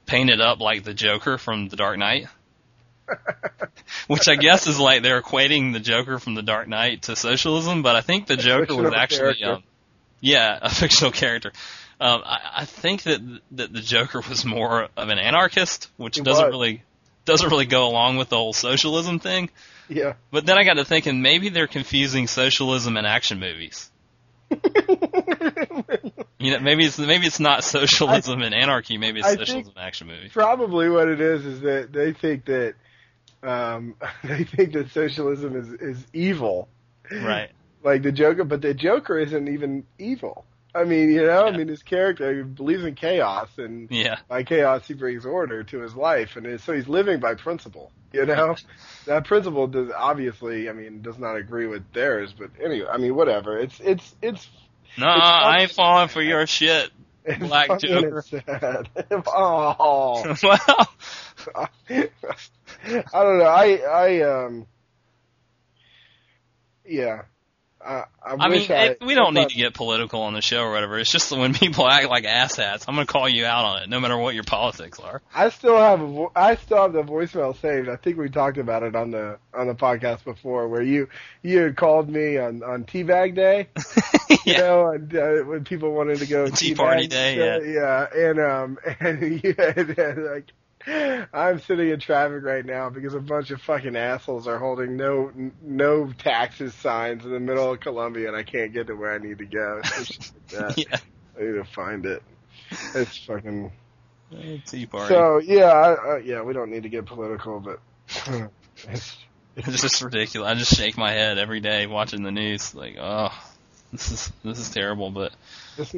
[0.05, 2.27] painted up like the Joker from The Dark Knight.
[4.07, 7.83] Which I guess is like they're equating the Joker from The Dark Knight to socialism,
[7.83, 9.63] but I think the Joker was actually um
[10.21, 11.51] yeah, a fictional character.
[11.99, 16.21] Um I, I think that that the Joker was more of an anarchist, which He
[16.23, 16.51] doesn't was.
[16.51, 16.83] really
[17.25, 19.49] doesn't really go along with the whole socialism thing.
[19.89, 20.13] yeah.
[20.31, 23.89] But then I got to thinking maybe they're confusing socialism and action movies.
[26.37, 28.97] You know, maybe it's maybe it's not socialism and anarchy.
[28.97, 30.29] Maybe it's I socialism and action movie.
[30.29, 32.75] Probably what it is is that they think that
[33.41, 36.67] um, they think that socialism is is evil,
[37.11, 37.49] Right.
[37.83, 38.43] like the Joker.
[38.43, 40.45] But the Joker isn't even evil.
[40.75, 44.17] I mean, you know, I mean, his character he believes in chaos, and Yeah.
[44.27, 47.91] by chaos he brings order to his life, and so he's living by principle.
[48.11, 48.55] You know,
[49.05, 53.15] that principle does obviously, I mean, does not agree with theirs, but anyway, I mean,
[53.15, 53.57] whatever.
[53.57, 54.47] It's it's it's
[54.97, 56.91] No, I ain't falling for your shit.
[57.25, 58.21] it's Black Joker.
[58.21, 58.89] sad.
[59.27, 60.35] oh.
[60.43, 60.89] well,
[61.55, 62.09] I
[63.13, 63.45] don't know.
[63.45, 64.67] I I um
[66.85, 67.23] yeah.
[67.85, 70.71] I I, I mean, I, we don't need to get political on the show or
[70.71, 70.97] whatever.
[70.97, 73.99] It's just when people act like asshats, I'm gonna call you out on it, no
[73.99, 75.21] matter what your politics are.
[75.33, 77.87] I still have a vo- I still have the voicemail saved.
[77.87, 81.09] I think we talked about it on the on the podcast before, where you
[81.43, 83.67] you had called me on on Teabag Day.
[84.45, 84.57] You yeah.
[84.59, 88.77] know, and, uh, when people wanted to go Tea Party Day, uh, yeah, and um,
[88.99, 90.51] and you had, uh, like,
[90.87, 95.31] I'm sitting in traffic right now because a bunch of fucking assholes are holding no
[95.61, 99.17] no taxes signs in the middle of Columbia, and I can't get to where I
[99.17, 99.81] need to go.
[99.83, 100.77] Like.
[100.77, 100.97] Yeah.
[101.37, 102.23] I need to find it.
[102.93, 103.71] It's fucking.
[104.65, 105.13] Tea party.
[105.13, 107.79] So yeah, I, I, yeah, we don't need to get political, but
[108.87, 109.17] it's,
[109.55, 110.49] It's just ridiculous.
[110.49, 112.75] I just shake my head every day watching the news.
[112.75, 113.29] Like, oh,
[113.91, 115.11] this is this is terrible.
[115.11, 115.33] But
[115.77, 115.95] it's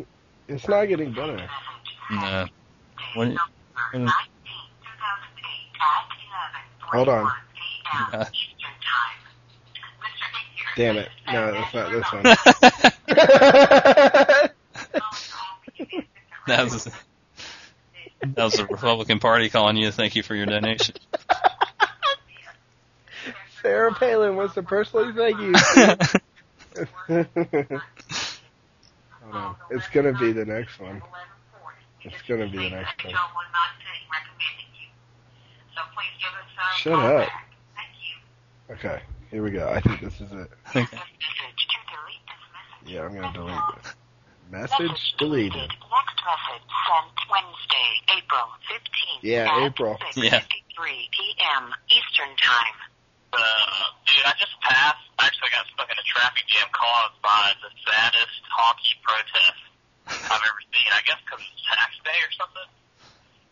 [0.47, 1.49] it's not getting better.
[2.11, 2.47] no,
[3.15, 3.33] what,
[3.91, 4.13] what,
[6.91, 7.31] Hold on.
[8.13, 8.25] uh,
[10.75, 11.09] Damn it!
[11.31, 12.23] No, that's not this one.
[16.47, 16.87] that was
[18.21, 20.95] that was the Republican Party calling you to thank you for your donation.
[23.61, 25.53] Sarah Palin wants to personally thank you.
[29.23, 29.55] Hold on.
[29.71, 31.01] It's gonna be the next one.
[32.03, 33.13] It's gonna be the next one.
[36.77, 37.29] Shut up.
[38.69, 39.01] Okay,
[39.31, 39.69] here we go.
[39.69, 40.49] I think this is it.
[40.75, 40.97] Okay.
[42.85, 43.95] Yeah, I'm gonna delete this.
[44.51, 45.55] Message deleted.
[45.59, 45.75] Next
[46.23, 49.21] message sent Wednesday, April 15th.
[49.23, 49.97] Yeah, at April.
[50.15, 50.39] 6:53 Yeah.
[50.39, 51.63] p.m.
[51.91, 52.77] Eastern Time.
[53.33, 53.39] Uh,
[54.07, 55.03] dude, I just passed.
[55.19, 59.59] Actually, got stuck in a traffic jam caused by the saddest hockey protest
[60.07, 60.89] I've ever seen.
[60.95, 62.69] I guess because it's tax day or something.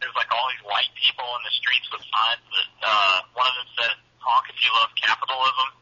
[0.05, 3.57] There's like all these white people in the streets with signs that uh, one of
[3.57, 5.73] them said, "Honk if you love capitalism."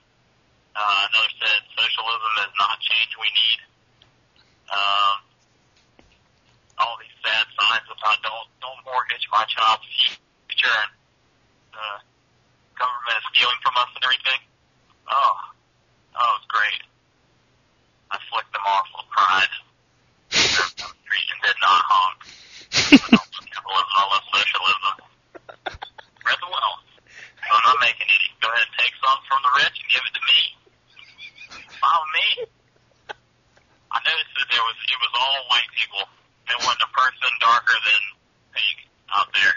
[0.71, 3.59] Uh, another said, "Socialism is not change we need."
[4.71, 5.15] Um,
[6.79, 10.91] all these sad signs about don't don't mortgage my child's future and
[11.75, 11.99] uh,
[12.79, 14.39] government is stealing from us and everything.
[15.11, 15.35] Oh,
[16.15, 16.79] oh, it's great.
[18.07, 19.51] I flicked them off with pride.
[20.79, 23.19] The Christian did not honk.
[23.63, 24.95] Capitalism, I love socialism.
[26.19, 26.83] Spread the wealth.
[26.99, 28.27] So I'm not making any.
[28.43, 30.39] Go ahead and take some from the rich and give it to me.
[31.79, 32.27] Follow me.
[33.91, 36.03] I noticed that there was it was all white people.
[36.47, 38.01] There wasn't a person darker than
[38.51, 38.77] pink
[39.15, 39.55] out there.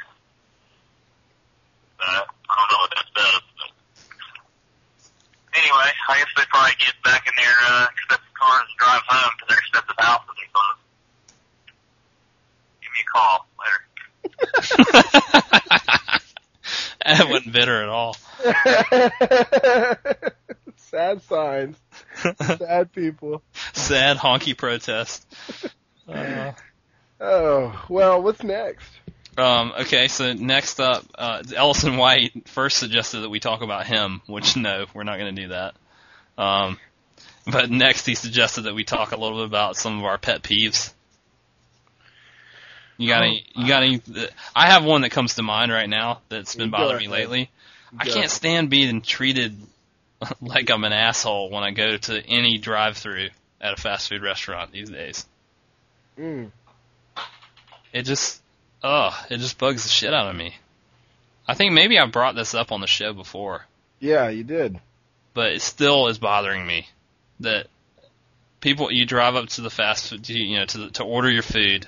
[1.99, 3.43] Uh, I don't know what that says.
[3.59, 3.71] But
[5.57, 9.35] anyway, I guess they probably get back in their uh, expensive cars and drive home
[9.35, 10.79] to their expensive houses and stuff.
[12.83, 13.86] Give me a call later.
[17.05, 18.17] that wasn't bitter at all.
[20.77, 21.77] Sad signs.
[22.59, 23.43] Sad people.
[23.73, 25.27] Sad honky protest.
[26.09, 26.53] Uh,
[27.19, 28.87] Oh, well, what's next?
[29.39, 34.21] um, okay, so next up, uh, Ellison White first suggested that we talk about him,
[34.27, 35.75] which no, we're not going to do that.
[36.37, 36.79] Um,
[37.47, 40.43] But next, he suggested that we talk a little bit about some of our pet
[40.43, 40.93] peeves.
[42.99, 43.45] You got any?
[43.55, 44.01] You got any?
[44.55, 47.51] I have one that comes to mind right now that's been bothering me lately.
[47.99, 49.57] I can't stand being treated
[50.41, 53.29] like I'm an asshole when I go to any drive-through
[53.61, 55.27] at a fast food restaurant these days.
[56.19, 56.51] Mm.
[57.93, 58.43] It just,
[58.83, 60.55] ugh, it just bugs the shit out of me.
[61.47, 63.67] I think maybe I brought this up on the show before.
[64.01, 64.81] Yeah, you did.
[65.33, 66.89] but it still is bothering me
[67.41, 67.67] that
[68.61, 71.43] people you drive up to the fast food you know to the, to order your
[71.43, 71.87] food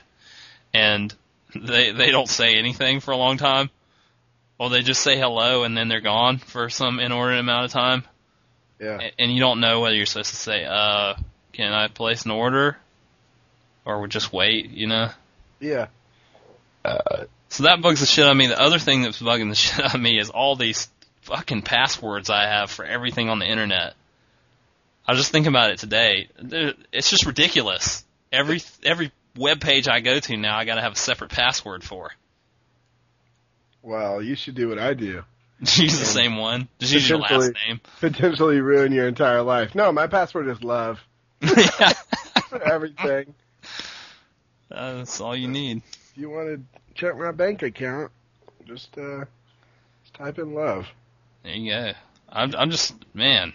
[0.75, 1.15] and
[1.55, 3.71] they they don't say anything for a long time
[4.59, 8.05] or they just say hello and then they're gone for some inordinate amount of time
[8.81, 8.99] Yeah.
[9.01, 11.15] A- and you don't know whether you're supposed to say uh
[11.53, 12.77] can I place an order
[13.85, 15.11] or just wait you know
[15.61, 15.87] Yeah.
[17.49, 19.85] so that bugs the shit out of me the other thing that's bugging the shit
[19.85, 20.89] out of me is all these
[21.23, 23.95] fucking passwords I have for everything on the internet.
[25.07, 26.29] I was just thinking about it today.
[26.93, 28.05] It's just ridiculous.
[28.33, 31.85] Every every web page I go to now, I got to have a separate password
[31.85, 32.11] for.
[33.83, 35.23] Well, you should do what I do.
[35.63, 36.69] Just use the same one.
[36.79, 37.81] Just use your last name.
[38.01, 39.75] Potentially ruin your entire life.
[39.75, 41.01] No, my password is love
[41.41, 43.35] for everything.
[44.69, 45.83] that's all you need.
[46.13, 48.13] If you want to check my bank account,
[48.67, 49.25] just uh,
[50.03, 50.87] just type in love.
[51.43, 51.93] There you go.
[52.29, 53.53] I'm I'm just man,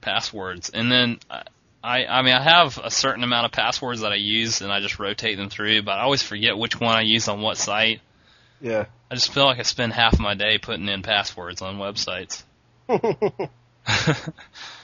[0.00, 1.42] passwords, and then I
[1.82, 4.80] I I mean I have a certain amount of passwords that I use, and I
[4.80, 8.00] just rotate them through, but I always forget which one I use on what site.
[8.60, 8.86] Yeah.
[9.10, 12.42] I just feel like I spend half of my day putting in passwords on websites,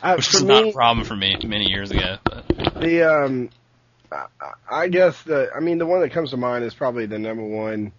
[0.02, 2.16] Uh, which was not a problem for me many years ago.
[2.24, 2.48] But
[2.80, 3.50] the um,
[4.10, 4.26] I,
[4.70, 7.44] I guess the I mean the one that comes to mind is probably the number
[7.44, 7.92] one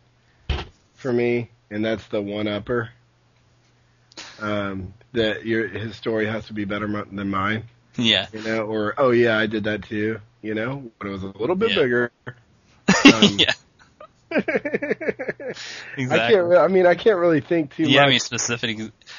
[0.96, 2.90] for me, and that's the one upper.
[4.40, 7.64] Um, that your his story has to be better than mine,
[7.98, 11.24] yeah, you know, or oh yeah, I did that too, you know, when it was
[11.24, 11.76] a little bit Yeah.
[11.76, 12.12] bigger.
[13.14, 13.52] Um, yeah,
[14.32, 14.42] I
[15.98, 16.36] exactly.
[16.36, 16.48] can't.
[16.48, 18.22] re- I mean, I can't really think too Do you have any much.
[18.22, 18.78] specific?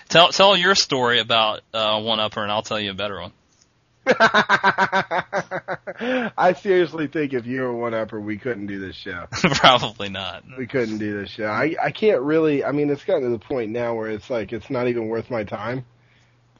[0.09, 3.33] Tell tell your story about uh, one upper, and I'll tell you a better one.
[5.21, 9.27] I seriously think if you were one upper, we couldn't do this show.
[9.31, 10.45] Probably not.
[10.57, 11.47] We couldn't do this show.
[11.47, 12.65] I I can't really.
[12.65, 15.31] I mean, it's gotten to the point now where it's like it's not even worth
[15.31, 15.85] my time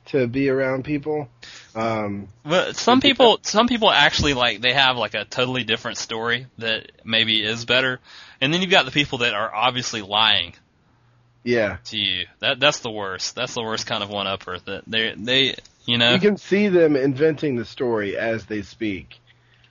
[0.09, 1.29] to be around people.
[1.75, 6.47] Um, But some people, some people actually like they have like a totally different story
[6.59, 8.01] that maybe is better,
[8.41, 10.55] and then you've got the people that are obviously lying
[11.49, 12.27] yeah, to you.
[12.41, 13.35] That that's the worst.
[13.35, 14.59] That's the worst kind of one upper.
[14.59, 15.55] That they they
[15.87, 19.19] you know you can see them inventing the story as they speak.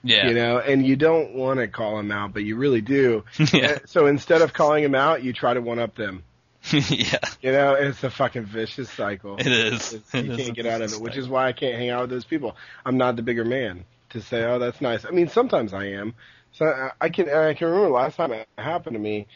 [0.02, 3.24] yeah You know, and you don't want to call them out, but you really do.
[3.52, 6.24] yeah So instead of calling them out, you try to one up them.
[6.90, 9.36] yeah You know, it's a fucking vicious cycle.
[9.38, 9.94] it is.
[9.94, 11.24] It's- you can't get out of it, which cycle.
[11.24, 12.56] is why I can't hang out with those people.
[12.84, 16.14] I'm not the bigger man to say, "Oh, that's nice." I mean, sometimes I am.
[16.52, 19.26] So I- I can I can remember last time it happened to me.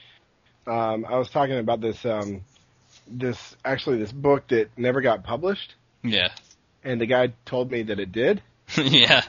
[0.66, 2.42] Um, I was talking about this um,
[3.08, 6.28] this actually this book that never got published, yeah
[6.84, 8.42] and the guy told me that it did,
[8.76, 9.22] yeah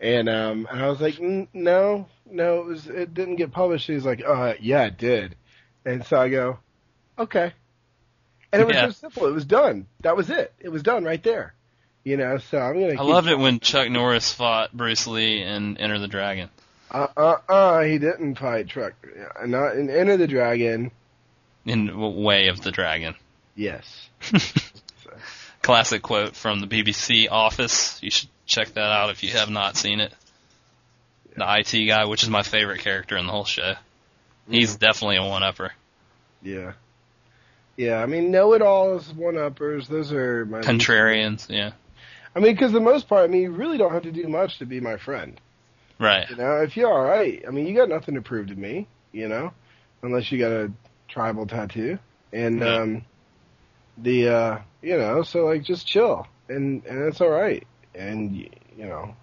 [0.00, 3.86] and um, and I was like, "N- "No, no, it was it didn't get published."
[3.86, 5.34] He's like, "Uh, yeah, it did,"
[5.84, 6.58] and so I go,
[7.18, 7.52] "Okay,"
[8.52, 8.86] and it was Yeah.
[8.86, 9.26] so simple.
[9.26, 9.86] It was done.
[10.00, 10.52] That was it.
[10.60, 11.54] It was done right there.
[12.04, 13.00] You know, so I'm gonna.
[13.00, 16.48] I loved it when Chuck Norris fought Bruce Lee in Enter the Dragon.
[16.90, 18.92] Uh uh uh, he didn't fight Chuck.
[19.44, 20.92] Not in Enter the Dragon.
[21.64, 23.16] In Way of the Dragon.
[23.56, 24.08] Yes.
[25.62, 28.00] Classic quote from the BBC Office.
[28.02, 30.12] You should check that out if you have not seen it.
[31.36, 33.74] The IT guy, which is my favorite character in the whole show.
[34.48, 35.72] He's definitely a one-upper.
[36.40, 36.74] Yeah.
[37.76, 40.60] Yeah, I mean, know-it-alls, one-uppers, those are my...
[40.60, 41.72] Contrarians, yeah.
[42.34, 44.58] I mean, because the most part, I mean, you really don't have to do much
[44.58, 45.38] to be my friend.
[45.98, 46.28] Right.
[46.30, 49.28] You know, if you're alright, I mean, you got nothing to prove to me, you
[49.28, 49.52] know?
[50.02, 50.72] Unless you got a
[51.08, 51.98] tribal tattoo.
[52.32, 52.76] And, Yeah.
[52.76, 53.04] um,
[53.98, 56.26] the, uh, you know, so, like, just chill.
[56.48, 57.66] And, and it's alright.
[57.94, 59.16] And, you know,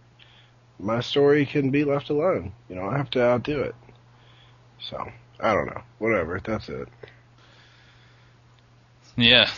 [0.80, 2.54] my story can be left alone.
[2.70, 3.76] You don't have to outdo it.
[4.80, 5.08] So,
[5.40, 5.82] I don't know.
[6.00, 6.40] Whatever.
[6.44, 6.88] That's it.
[9.16, 9.50] Yeah.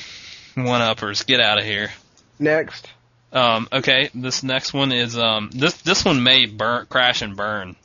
[0.54, 1.90] One-uppers, get out of here.
[2.38, 2.88] Next.
[3.32, 7.76] Um, okay, this next one is um this this one may burn crash and burn.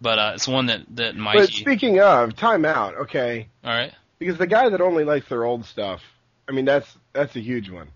[0.00, 1.38] But uh it's one that that Mikey.
[1.38, 3.48] But speaking of, time out, okay?
[3.64, 3.92] All right.
[4.18, 6.02] Because the guy that only likes their old stuff,
[6.48, 7.88] I mean, that's that's a huge one.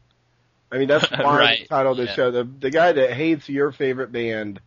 [0.73, 2.15] I mean, that's why Right, the title of the yeah.
[2.15, 2.31] show.
[2.31, 4.61] The the guy that hates your favorite band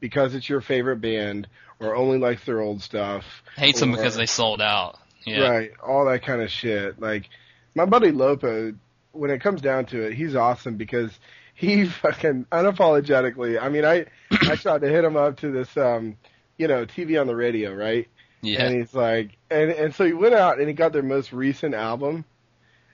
[0.00, 1.48] because it's your favorite band,
[1.80, 3.24] or only likes their old stuff,
[3.56, 4.98] Hates them because they sold out.
[5.26, 5.48] Yeah.
[5.48, 5.70] right?
[5.86, 7.00] All that kind of shit.
[7.00, 7.28] Like
[7.74, 8.76] my buddy Lopo,
[9.12, 11.10] when it comes down to it, he's awesome because
[11.54, 13.60] he fucking unapologetically.
[13.60, 16.16] I mean, I I tried to hit him up to this, um,
[16.56, 18.08] you know, TV on the radio, right?
[18.42, 18.64] Yeah.
[18.64, 21.74] And he's like, and and so he went out and he got their most recent
[21.74, 22.24] album,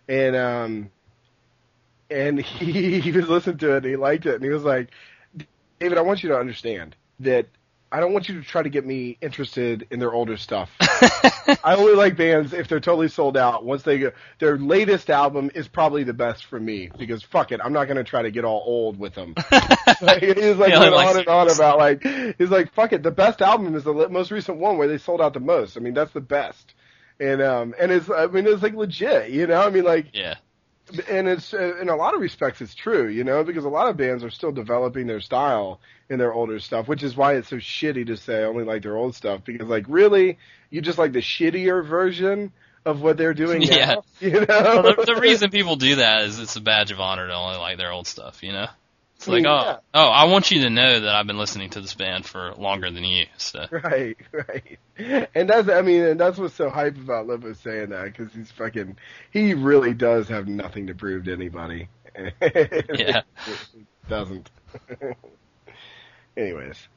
[0.09, 0.91] and um,
[2.11, 4.91] and he he was listening to it and he liked it and he was like,
[5.81, 7.47] David, I want you to understand that
[7.93, 10.71] I don't want you to try to get me interested in their older stuff.
[10.81, 13.67] I only like bands if they're totally sold out.
[13.67, 17.61] Once they go, their latest album is probably the best for me because fuck it,
[17.63, 19.35] I'm not gonna try to get all old with them.
[20.01, 22.03] like, he's like Yeah, on and on about like
[22.39, 25.21] he's like fuck it, the best album is the most recent one where they sold
[25.21, 25.77] out the most.
[25.77, 26.73] I mean that's the best.
[27.21, 29.61] And um and it's I mean it's like legit, you know.
[29.61, 30.37] I mean like yeah.
[31.09, 33.89] And it's uh, in a lot of respects it's true, you know, because a lot
[33.89, 37.49] of bands are still developing their style in their older stuff, which is why it's
[37.49, 40.39] so shitty to say I only like their old stuff because like really
[40.71, 42.53] you just like the shittier version
[42.85, 43.95] of what they're doing Yeah.
[43.95, 44.47] now, you know.
[44.49, 47.59] Well, the, the reason people do that is it's a badge of honor to only
[47.59, 48.67] like their old stuff, you know?
[49.23, 49.77] It's like, oh, yeah.
[49.95, 52.91] oh, I want you to know that I've been listening to this band for longer
[52.91, 53.27] than you.
[53.37, 57.91] So, Right, right, and that's I mean, and that's what's so hype about Lipo saying
[57.91, 58.97] that because he's fucking
[59.31, 61.89] he really does have nothing to prove to anybody.
[62.93, 63.23] Yeah.
[64.09, 64.51] doesn't.
[66.37, 66.89] Anyways,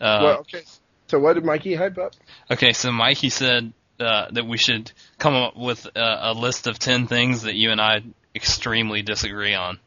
[0.00, 0.62] uh, well, okay.
[1.06, 2.14] So what did Mikey hype up?
[2.50, 6.78] okay, so Mikey said uh, that we should come up with uh, a list of
[6.80, 8.02] 10 things that you and I
[8.34, 9.78] extremely disagree on.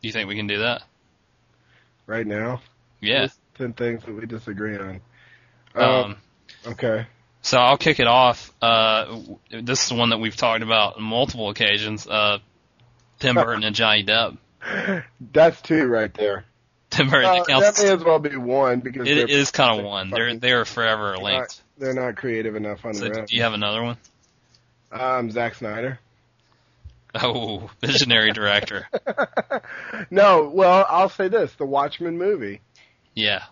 [0.00, 0.82] Do you think we can do that?
[2.06, 2.62] right now.
[3.02, 3.28] Yeah.
[3.56, 5.00] Ten things that we disagree on.
[5.74, 6.16] Um, Um,
[6.68, 7.06] okay.
[7.42, 8.50] so I'll kick it off.
[8.62, 9.18] Uh,
[9.50, 12.06] this is one that we've talked about on multiple occasions.
[12.06, 12.38] Uh,
[13.18, 14.38] Tim Burton and Johnny Depp.
[15.20, 16.44] That's two right there.
[16.90, 17.78] Tim Burton Uh, counts.
[17.78, 20.08] that may as well be one because it is kind of one.
[20.08, 21.62] They're they're forever not- linked.
[21.76, 23.98] they're not creative enough on So their do you have another one?
[24.90, 25.98] Um, Zack Snyder.
[27.14, 28.86] Oh, visionary director.
[30.10, 32.60] no, well, I'll say this: the Watchmen movie.
[33.14, 33.44] Yeah.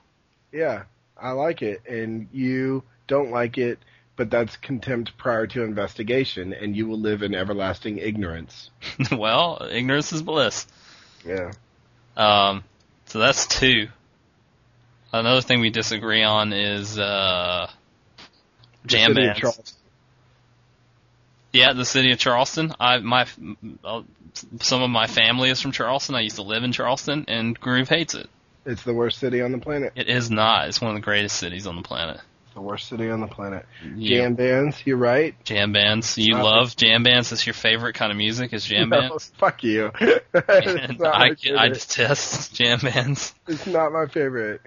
[0.53, 0.85] Yeah,
[1.17, 3.79] I like it, and you don't like it,
[4.17, 8.71] but that's contempt prior to investigation, and you will live in everlasting ignorance.
[9.13, 10.67] well, ignorance is bliss.
[11.25, 11.53] Yeah.
[12.17, 12.65] Um,
[13.07, 13.89] so that's two.
[15.13, 17.71] Another thing we disagree on is uh,
[18.87, 19.75] jam bands.
[21.57, 22.73] Yeah, the city of Charleston.
[22.79, 23.27] I my
[23.85, 24.03] uh,
[24.61, 26.15] some of my family is from Charleston.
[26.15, 28.29] I used to live in Charleston, and Groove hates it.
[28.65, 29.93] It's the worst city on the planet.
[29.97, 30.69] It is not.
[30.69, 32.21] It's one of the greatest cities on the planet.
[32.55, 33.67] The worst city on the planet.
[33.95, 35.35] You- Jam bands, you're right.
[35.45, 36.17] jam bands.
[36.17, 37.31] You love jam bands.
[37.31, 38.53] It's your favorite kind of music.
[38.55, 39.31] Is jam No, bands.
[39.37, 39.93] fuck you.
[40.35, 43.35] I I detest jam bands.
[43.47, 44.63] it's not my favorite.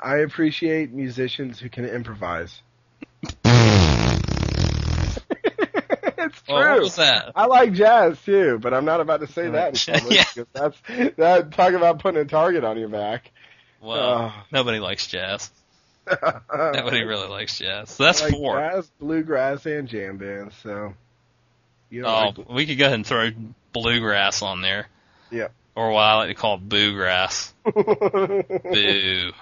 [0.00, 2.60] I appreciate musicians who can improvise.
[6.48, 6.54] It's true.
[6.56, 7.32] Well, what was that?
[7.34, 10.00] I like jazz too, but I'm not about to say that in Yeah.
[10.00, 11.52] public because that's that.
[11.52, 13.30] Talk about putting a target on your back.
[13.80, 14.42] Well, Oh.
[14.50, 15.50] nobody likes jazz.
[16.06, 16.38] Uh,
[16.74, 17.90] Nobody really likes jazz.
[17.90, 18.58] So that's like four.
[18.58, 20.54] Jazz, bluegrass, and jam bands.
[20.62, 20.94] So
[21.90, 23.30] you don't Oh, like we could go ahead and throw
[23.72, 24.86] bluegrass on there.
[25.30, 25.48] Yeah.
[25.74, 27.52] Or what I like to call boograss.
[27.64, 29.32] Boo.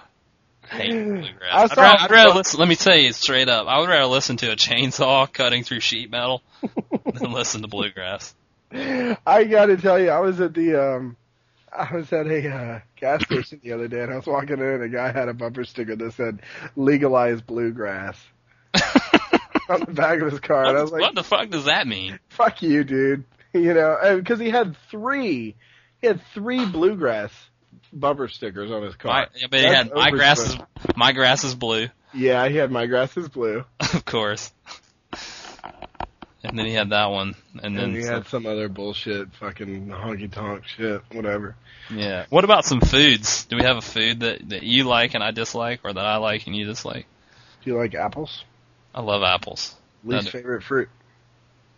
[0.70, 1.72] I hate I bluegrass.
[1.72, 4.36] I'd, rather, I'd rather listen, let me tell you straight up, I would rather listen
[4.38, 6.42] to a chainsaw cutting through sheet metal
[7.12, 8.34] than listen to bluegrass.
[8.72, 11.16] I got to tell you, I was at the um,
[11.76, 14.64] I was at a uh, gas station the other day, and I was walking in,
[14.64, 16.40] and a guy had a bumper sticker that said
[16.76, 18.18] "Legalize Bluegrass"
[19.68, 21.86] on the back of his car, and I was like, what the fuck does that
[21.86, 22.18] mean?
[22.30, 25.54] "Fuck you, dude!" You know, because he had three,
[26.00, 27.32] he had three bluegrass
[27.92, 29.12] bumper stickers on his car.
[29.12, 30.56] My, yeah, but he That's had my grass is
[30.96, 34.52] my grass is blue, Yeah, he had "My Grass Is Blue," of course.
[36.46, 39.86] And then he had that one, and then and he had some other bullshit, fucking
[39.88, 41.56] honky tonk shit, whatever.
[41.90, 42.26] yeah.
[42.28, 43.46] What about some foods?
[43.46, 46.16] Do we have a food that that you like and I dislike, or that I
[46.16, 47.06] like and you dislike?
[47.64, 48.44] Do you like apples?
[48.94, 49.74] I love apples.
[50.04, 50.90] Least No, favorite fruit?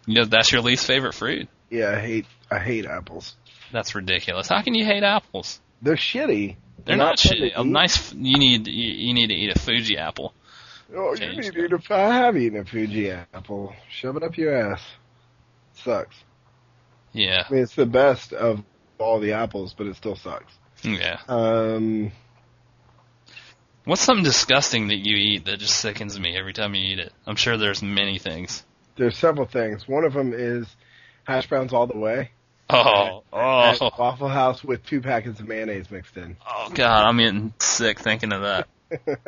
[0.06, 1.48] You know that's your least favorite fruit.
[1.70, 3.36] Yeah, I hate I hate apples.
[3.72, 4.48] That's ridiculous.
[4.48, 5.60] How can you hate apples?
[5.82, 6.56] They're shitty.
[6.84, 7.52] They're not, to shitty.
[7.56, 8.12] A nice.
[8.12, 10.34] You need you, you need to eat a Fuji apple.
[10.94, 11.94] Oh, you Change need to eat a.
[11.94, 13.74] I have eaten a Fuji apple.
[13.90, 14.82] Shove it up your ass.
[15.74, 16.16] Sucks.
[17.12, 18.62] Yeah, I mean, it's the best of
[18.98, 20.52] all the apples, but it still sucks.
[20.82, 21.18] yeah.
[21.28, 22.12] Um,
[23.84, 27.12] What's something disgusting that you eat that just sickens me every time you eat it?
[27.26, 28.64] I'm sure there's many things.
[28.96, 29.86] there's several things.
[29.88, 30.66] One of them is
[31.24, 32.30] hash browns all the way.
[32.68, 36.36] Oh, At oh, Waffle House with two packets of mayonnaise mixed in.
[36.48, 37.04] oh, God!
[37.04, 38.68] I'm getting sick thinking of that.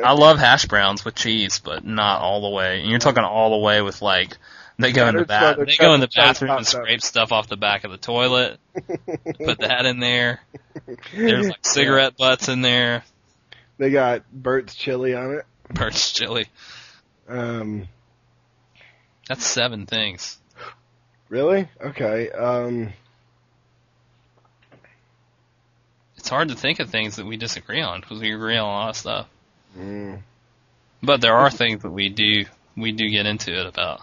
[0.03, 2.81] I love hash browns with cheese, but not all the way.
[2.81, 4.37] And you're talking all the way with like
[4.79, 5.57] They go in the bath.
[5.59, 8.59] They go in the bathroom and scrape stuff off the back of the toilet.
[8.77, 10.41] Put that in there.
[11.15, 13.03] There's like cigarette butts in there.
[13.79, 15.45] They got Bert's chili on it.
[15.73, 16.47] Birch chili.
[17.29, 17.89] Um,
[19.29, 20.39] That's seven things.
[21.29, 21.69] really?
[21.85, 22.31] Okay.
[22.31, 22.93] Um,
[26.29, 28.71] It's hard to think of things that we disagree on because we agree on a
[28.71, 29.29] lot of stuff.
[29.75, 30.19] mm,
[31.03, 32.45] But there are things that we do
[32.77, 34.03] we do get into it about.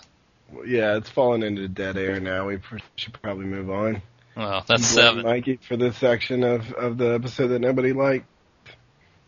[0.65, 2.47] yeah, it's fallen into dead air now.
[2.47, 4.01] We pr- should probably move on.
[4.35, 5.21] Well, that's seven.
[5.21, 8.25] Mikey for this section of of the episode that nobody liked.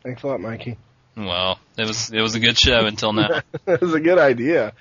[0.01, 0.79] Thanks a lot, Mikey.
[1.15, 3.43] Well, it was it was a good show until now.
[3.67, 4.73] it was a good idea.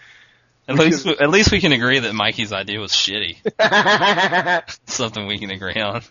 [0.69, 3.37] At least at least we can agree that Mikey's idea was shitty.
[4.87, 6.03] Something we can agree on.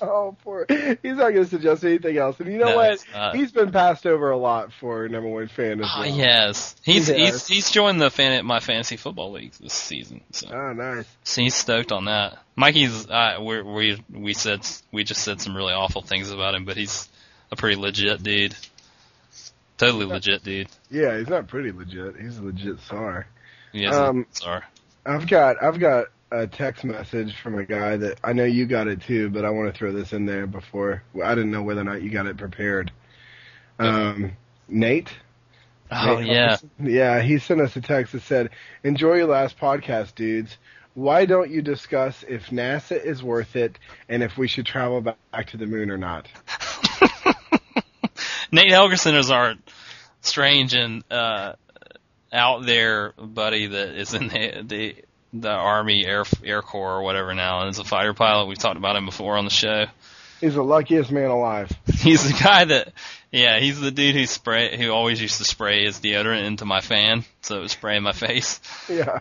[0.00, 0.64] oh, poor.
[0.68, 2.40] He's not going to suggest anything else.
[2.40, 2.90] And you know No, what?
[3.32, 3.40] he's.
[3.40, 7.26] He's been passed over a lot for number one fan as Oh, yes, he's he
[7.26, 10.22] he's he's joined the fan at my fantasy football league this season.
[10.32, 10.48] So.
[10.50, 11.04] Oh, nice.
[11.24, 12.38] So he's stoked on that.
[12.56, 16.64] Mikey's, uh, we we we said we just said some really awful things about him,
[16.64, 17.08] but he's
[17.52, 18.54] a pretty legit dude.
[19.76, 20.68] Totally legit dude.
[20.90, 22.16] Yeah, he's not pretty legit.
[22.18, 23.26] He's a legit star.
[23.72, 24.62] Has Um, sorry.
[25.04, 28.86] I've got I've got a text message from a guy that I know you got
[28.86, 31.80] it too, but I want to throw this in there before I didn't know whether
[31.80, 32.92] or not you got it prepared.
[33.78, 34.32] Um,
[34.68, 35.10] Nate.
[35.90, 36.56] Oh Nate yeah.
[36.78, 37.20] Yeah.
[37.22, 38.50] He sent us a text that said,
[38.84, 40.58] "Enjoy your last podcast, dudes.
[40.94, 43.78] Why don't you discuss if NASA is worth it
[44.08, 46.28] and if we should travel back to the moon or not?"
[48.50, 49.54] Nate Helgerson is our
[50.20, 51.54] strange and uh,
[52.32, 54.96] out there buddy that is in the the,
[55.32, 58.46] the Army Air Air Corps or whatever now, and is a fighter pilot.
[58.46, 59.86] We've talked about him before on the show.
[60.40, 61.70] He's the luckiest man alive.
[61.98, 62.92] He's the guy that,
[63.32, 66.80] yeah, he's the dude who spray who always used to spray his deodorant into my
[66.80, 68.60] fan, so it would spray in my face.
[68.88, 69.20] Yeah.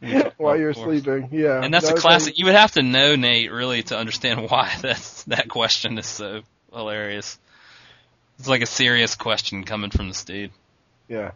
[0.36, 1.62] While you're sleeping, yeah.
[1.62, 2.38] And that's That a classic.
[2.38, 6.42] You would have to know Nate really to understand why that's that question is so
[6.72, 7.38] hilarious.
[8.38, 10.52] It's like a serious question coming from this dude.
[11.08, 11.32] Yeah.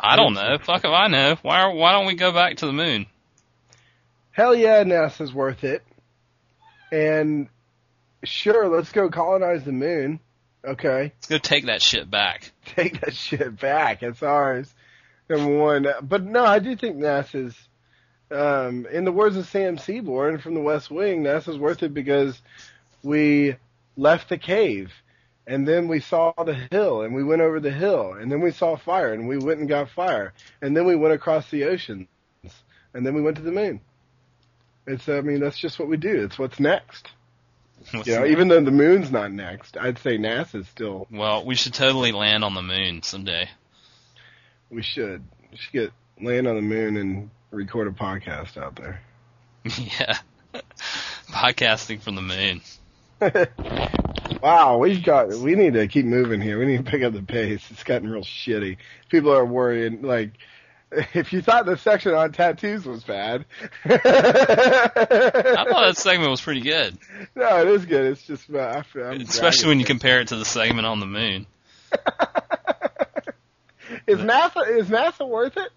[0.00, 0.58] I don't know.
[0.58, 1.36] Fuck if I know.
[1.42, 3.06] Why why don't we go back to the moon?
[4.30, 5.82] Hell yeah, NASA's worth it.
[6.90, 7.48] And
[8.24, 10.20] sure, let's go colonize the moon.
[10.64, 11.12] Okay.
[11.14, 12.52] Let's go take that shit back.
[12.64, 14.02] Take that shit back.
[14.02, 14.72] It's ours.
[15.28, 15.86] Number one.
[16.02, 17.56] But no, I do think NASA's,
[18.30, 22.40] um, in the words of Sam Seaborn from the West Wing, NASA's worth it because
[23.02, 23.56] we
[23.96, 24.92] left the cave
[25.46, 28.52] and then we saw the hill and we went over the hill and then we
[28.52, 32.06] saw fire and we went and got fire and then we went across the oceans
[32.94, 33.80] and then we went to the moon.
[34.86, 36.24] It's, I mean, that's just what we do.
[36.24, 37.08] It's what's next.
[37.92, 41.74] You know, even though the moon's not next, I'd say NASA's still, well, we should
[41.74, 43.48] totally land on the moon someday.
[44.70, 49.00] we should, we should get, land on the moon and record a podcast out there.
[49.64, 50.18] yeah.
[51.30, 52.60] Podcasting from the moon.
[54.42, 56.58] wow, we've got, we need to keep moving here.
[56.58, 57.64] We need to pick up the pace.
[57.70, 58.78] It's gotten real shitty.
[59.08, 60.32] People are worrying, like,
[61.14, 63.44] if you thought the section on tattoos was bad.
[63.84, 66.98] I thought that segment was pretty good,
[67.34, 68.04] no, it is good.
[68.06, 71.46] It's just, uh, I'm especially when you compare it to the segment on the moon.
[74.06, 75.70] Is NASA, is NASA worth it?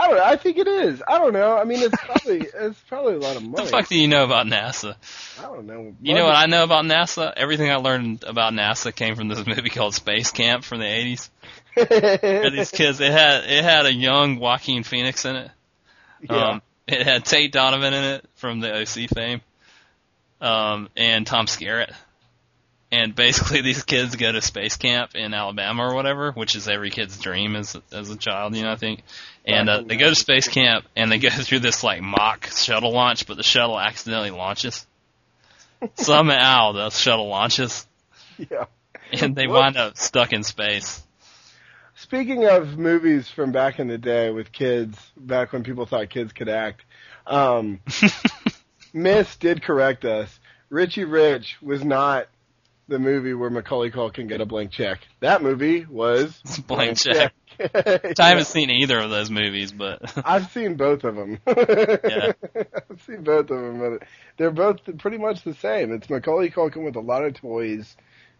[0.00, 0.24] I don't know.
[0.24, 1.02] I think it is.
[1.06, 1.56] I don't know.
[1.56, 3.64] I mean, it's probably, it's probably a lot of money.
[3.64, 4.96] the fuck do you know about NASA?
[5.38, 5.94] I don't know.
[6.00, 7.32] You know what I know about NASA?
[7.36, 11.28] Everything I learned about NASA came from this movie called Space Camp from the 80s.
[12.52, 15.50] These kids, it had it had a young Joaquin Phoenix in it.
[16.22, 16.48] yeah.
[16.48, 19.42] Um, it had Tate Donovan in it from the OC fame,
[20.40, 21.92] um, and Tom Skerritt.
[22.92, 26.90] And basically, these kids go to space camp in Alabama or whatever, which is every
[26.90, 28.72] kid's dream as as a child, you know.
[28.72, 29.02] I think.
[29.44, 32.92] And uh, they go to space camp and they go through this like mock shuttle
[32.92, 34.86] launch, but the shuttle accidentally launches.
[35.94, 37.86] Somehow the shuttle launches,
[38.36, 38.66] yeah.
[39.12, 41.02] and they wind up stuck in space.
[41.94, 46.32] Speaking of movies from back in the day with kids, back when people thought kids
[46.32, 46.82] could act,
[47.26, 47.80] um,
[48.92, 50.40] Miss did correct us.
[50.70, 52.26] Richie Rich was not
[52.90, 54.98] the movie where Macaulay Culkin get a blank check.
[55.20, 56.36] That movie was
[56.66, 57.32] Blank check.
[57.58, 58.14] check.
[58.18, 61.38] I haven't seen either of those movies, but I've seen both of them.
[61.46, 62.32] Yeah.
[62.90, 65.92] I've seen both of them, but they're both pretty much the same.
[65.92, 67.96] It's Macaulay Culkin with a lot of toys,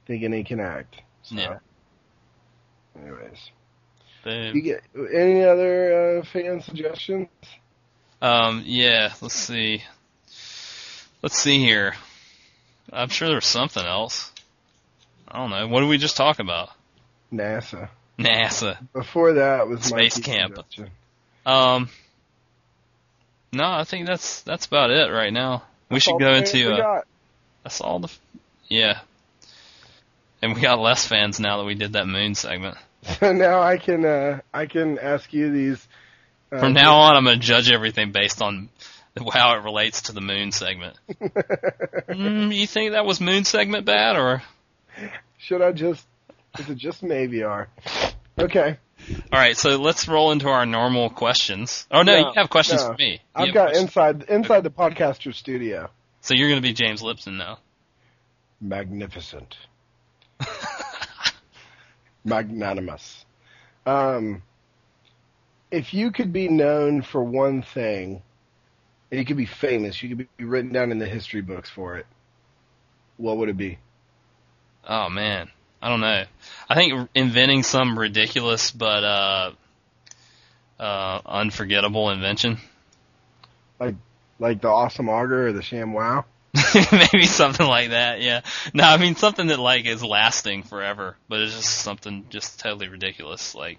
[0.07, 0.97] thinking he can act.
[1.23, 1.37] So.
[1.37, 1.59] Yeah.
[3.01, 3.51] Anyways,
[4.25, 4.57] boom.
[4.57, 4.83] you get
[5.13, 7.29] any other uh, fan suggestions?
[8.21, 9.83] Um, yeah, let's see.
[11.23, 11.95] Let's see here.
[12.93, 14.30] I'm sure there's something else.
[15.31, 15.69] I don't know.
[15.69, 16.71] What did we just talk about?
[17.33, 17.89] NASA.
[18.19, 18.79] NASA.
[18.93, 20.57] Before that was Space Mikey's camp.
[20.57, 20.91] suggestion.
[21.47, 21.89] Um,
[23.53, 25.63] No, I think that's that's about it right now.
[25.91, 27.07] We That's should go into we uh, got.
[27.63, 28.09] that's all the
[28.69, 29.01] yeah.
[30.43, 32.77] And we got less fans now that we did that moon segment.
[33.19, 35.87] So now I can uh, I can ask you these.
[36.53, 38.69] Uh, From now on, I'm gonna judge everything based on
[39.33, 40.97] how it relates to the moon segment.
[41.21, 44.43] mm, you think that was moon segment bad, or
[45.39, 46.07] Should I just?
[46.59, 47.69] Is it just maybe are?
[48.39, 48.79] Okay,
[49.33, 49.57] all right?
[49.57, 51.87] So let's roll into our normal questions.
[51.91, 52.89] Oh no, No, you have questions no.
[52.89, 53.13] for me.
[53.13, 53.85] You I've got questions.
[53.85, 55.91] inside inside the podcaster studio.
[56.21, 57.59] So you're gonna be James Lipton now.
[58.61, 59.57] Magnificent.
[62.25, 63.25] Magnanimous.
[63.87, 64.43] Um,
[65.71, 68.23] if you could be known for one thing,
[69.11, 71.97] and you could be famous, you could be written down in the history books for
[71.97, 72.07] it,
[73.17, 73.79] what would it be?
[74.91, 75.49] Oh man,
[75.81, 76.25] I don't know.
[76.69, 79.53] I think inventing some ridiculous but uh,
[80.81, 82.59] uh, unforgettable invention.
[83.79, 83.95] Like
[84.41, 86.25] like the awesome auger or the ShamWow?
[87.13, 88.21] Maybe something like that.
[88.21, 88.41] Yeah.
[88.75, 92.89] No, I mean something that like is lasting forever, but it's just something just totally
[92.89, 93.55] ridiculous.
[93.55, 93.79] Like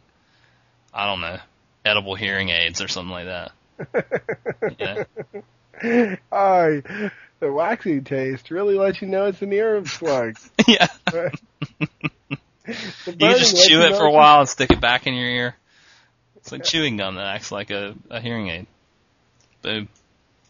[0.94, 1.40] I don't know,
[1.84, 3.52] edible hearing aids or something like that.
[5.84, 6.16] Yeah.
[6.32, 7.12] I,
[7.42, 10.38] the waxy taste really lets you know it's an earplug.
[10.68, 10.88] yeah.
[13.08, 15.56] You just chew it for a while and stick it back in your ear.
[16.38, 18.68] It's like chewing gum that acts like a, a hearing aid.
[19.64, 19.90] Boom.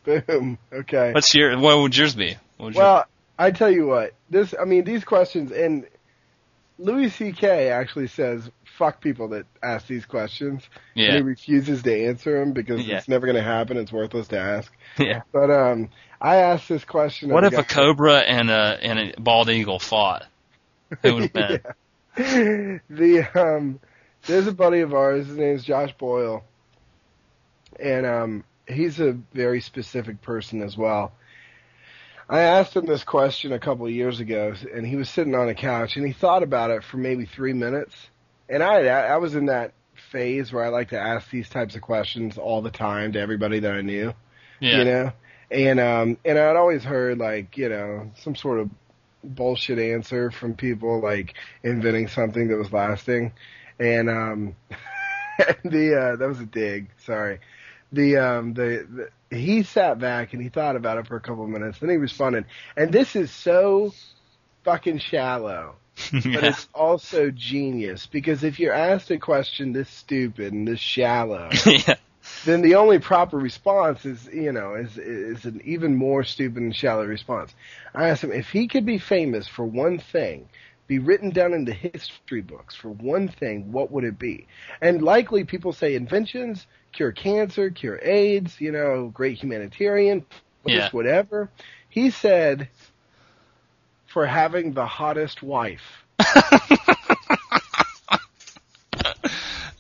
[0.04, 0.58] Boom.
[0.72, 1.14] Okay.
[1.14, 2.36] What's your what would yours be?
[2.60, 3.06] Would your- Well,
[3.40, 5.88] I tell you what, this, I mean, these questions, and
[6.78, 7.70] Louis C.K.
[7.70, 10.64] actually says, fuck people that ask these questions.
[10.96, 12.98] And he refuses to answer them because Yeah.
[12.98, 13.78] it's never going to happen.
[13.78, 14.72] It's worthless to ask.
[14.98, 15.22] Yeah.
[15.32, 15.90] But, um,
[16.20, 17.30] I asked this question.
[17.32, 20.26] What if a cobra and a and a bald eagle fought?
[21.02, 21.62] Who would have been?
[22.18, 22.78] Yeah.
[22.90, 23.80] the um
[24.28, 26.44] there's a buddy of ours, his name's Josh Boyle.
[27.80, 31.14] And um he's a very specific person as well.
[32.30, 35.50] I asked him this question a couple of years ago and he was sitting on
[35.50, 37.96] a couch and he thought about it for maybe 3 minutes.
[38.52, 39.74] And I I was in that
[40.12, 43.60] phase where I like to ask these types of questions all the time to everybody
[43.62, 44.14] that I knew
[44.60, 44.80] Yeah.
[44.80, 45.12] you know?
[45.50, 48.70] And um and i'd always heard like you know some sort of
[49.24, 51.34] bullshit answer from people like
[51.64, 53.34] inventing something that was lasting.
[53.80, 54.56] And um
[55.64, 56.90] the uh that was a dig.
[57.06, 57.40] Sorry.
[57.94, 61.44] The um the, the he sat back and he thought about it for a couple
[61.44, 61.80] of minutes.
[61.80, 62.46] Then he responded.
[62.76, 63.94] And this is so
[64.64, 65.76] fucking shallow
[66.12, 71.50] but it's also genius because if you're asked a question this stupid and this shallow
[71.66, 71.96] yeah.
[72.46, 76.76] then the only proper response is, you know, is is an even more stupid and
[76.76, 77.54] shallow response.
[77.94, 80.50] I asked him if he could be famous for one thing,
[80.88, 84.48] be written down in the history books for one thing, what would it be?
[84.82, 90.26] And likely people say inventions, cure cancer, cure AIDS, you know, great humanitarian,
[90.66, 90.90] Yeah.
[90.92, 91.50] whatever.
[91.90, 92.70] He said
[94.12, 96.04] for having the hottest wife.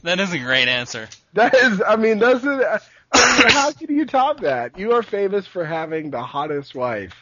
[0.03, 1.08] That is a great answer.
[1.34, 2.82] That is, I mean, a,
[3.14, 4.80] I mean, how can you top that?
[4.80, 7.14] You are famous for having the hottest wife.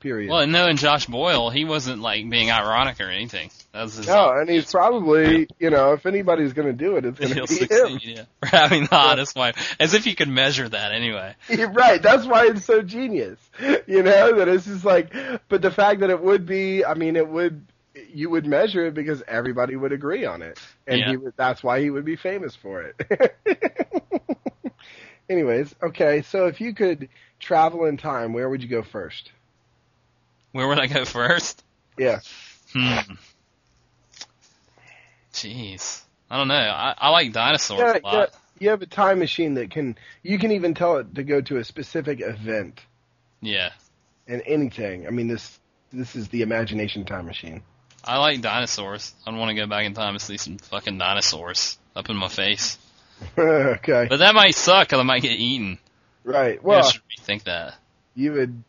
[0.00, 0.30] Period.
[0.30, 3.50] Well, knowing Josh Boyle, he wasn't like being ironic or anything.
[3.72, 4.06] That was his.
[4.06, 7.40] no, and he's probably, you know, if anybody's going to do it, it's going to
[7.40, 8.22] be succeed, yeah.
[8.40, 9.76] For having the hottest wife.
[9.80, 11.34] As if you could measure that anyway.
[11.48, 11.72] him.
[11.74, 12.00] right.
[12.00, 13.38] That's why it's so genius.
[13.86, 15.12] You know, that it's just like,
[15.48, 17.66] but the fact that it would be, I mean, it would,
[18.12, 20.60] you would measure it because everybody would agree on it.
[20.86, 21.10] And Yeah.
[21.10, 23.34] he would, that's why he would be famous for it.
[25.28, 27.08] Anyways, okay, so if you could
[27.38, 29.30] travel in time, where would you go first?
[30.52, 31.62] Where would I go first?
[31.98, 32.20] Yeah.
[32.72, 33.14] Hmm.
[35.32, 36.02] Jeez.
[36.30, 36.54] I don't know.
[36.54, 38.14] I, I like dinosaurs Yeah, a lot.
[38.14, 38.26] yeah,
[38.58, 41.56] you have a time machine that can you can even tell it to go to
[41.58, 42.80] a specific event
[43.40, 43.70] Yeah.
[44.26, 45.06] and anything.
[45.06, 45.58] I mean this
[45.92, 47.62] this is the imagination time machine.
[48.04, 49.14] I like dinosaurs.
[49.26, 52.16] I don't want to go back in time and see some fucking dinosaurs up in
[52.16, 52.78] my face.
[53.38, 54.06] okay.
[54.08, 55.78] But that might suck because I might get eaten.
[56.24, 56.62] Right.
[56.62, 57.74] Well, I should rethink that.
[58.14, 58.62] you would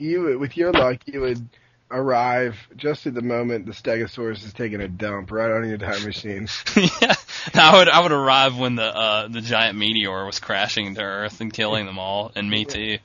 [0.00, 1.48] you with your luck you would
[1.90, 6.04] arrive just at the moment the stegosaurus is taking a dump right on your time
[6.04, 6.48] machine.
[6.76, 7.14] yeah,
[7.54, 11.40] I would I would arrive when the uh the giant meteor was crashing into Earth
[11.40, 12.98] and killing them all, and me too.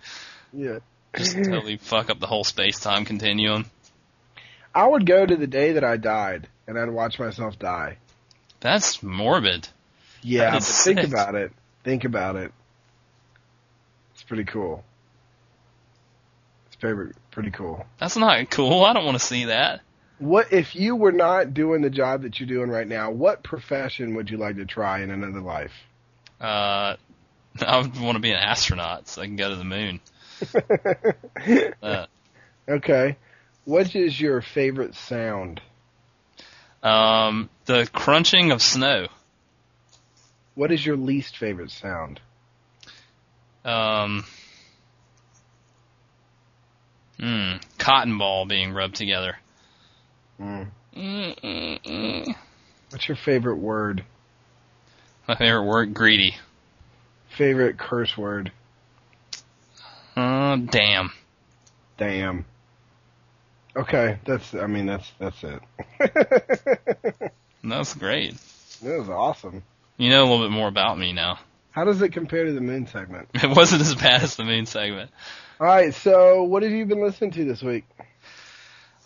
[0.53, 0.79] Yeah.
[1.17, 3.65] Just totally fuck up the whole space time continuum.
[4.73, 7.97] I would go to the day that I died and I'd watch myself die.
[8.59, 9.67] That's morbid.
[10.21, 11.07] Yeah, That but think sick.
[11.07, 11.51] about it.
[11.83, 12.51] Think about it.
[14.13, 14.83] It's pretty cool.
[16.75, 17.85] It's very pretty cool.
[17.99, 18.83] That's not cool.
[18.83, 19.79] I don't want to see that.
[20.19, 23.11] What if you were not doing the job that you're doing right now?
[23.11, 25.71] What profession would you like to try in another life?
[26.39, 26.95] Uh,
[27.65, 29.99] I would want to be an astronaut so I can go to the moon.
[31.81, 32.07] Uh,
[32.67, 33.15] okay.
[33.63, 35.61] What is your favorite sound?
[36.83, 39.07] um, the crunching of snow.
[40.55, 42.19] What is your least favorite sound?
[43.63, 44.25] Um,
[47.19, 49.37] mm, cotton ball being rubbed together.
[50.39, 50.67] Mm.
[50.95, 52.35] Mm-mm-mm.
[52.89, 54.03] What's your favorite word?
[55.27, 56.35] My favorite word, greedy.
[57.37, 58.51] Favorite curse word?
[60.15, 61.11] Uh, damn.
[61.97, 62.45] Damn.
[63.75, 64.53] Okay, that's.
[64.53, 65.61] I mean, that's that's it.
[67.67, 68.35] That's great.
[68.83, 69.63] that was awesome.
[69.97, 71.39] You know a little bit more about me now.
[71.71, 73.27] How does it compare to the moon segment?
[73.33, 75.09] It wasn't as bad as the moon segment.
[75.57, 77.85] All right, so what have you been listening to this week?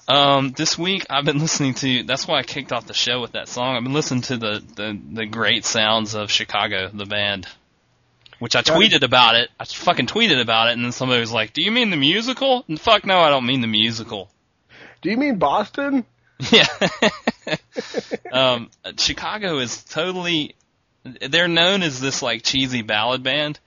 [0.08, 2.02] Um, this week I've been listening to.
[2.02, 3.76] That's why I kicked off the show with that song.
[3.76, 7.48] I've been listening to the the, the great sounds of Chicago, the band.
[8.40, 9.50] Which I tweeted about it.
[9.60, 12.66] I fucking tweeted about it, and then somebody was like, "Do you mean the musical?"
[12.68, 14.32] And fuck no, I don't mean the musical.
[15.04, 16.06] Do you mean Boston?
[16.52, 16.68] Yeah.
[18.32, 20.56] um, Chicago is totally.
[21.04, 23.60] They're known as this like cheesy ballad band,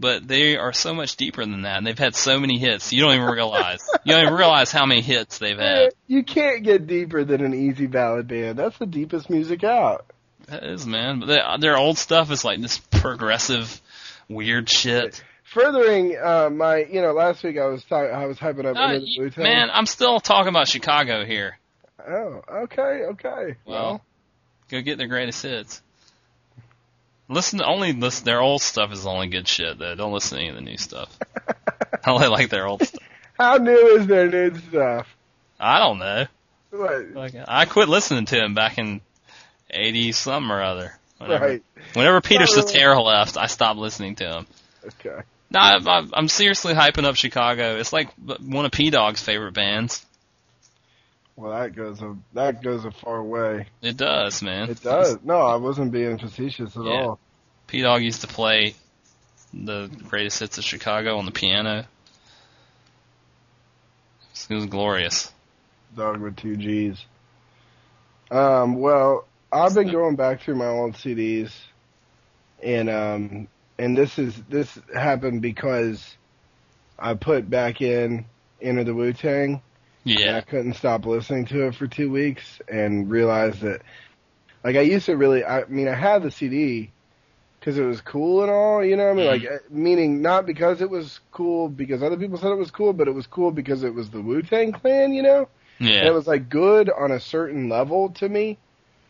[0.00, 1.76] but they are so much deeper than that.
[1.78, 2.92] And they've had so many hits.
[2.92, 3.80] You don't even realize.
[4.04, 5.90] you don't even realize how many hits they've had.
[6.06, 8.58] You can't get deeper than an easy ballad band.
[8.58, 10.06] That's the deepest music out.
[10.46, 11.20] That is, man.
[11.20, 13.80] But they, their old stuff is like this progressive,
[14.28, 15.22] weird shit.
[15.44, 18.98] Furthering uh, my, you know, last week I was talking, I was hyping up Uh,
[19.02, 21.58] you- man, I'm still talking about Chicago here.
[22.08, 23.56] Oh, okay, okay.
[23.66, 24.00] Well,
[24.70, 25.82] go get their greatest hits.
[27.30, 28.24] Listen, to, only listen.
[28.24, 29.78] Their old stuff is only good shit.
[29.78, 29.94] Though.
[29.94, 31.16] Don't listen to any of the new stuff.
[32.04, 33.02] I only like their old stuff.
[33.38, 35.06] how new is their new stuff?
[35.58, 36.26] I don't know.
[36.70, 37.12] What?
[37.12, 39.00] Like, I quit listening to him back in
[39.70, 40.98] eighty something or other.
[41.18, 41.62] Whenever, Right.
[41.94, 43.02] whenever Peter Not really.
[43.04, 44.46] Left, I stopped listening to him.
[44.84, 45.22] Okay.
[45.50, 47.76] No, I, I, I'm seriously hyping up Chicago.
[47.76, 48.08] It's like
[48.40, 50.04] one of P Dog's favorite bands.
[51.40, 53.66] Well, that goes a that goes a far way.
[53.80, 54.68] It does, man.
[54.68, 55.16] It does.
[55.24, 56.90] No, I wasn't being facetious at Yeah.
[57.02, 57.18] all.
[57.66, 58.74] P Dog used to play
[59.54, 61.86] the greatest hits of Chicago on the piano.
[64.50, 65.32] It was glorious.
[65.96, 67.02] Dog with two G's.
[68.30, 71.52] Um, well, I've been going back through my old CDs,
[72.62, 73.48] and um,
[73.78, 76.16] and this is this happened because
[76.98, 78.26] I put back in
[78.60, 79.62] Enter the Wu Tang,
[80.04, 83.82] and I couldn't stop listening to it for two weeks, and realized that,
[84.64, 86.90] like, I used to really, I mean, I had the CD
[87.58, 89.04] because it was cool and all, you know.
[89.04, 92.50] what I mean, like, uh, meaning not because it was cool because other people said
[92.50, 95.22] it was cool, but it was cool because it was the Wu Tang Clan, you
[95.22, 95.48] know.
[95.98, 98.58] And it was like good on a certain level to me,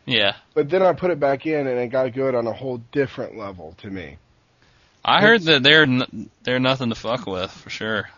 [0.07, 0.35] Yeah.
[0.55, 3.37] but then I put it back in and it got good on a whole different
[3.37, 4.19] level to me.
[5.05, 8.09] I heard that they're n- they're nothing to fuck with for sure.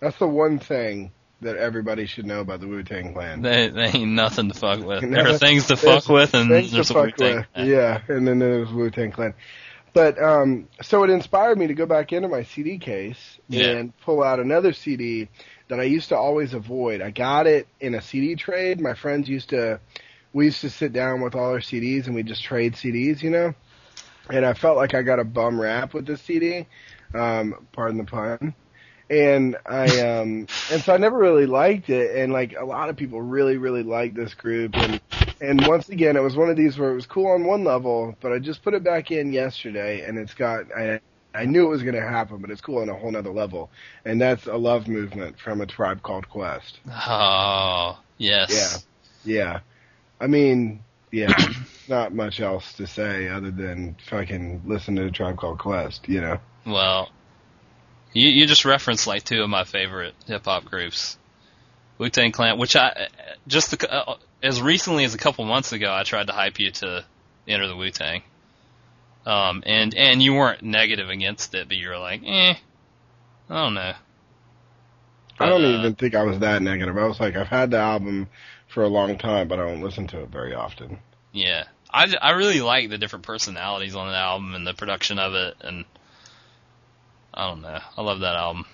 [0.00, 3.42] That's the one thing that everybody should know about the Wu Tang Clan.
[3.42, 5.02] They they ain't nothing to fuck with.
[5.08, 7.36] No, There are things to fuck with, and to there's fuck Wu-Tang.
[7.56, 7.66] with.
[7.68, 9.34] Yeah, and then there's Wu Tang Clan.
[9.94, 13.68] But um, so it inspired me to go back into my CD case Yeah.
[13.70, 15.28] and pull out another CD
[15.68, 17.00] that I used to always avoid.
[17.00, 18.80] I got it in a CD trade.
[18.80, 19.80] My friends used to,
[20.32, 23.30] we used to sit down with all our CDs and we just trade CDs, you
[23.30, 23.54] know.
[24.30, 26.66] And I felt like I got a bum rap with this CD.
[27.14, 28.54] Um, pardon the pun.
[29.10, 32.96] And I um and so I never really liked it and like a lot of
[32.96, 35.00] people really really liked this group and
[35.40, 38.14] and once again it was one of these where it was cool on one level
[38.20, 41.00] but I just put it back in yesterday and it's got I
[41.34, 43.70] I knew it was going to happen but it's cool on a whole nother level
[44.04, 46.78] and that's a love movement from a tribe called Quest.
[46.86, 48.84] Oh yes.
[49.24, 49.38] Yeah.
[49.40, 49.60] Yeah.
[50.20, 50.80] I mean,
[51.10, 51.32] yeah,
[51.88, 56.20] not much else to say other than fucking listen to a tribe called Quest, you
[56.20, 56.38] know.
[56.66, 57.10] Well,
[58.12, 61.18] you you just referenced like two of my favorite hip hop groups,
[61.98, 63.08] Wu Tang Clan, which I
[63.46, 67.04] just uh, as recently as a couple months ago I tried to hype you to
[67.46, 68.22] enter the Wu Tang,
[69.26, 72.54] um, and and you weren't negative against it, but you were like, eh,
[73.50, 73.92] I don't know.
[75.40, 76.96] I don't Uh, even think I was that negative.
[76.98, 78.28] I was like, I've had the album
[78.66, 80.98] for a long time, but I don't listen to it very often.
[81.32, 85.34] Yeah, I, I really like the different personalities on the album and the production of
[85.34, 85.84] it, and
[87.34, 88.64] I don't know, I love that album.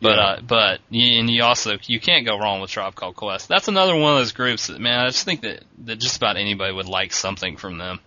[0.00, 0.24] But Yeah.
[0.24, 3.48] uh, but you, and you also you can't go wrong with Tribe Called Quest.
[3.48, 6.36] That's another one of those groups that man, I just think that that just about
[6.36, 8.00] anybody would like something from them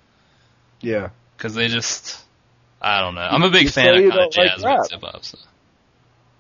[0.82, 1.10] Yeah.
[1.38, 2.22] because they just
[2.82, 3.22] I don't know.
[3.22, 5.24] I'm a big You fan of kind of like jazz mix hip hop.
[5.24, 5.38] So.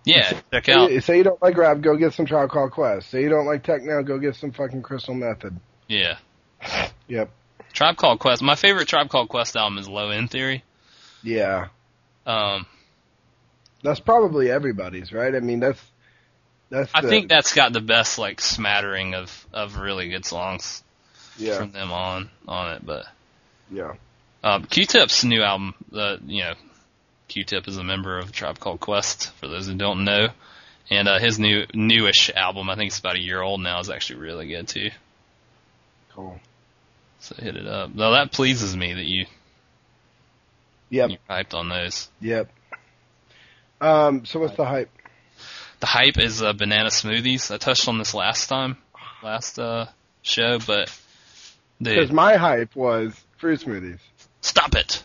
[0.04, 0.92] Yeah, check out.
[1.04, 3.10] say you don't like rap, go get some Tribe Called Quest.
[3.10, 5.58] Say you don't like techno, go get some fucking Crystal Method.
[5.88, 6.18] Yeah,
[7.08, 7.30] Yep.
[7.74, 8.42] Tribe Called Quest.
[8.44, 10.64] My favorite Tribe Called Quest album is Low End Theory.
[11.24, 11.68] Yeah.
[12.28, 12.66] Um,
[13.86, 15.34] That's probably everybody's, right?
[15.36, 15.82] I mean, that's
[16.70, 16.90] that's.
[16.94, 20.84] I the- think that's got the best like smattering of of really good songs
[21.38, 22.86] yeah, from them on on it.
[22.86, 23.06] But
[23.72, 23.94] yeah.
[24.44, 26.54] um, Q-Tip's new album, the you know,
[27.28, 29.32] Q-Tip is a member of a Tribe Called Quest.
[29.34, 30.30] For those who don't know,
[30.90, 33.90] and uh, his new newish album, I think it's about a year old now, is
[33.92, 34.90] actually really good too.
[36.14, 36.40] Cool.
[37.20, 37.92] So hit it up.
[37.94, 39.26] Though that pleases me that you
[40.90, 42.10] Yep, you hyped on those.
[42.22, 42.50] yep.
[43.82, 44.90] Um, so what's the hype?
[45.80, 47.54] The hype is uh, banana smoothies.
[47.54, 48.78] I touched on this last time,
[49.22, 49.88] last uh,
[50.22, 50.92] show, but
[51.82, 54.00] Because my hype was fruit smoothies.
[54.42, 55.04] stop it.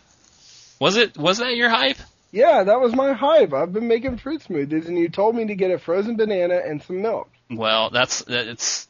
[0.78, 1.18] Was it?
[1.18, 1.98] Was that your hype?
[2.32, 3.52] Yeah, that was my hype.
[3.52, 6.80] I've been making fruit smoothies, and you told me to get a frozen banana and
[6.82, 7.28] some milk.
[7.50, 8.88] Well, that's it's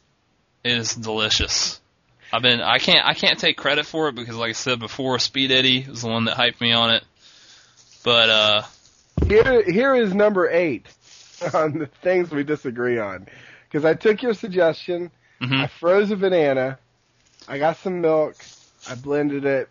[0.63, 1.81] it is delicious.
[2.31, 5.17] I've been I can't I can't take credit for it because like I said before,
[5.19, 7.03] Speed Eddie was the one that hyped me on it.
[8.03, 8.61] But uh
[9.27, 10.87] Here, here is number eight
[11.53, 13.27] on the things we disagree on.
[13.63, 15.11] Because I took your suggestion,
[15.41, 15.63] mhm.
[15.63, 16.77] I froze a banana,
[17.47, 18.35] I got some milk,
[18.89, 19.69] I blended it,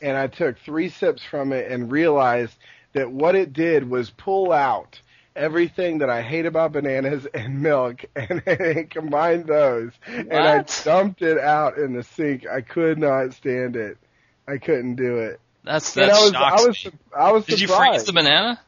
[0.00, 2.54] and I took three sips from it and realized
[2.92, 5.00] that what it did was pull out
[5.36, 11.22] everything that I hate about bananas and milk and it combined those and I dumped
[11.22, 12.46] it out in the sink.
[12.46, 13.98] I could not stand it.
[14.46, 15.40] I couldn't do it.
[15.62, 16.92] that's And that I was, shocks I was, me.
[17.16, 18.60] I was Did you freeze the banana?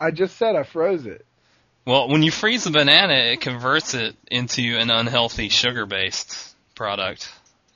[0.00, 1.24] I just said I froze it.
[1.86, 7.32] Well, when you freeze the banana, it converts it into an unhealthy sugar-based product,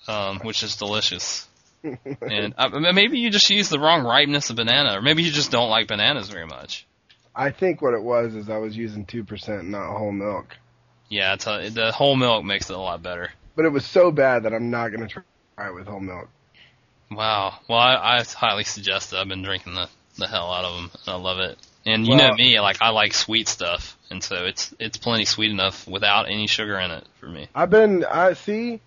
[0.08, 1.46] um, which is delicious.
[1.84, 5.50] and uh, maybe you just use the wrong ripeness of banana, or maybe you just
[5.50, 6.86] don't like bananas very much.
[7.34, 10.56] I think what it was is I was using two percent, not whole milk.
[11.08, 13.30] Yeah, it's a, the whole milk makes it a lot better.
[13.56, 15.22] But it was so bad that I'm not going to
[15.56, 16.28] try it with whole milk.
[17.10, 17.58] Wow.
[17.68, 19.16] Well, I, I highly suggest it.
[19.16, 19.88] I've been drinking the
[20.18, 21.56] the hell out of them, and I love it.
[21.86, 25.24] And you Well- know me, like I like sweet stuff, and so it's it's plenty
[25.24, 27.48] sweet enough without any sugar in it for me.
[27.54, 28.80] I've been, I see,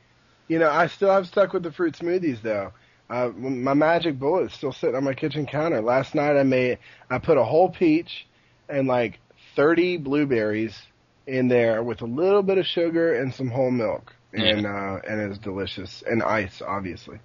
[0.48, 2.72] you know, I still have stuck with the fruit smoothies though.
[3.10, 5.82] Uh, my magic bullet is still sitting on my kitchen counter.
[5.82, 6.80] Last night I made,
[7.10, 8.26] I put a whole peach
[8.70, 9.20] and like
[9.56, 10.80] 30 blueberries
[11.28, 14.14] in there with a little bit of sugar and some whole milk.
[14.34, 16.03] And, uh, and it's delicious.
[16.07, 17.20] And ice, obviously.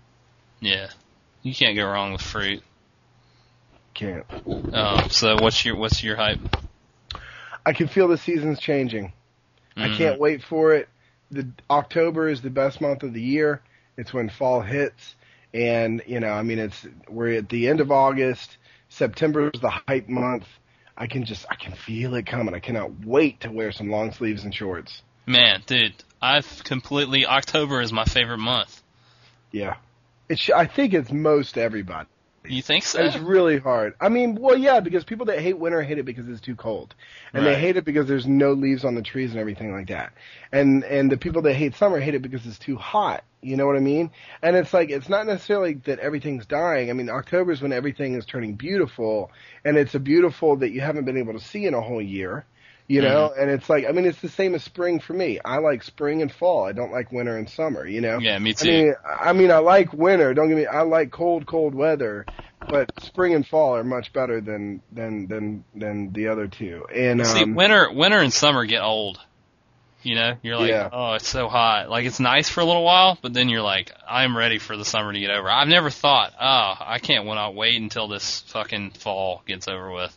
[0.60, 0.88] Yeah,
[1.42, 2.62] you can't go wrong with fruit.
[3.98, 4.24] Can't.
[4.72, 6.38] Um, so what's your what's your hype?
[7.66, 9.12] I can feel the seasons changing.
[9.76, 9.96] I Mhm.
[9.96, 10.88] can't wait for it.
[11.32, 13.60] The October is the best month of the year.
[13.96, 15.16] It's when fall hits,
[15.52, 18.56] and you know, I mean, it's we're at the end of August.
[18.88, 20.46] September is the hype month.
[20.96, 22.54] I can just, I can feel it coming.
[22.54, 25.02] I cannot wait to wear some long sleeves and shorts.
[25.26, 25.92] Man, dude,
[26.22, 28.80] I've completely October is my favorite month.
[29.50, 29.74] Yeah,
[30.28, 30.38] it.
[30.38, 32.08] Sh- I think it's most everybody.
[32.48, 33.00] You think so?
[33.00, 33.94] It's really hard.
[34.00, 36.94] I mean, well, yeah, because people that hate winter hate it because it's too cold,
[37.32, 37.54] and Right.
[37.54, 40.12] they hate it because there's no leaves on the trees and everything like that.
[40.52, 43.24] And and the people that hate summer hate it because it's too hot.
[43.40, 44.10] You know what I mean?
[44.42, 46.90] And it's like it's not necessarily that everything's dying.
[46.90, 49.30] I mean, October is when everything is turning beautiful,
[49.64, 52.44] and it's a beautiful that you haven't been able to see in a whole year.
[52.88, 55.38] You know, and it's like I mean, it's the same as spring for me.
[55.44, 56.64] I like spring and fall.
[56.64, 57.86] I don't like winter and summer.
[57.86, 58.18] You know.
[58.18, 60.32] yeah, me too I mean, I mean, I like winter.
[60.32, 60.64] Don't get me.
[60.64, 62.24] I like cold, cold weather,
[62.66, 66.86] but spring and fall are much better than than than than the other two.
[66.94, 69.20] And See, um, winter winter and summer get old.
[70.02, 70.88] You know, you're like, Yeah.
[70.90, 71.90] oh, it's so hot.
[71.90, 74.84] Like it's nice for a little while, but then you're like, I'm ready for the
[74.84, 75.50] summer to get over.
[75.50, 80.16] I've never thought, oh, I can't wait until this fucking fall gets over with.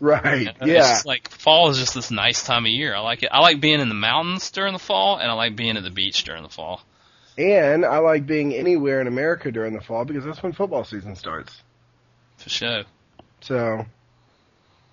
[0.00, 2.94] Right, It's yeah, just like fall is just this nice time of year.
[2.94, 3.30] I like it.
[3.32, 5.90] I like being in the mountains during the fall, and I like being at the
[5.90, 6.82] beach during the fall.
[7.36, 11.16] and I like being anywhere in America during the fall because that's when football season
[11.16, 11.62] starts.
[12.38, 12.84] For sure.
[13.40, 13.84] So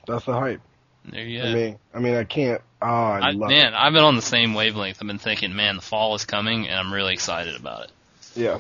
[0.07, 0.61] that's the hype.
[1.06, 1.53] There you I go.
[1.53, 2.61] mean, I mean, I can't.
[2.82, 4.98] Oh, I, I, love man, I've been on the same wavelength.
[5.02, 7.91] I've been thinking, man, the fall is coming, and I'm really excited about it.
[8.36, 8.41] it.
[8.41, 8.60] Yeah,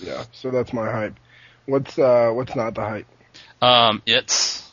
[0.00, 0.24] yeah.
[0.32, 1.14] So that's my hype.
[1.66, 3.06] What's uh, what's not the hype?
[3.60, 4.68] Um, it's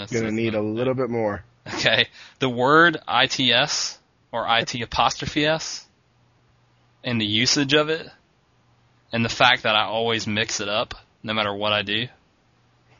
[0.00, 1.44] that's Gonna need a little bit more.
[1.74, 2.08] Okay,
[2.38, 3.98] the word its
[4.32, 5.86] or it apostrophe s,
[7.04, 8.08] and the usage of it,
[9.12, 12.06] and the fact that I always mix it up no matter what I do.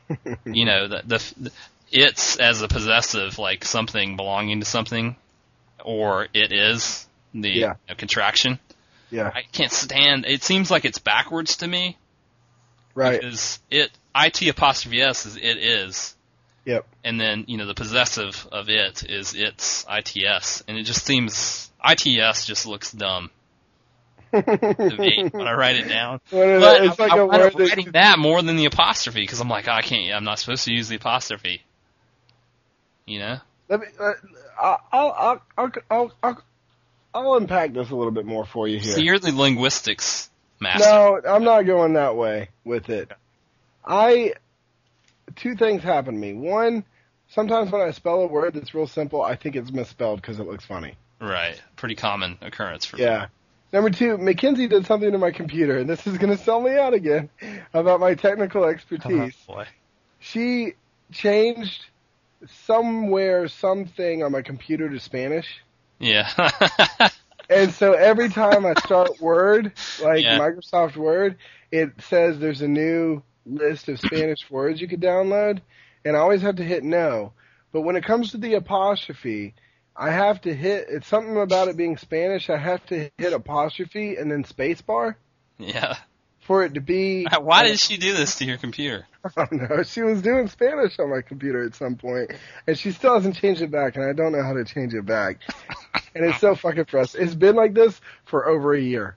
[0.45, 1.53] you know, the, the the
[1.91, 5.17] it's as a possessive, like something belonging to something,
[5.85, 7.55] or it is the Yeah.
[7.55, 8.59] you know, contraction.
[9.11, 10.25] Yeah, I can't stand.
[10.27, 11.97] It seems like it's backwards to me
[12.95, 13.21] right.
[13.21, 16.15] because it it apostrophe s is it is,
[16.71, 16.87] Yep.
[17.03, 21.71] and then you know the possessive of it is its its, and it just seems
[21.85, 23.31] its just looks dumb.
[24.31, 26.21] when I write it down.
[26.31, 29.21] Well, But it's like I, a I word that- writing that more than the apostrophe
[29.21, 30.15] because I'm like, oh, I can't.
[30.15, 31.63] I'm not supposed to use the apostrophe.
[33.07, 33.39] You know?
[33.69, 33.87] Let me.
[33.99, 34.13] Uh,
[34.61, 36.43] I'll, I'll, I'll, I'll, I'll,
[37.13, 38.93] I'll unpack this a little bit more for you here.
[38.93, 40.31] So you're the linguistics
[40.61, 40.89] master.
[40.89, 43.11] No, I'm not going that way with it.
[43.85, 44.35] I
[45.37, 46.33] two things happen to me.
[46.35, 46.85] One,
[47.29, 50.47] sometimes when I spell a word that's real simple, I think it's misspelled because it
[50.47, 50.97] looks funny.
[51.21, 51.61] Right.
[51.77, 53.27] Pretty common occurrence for Yeah.
[53.73, 56.77] Number two, Mackenzie did something to my computer, and this is going to sell me
[56.77, 57.31] out again
[57.73, 59.35] about my technical expertise.
[59.49, 59.67] Oh, boy.
[60.19, 60.75] She
[61.13, 61.85] changed
[62.67, 65.47] somewhere something on my computer to Spanish.
[65.99, 66.29] Yeah.
[67.51, 70.39] And so every time I start Word, like Yeah.
[70.39, 71.37] Microsoft Word,
[71.73, 75.61] it says there's a new list of Spanish words you could download,
[76.05, 77.33] and I always have to hit no.
[77.73, 79.55] But when it comes to the apostrophe,
[79.97, 84.17] I have to hit, it's something about it being Spanish, I have to hit apostrophe
[84.17, 85.17] and then spacebar
[85.59, 85.97] yeah.
[86.41, 87.27] for it to be.
[87.41, 89.07] Why did she do this to your computer?
[89.25, 89.83] I don't know.
[89.83, 92.33] She was doing Spanish on my computer at some point,
[92.67, 95.05] and she still hasn't changed it back, and I don't know how to change it
[95.05, 95.41] back.
[96.15, 97.27] and it's so fucking frustrating.
[97.27, 99.17] It's been like this for over a year.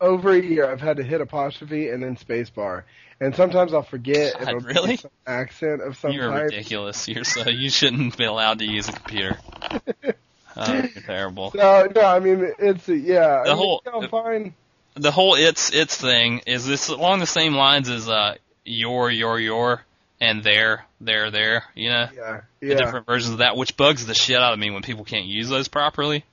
[0.00, 2.84] Over a year, I've had to hit apostrophe and then spacebar,
[3.20, 4.96] and sometimes I'll forget God, if I'm really?
[4.96, 6.42] some accent of some You're type.
[6.44, 7.08] ridiculous.
[7.08, 9.38] You're so you shouldn't be allowed to use a computer.
[10.60, 11.52] Oh, you're terrible.
[11.54, 13.42] No, no, I mean it's yeah.
[13.44, 14.54] The I mean, whole- the- fine.
[14.94, 18.34] The whole it's it's thing is this along the same lines as uh
[18.64, 19.84] your your your
[20.20, 21.62] and there there there.
[21.76, 22.08] You know.
[22.16, 25.04] Yeah, the different versions of that, which bugs the shit out of me when people
[25.04, 26.24] can't use those properly,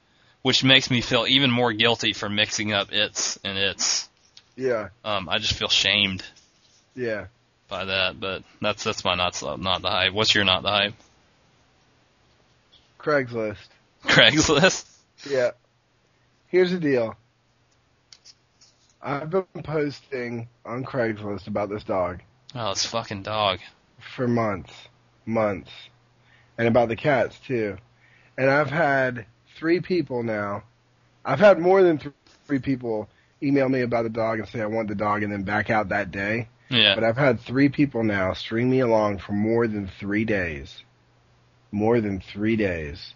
[0.46, 4.08] which makes me feel even more guilty for mixing up its and its.
[4.56, 6.24] Yeah, Um, I just feel shamed
[6.96, 7.26] yeah.
[7.68, 10.14] by that, but that's that's my not not the hype.
[10.14, 10.94] What's your not the hype?
[13.00, 13.58] Craigslist.
[14.06, 14.86] Craigslist.
[15.28, 15.52] Yeah.
[16.50, 17.16] Here's the deal.
[19.02, 22.22] I've been posting on Craigslist about this dog
[22.54, 23.62] Oh, this fucking dog.
[24.16, 24.74] for months,
[25.26, 25.72] months,
[26.60, 27.78] and about the cats too.
[28.38, 29.26] And I've had
[29.56, 30.64] three people now.
[31.24, 32.00] I've had more than
[32.48, 33.10] three people
[33.42, 35.90] email me about the dog and say I want the dog and then back out
[35.90, 36.48] that day.
[36.70, 36.96] Yeah.
[36.96, 40.84] But I've had three people now string me along for more than three days.
[41.72, 43.14] More than three days.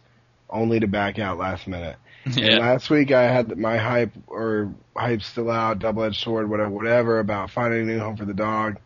[0.49, 1.97] Only to back out last minute.
[2.25, 2.57] And Yeah.
[2.59, 7.19] last week I had my hype or hype still out, double edged sword, whatever, whatever
[7.19, 8.77] about finding a new home for the dog.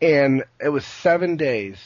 [0.00, 1.76] And it was seven days.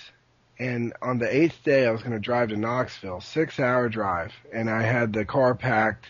[0.61, 4.33] And on the eighth day I was going to drive to Knoxville, six hour drive.
[4.53, 6.07] And I had the car packed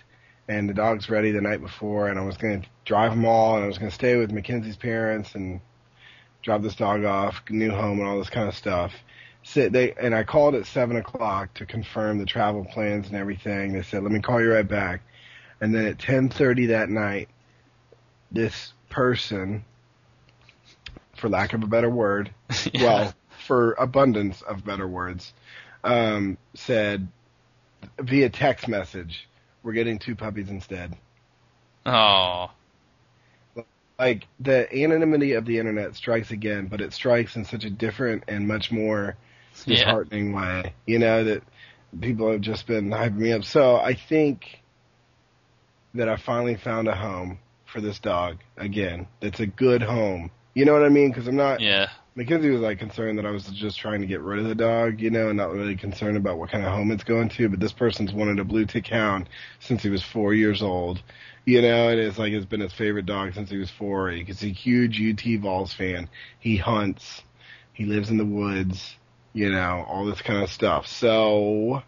[0.49, 3.55] and the dogs ready the night before and I was going to drive them all
[3.55, 5.61] and I was going to stay with Mackenzie's parents and
[6.43, 8.93] drop this dog off, new home and all this kind of stuff
[9.43, 13.73] sit they and I called at seven o'clock to confirm the travel plans and everything.
[13.73, 15.03] They said, "Let me call you right back."
[15.61, 17.29] And then at ten thirty that night,
[18.31, 19.65] this person,
[21.17, 22.31] for lack of a better word,
[22.73, 22.83] Yeah.
[22.83, 23.15] well,
[23.51, 25.35] for abundance of better words,
[25.83, 27.09] um, said
[27.99, 29.29] via text message,
[29.65, 30.97] "We're getting two puppies instead."
[31.85, 32.53] Oh.
[33.99, 38.23] Like the anonymity of the internet strikes again, but it strikes in such a different
[38.29, 39.17] and much more
[39.67, 39.75] Yeah.
[39.79, 40.73] disheartening way.
[40.87, 41.43] You know that
[42.01, 43.43] people have just been hyping me up.
[43.43, 44.61] So I think
[45.95, 49.09] that I finally found a home for this dog again.
[49.19, 50.31] That's a good home.
[50.55, 51.11] You know what I mean?
[51.11, 51.61] Because I'm not.
[51.61, 51.89] Yeah.
[52.17, 55.01] Mackenzie was like concerned that I was just trying to get rid of the dog,
[55.01, 57.49] you know, and not really concerned about what kind of home it's going to.
[57.49, 59.29] But this person's wanted a blue tick hound
[59.61, 61.03] since he was four years old,
[61.45, 64.11] you know, and it's like it's been his favorite dog since he was four.
[64.11, 66.09] He's a huge UT Vols fan.
[66.41, 67.23] He hunts.
[67.73, 68.97] He lives in the woods,
[69.33, 70.89] you know, all this kind of stuff.
[70.89, 71.83] So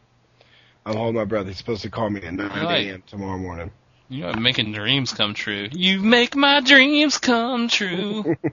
[0.86, 1.46] I'm holding my breath.
[1.46, 3.02] He's supposed to call me at 9 a.m.
[3.08, 3.72] tomorrow morning.
[4.12, 5.68] You are making dreams come true.
[5.72, 8.36] You make my dreams come true.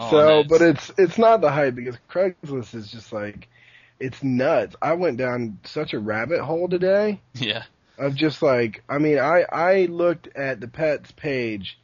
[0.00, 0.46] Oh, so, nice.
[0.46, 3.48] but it's it's not the hype because Craigslist is just like
[3.98, 4.76] it's nuts.
[4.80, 7.64] I went down such a rabbit hole today yeah.
[7.98, 11.76] of just like I mean I I looked at the pets page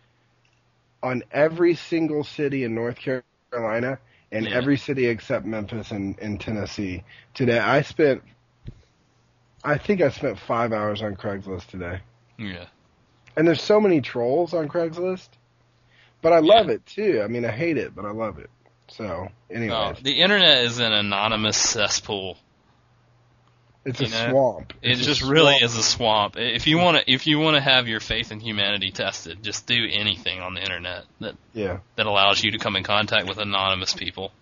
[1.03, 3.99] on every single city in North Carolina
[4.31, 4.55] and Yeah.
[4.55, 7.03] every city except Memphis and, and Tennessee
[7.35, 7.59] today.
[7.59, 8.23] I spent
[9.65, 12.01] I think I spent five hours on Craigslist today.
[12.39, 12.66] Yeah.
[13.36, 15.28] And there's so many trolls on Craigslist.
[16.23, 16.74] But I love Yeah.
[16.74, 17.23] it too.
[17.23, 18.51] I mean I hate it, but I love it.
[18.89, 19.98] So anyways.
[20.02, 22.36] the internet is an anonymous cesspool.
[23.85, 24.73] It's You a know, swamp.
[24.81, 26.36] It It's a just really is a swamp.
[26.39, 29.66] If you want to, if you want to have your faith in humanity tested, just
[29.66, 33.36] do anything on the internet that Yeah, that allows you to come in contact with
[33.39, 34.32] anonymous people.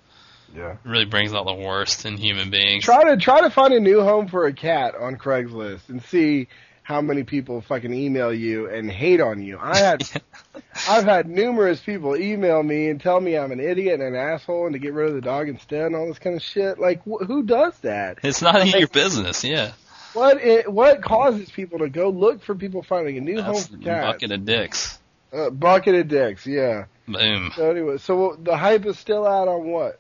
[0.55, 0.73] yeah.
[0.73, 2.85] It really brings out the worst in human beings.
[2.85, 6.47] Try to try to find a new home for a cat on Craigslist and see
[6.83, 9.59] how many people fucking email you and hate on you.
[9.61, 10.03] I had,
[10.89, 14.67] I've had numerous people email me and tell me I'm an idiot and an asshole
[14.67, 16.79] and to get rid of the dog instead and all this kind of shit.
[16.81, 18.19] Like, wh- who does that?
[18.23, 19.73] It's not Like- your business, yeah.
[20.15, 23.79] What it, what causes people to go look for people finding a new That's home
[23.81, 24.07] for cats?
[24.13, 24.99] bucket of dicks.
[25.33, 26.85] Uh, bucket of dicks, yeah.
[27.09, 27.51] Boom.
[27.57, 29.99] So anyway, so the hype is still out on what?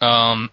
[0.00, 0.50] Um,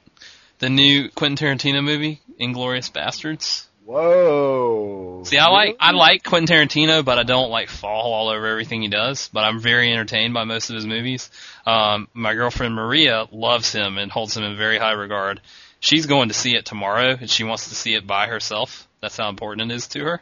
[0.59, 3.64] the new Quentin Tarantino movie, Inglourious Basterds.
[3.85, 5.21] Whoa.
[5.25, 8.81] See, I like I like Quentin Tarantino, but I don't like fall all over everything
[8.81, 9.29] he does.
[9.31, 11.29] But I'm very entertained by most of his movies.
[11.67, 15.39] Um, my girlfriend Maria loves him and holds him in very high regard.
[15.79, 18.87] She's going to see it tomorrow, and she wants to see it by herself.
[19.01, 20.21] That's how important it is to her.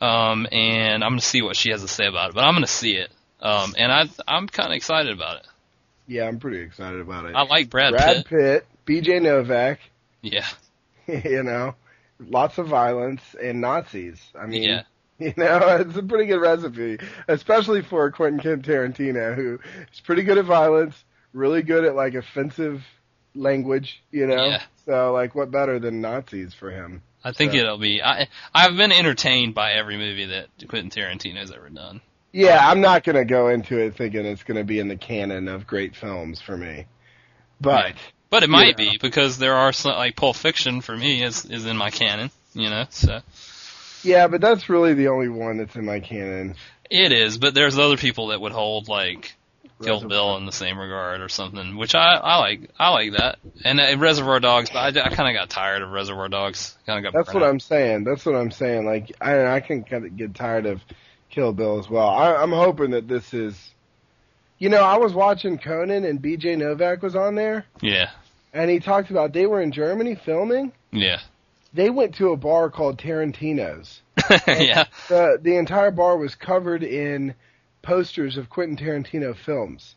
[0.00, 2.34] Um, and I'm going to see what she has to say about it.
[2.34, 3.10] But I'm going to see it.
[3.40, 5.46] Um, and I I'm kind of excited about it.
[6.08, 7.36] Yeah, I'm pretty excited about it.
[7.36, 8.26] I like Brad, Brad Pitt.
[8.26, 9.20] Pitt, B.J.
[9.20, 9.80] Novak,
[10.22, 10.46] Yeah,
[11.06, 11.74] you know,
[12.18, 14.20] lots of violence and Nazis.
[14.38, 14.82] I mean, yeah,
[15.18, 16.98] you know, it's a pretty good recipe,
[17.28, 19.58] especially for Quentin Tarantino, who
[19.92, 20.94] is pretty good at violence,
[21.32, 22.82] really good at like offensive
[23.34, 24.46] language, you know.
[24.46, 24.62] Yeah.
[24.84, 27.02] So like, what better than Nazis for him?
[27.24, 28.02] I think So- it'll be.
[28.02, 32.00] I I've been entertained by every movie that Quentin Tarantino's ever done.
[32.32, 35.66] Yeah, I'm not gonna go into it thinking it's gonna be in the canon of
[35.66, 36.86] great films for me,
[37.60, 37.94] but.
[38.30, 38.90] But it might Yeah.
[38.92, 42.30] be because there are some like Pulp Fiction for me is is in my canon,
[42.54, 42.86] you know.
[42.90, 43.20] So
[44.02, 46.54] Yeah, but that's really the only one that's in my canon.
[46.90, 49.34] it is, but there's other people that would hold like
[49.82, 52.70] Kill Reservoir- Bill in the same regard or something, which I I like.
[52.78, 53.38] I like that.
[53.64, 56.76] And uh, Reservoir Dogs, but I, I kind of got tired of Reservoir Dogs.
[56.86, 57.18] Kind of got.
[57.18, 58.04] That's what I'm saying.
[58.04, 58.86] That's what I'm saying.
[58.86, 60.80] Like I, I can kind of get tired of
[61.30, 62.08] Kill Bill as well.
[62.08, 63.54] I, I'm hoping that this is,
[64.58, 66.56] you know, I was watching Conan and B.J.
[66.56, 68.10] Novak was on there, Yeah,
[68.52, 70.72] and he talked about they were in Germany filming.
[70.92, 71.20] yeah,
[71.74, 74.00] They went to a bar called Tarantino's.
[74.48, 74.84] yeah.
[75.08, 77.34] The the entire bar was covered in
[77.82, 79.94] posters of Quentin Tarantino films,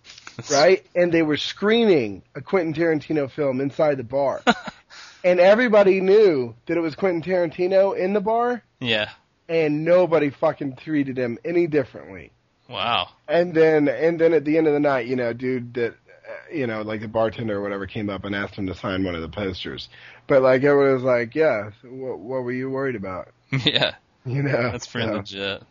[0.51, 0.85] right?
[0.93, 4.41] And they were screening a Quentin Tarantino film inside the bar.
[5.23, 9.09] and everybody knew that it was Quentin Tarantino in the bar, Yeah.
[9.47, 12.31] and nobody fucking treated him any differently.
[12.69, 13.09] Wow.
[13.27, 16.53] And then and then at the end of the night, you know, dude that uh,
[16.53, 19.15] you know, like the bartender or whatever came up and asked him to sign one
[19.15, 19.89] of the posters.
[20.27, 23.29] But like everyone was like, "Yeah, what, what were you worried about?"
[23.65, 25.63] Yeah, You know, that's pretty So- legit.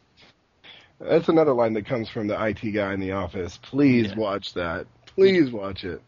[1.01, 3.57] That's another line that comes from the IT guy in the office.
[3.63, 4.17] Please Yeah.
[4.17, 4.87] watch that.
[5.07, 6.03] Please watch it.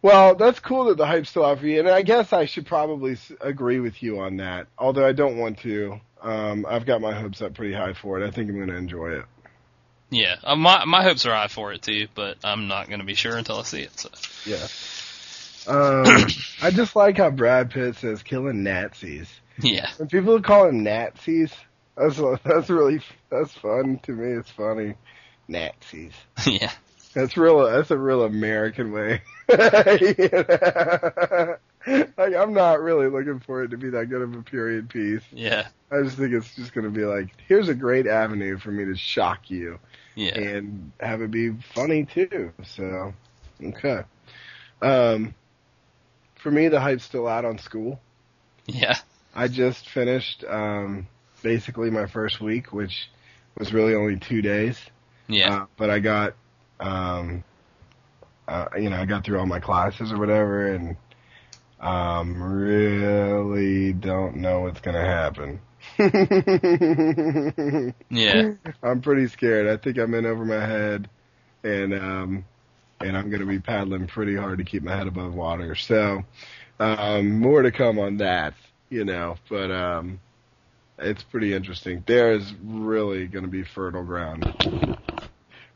[0.00, 2.64] Well, that's cool that the hype's still out for you, and I guess I should
[2.66, 4.66] probably agree with you on that.
[4.78, 6.00] Although I don't want to.
[6.22, 8.26] Um, I've got my hopes up pretty high for it.
[8.26, 9.24] I think I'm going to enjoy it.
[10.14, 13.06] Yeah, uh, my my hopes are high for it too, but I'm not going to
[13.06, 13.98] be sure until I see it.
[13.98, 14.10] So
[14.46, 14.66] Yeah.
[15.66, 16.04] Um,
[16.62, 19.28] I just like how Brad Pitt says killing Nazis.
[19.60, 21.52] yeah, When people call him Nazis,
[21.96, 23.00] that's that's really
[23.30, 24.38] that's fun to me.
[24.38, 24.94] It's funny.
[25.48, 26.12] Nazis.
[26.46, 26.72] yeah,
[27.14, 27.66] That's real.
[27.66, 29.22] That's a real American way.
[29.48, 29.58] like
[32.34, 35.22] I'm not really looking for it to be that good of a period piece.
[35.32, 38.70] yeah, I just think it's just going to be like, here's a great avenue for
[38.70, 39.78] me to shock you
[40.14, 40.38] yeah.
[40.38, 42.52] and have it be funny too.
[42.64, 43.14] So,
[43.62, 44.02] okay.
[44.82, 45.34] Um,
[46.36, 48.00] for me, the hype's still out on school.
[48.66, 48.96] Yeah,
[49.34, 51.06] I just finished um,
[51.42, 53.08] basically my first week, which
[53.58, 54.78] was really only two days.
[55.28, 56.34] yeah, Uh, but I got,
[56.80, 57.44] um,
[58.46, 60.96] uh, you know, I got through all my classes or whatever, and
[61.80, 65.60] um, really don't know what's gonna happen.
[68.10, 68.52] yeah,
[68.82, 69.68] I'm pretty scared.
[69.68, 71.08] I think I'm in over my head,
[71.62, 72.44] and um,
[73.00, 75.74] and I'm gonna be paddling pretty hard to keep my head above water.
[75.74, 76.24] So,
[76.80, 78.54] um, more to come on that,
[78.90, 79.36] you know.
[79.48, 80.20] But um,
[80.98, 82.02] it's pretty interesting.
[82.06, 84.44] There is really gonna be fertile ground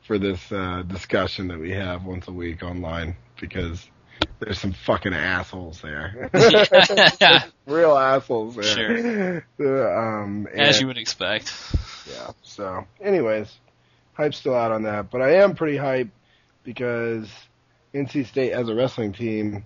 [0.07, 3.89] for this uh, discussion that we have once a week online because
[4.40, 6.31] there's some fucking assholes there.
[7.20, 7.45] yeah.
[7.66, 9.45] Real assholes there.
[9.59, 9.86] Sure.
[9.86, 11.53] Uh, um, As you would expect.
[12.11, 12.31] yeah.
[12.43, 13.53] So, anyways,
[14.15, 16.11] hype's still out on that, but I am pretty hyped
[16.65, 17.28] because
[17.95, 19.65] NC State has a wrestling team,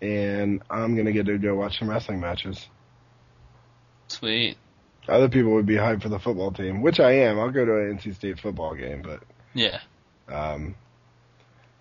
[0.00, 2.66] and I'm gonna get to go watch some wrestling matches.
[4.08, 4.56] Sweet.
[5.08, 7.38] Other people would be hyped for the football team, which I am.
[7.38, 9.22] I'll go to an NC State football game, but
[9.54, 9.80] Yeah.
[10.28, 10.74] um,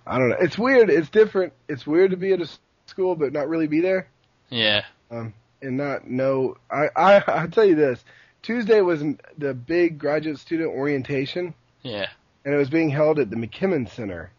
[0.05, 0.37] I don't know.
[0.39, 0.89] It's weird.
[0.89, 1.53] It's different.
[1.69, 4.07] It's weird to be at a s- school but not really be there.
[4.49, 4.83] Yeah.
[5.09, 6.57] um, and not know.
[6.69, 8.03] I, I I tell you this:
[8.41, 9.03] Tuesday was
[9.37, 11.53] the big graduate student orientation,
[11.83, 12.07] Yeah.
[12.43, 14.31] and it was being held at the McKimmon Center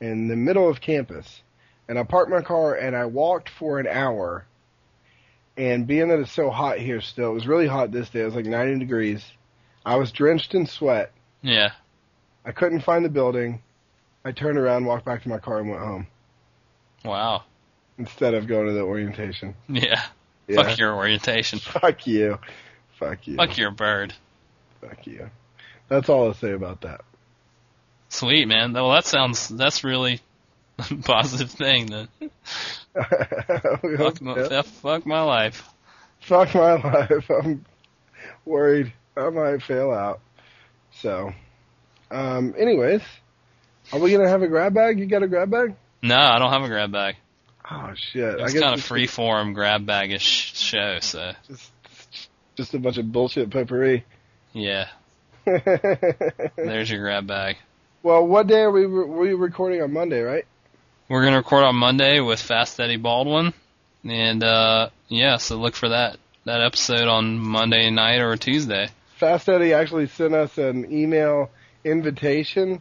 [0.00, 1.42] in the middle of campus.
[1.88, 4.44] And I parked my car and I walked for an hour,
[5.56, 8.20] And being that it's so hot here still, it was really hot this day.
[8.22, 9.24] It was like 90 degrees.
[9.86, 11.12] I was drenched in sweat.
[11.42, 11.70] Yeah.
[12.44, 13.62] I couldn't find the building.
[14.26, 16.06] I turned around, walked back to my car, and went home
[17.04, 17.44] Wow.
[17.96, 19.54] instead of going to the orientation.
[19.68, 20.02] Yeah.
[20.48, 20.62] Yeah.
[20.64, 21.58] Fuck your orientation.
[21.60, 22.38] Fuck you.
[22.98, 23.36] Fuck you.
[23.36, 24.14] Fuck your bird.
[24.80, 25.30] Fuck you.
[25.88, 27.02] That's all I'll say about that.
[28.08, 28.72] Sweet man.
[28.72, 30.20] Well, that sounds that's really
[30.78, 31.86] a positive thing.
[31.86, 32.08] Then
[33.96, 34.62] fuck, my, Yeah.
[34.62, 35.68] fuck my life.
[36.20, 37.30] Fuck my life.
[37.30, 37.64] I'm
[38.44, 40.18] worried I might fail out.
[41.00, 41.32] So,
[42.10, 43.02] um, anyways,
[43.92, 44.98] are we gonna have a grab bag?
[44.98, 45.74] You got a grab bag?
[46.02, 47.16] No, I don't have a grab bag.
[47.70, 48.38] Oh shit!
[48.40, 50.98] It's kind of free form grab bagish show.
[51.00, 51.70] So Just,
[52.56, 54.04] just a bunch of bullshit potpourri.
[54.52, 54.88] yeah,
[56.56, 57.56] there's your grab bag.
[58.02, 58.86] well, what day are we?
[58.86, 60.44] we recording on Monday, right?
[61.08, 63.52] We're gonna record on Monday with Fast Eddie Baldwin,
[64.04, 68.88] and uh yeah, so look for that that episode on Monday night or Tuesday.
[69.16, 71.50] Fast Eddie actually sent us an email
[71.84, 72.80] invitation,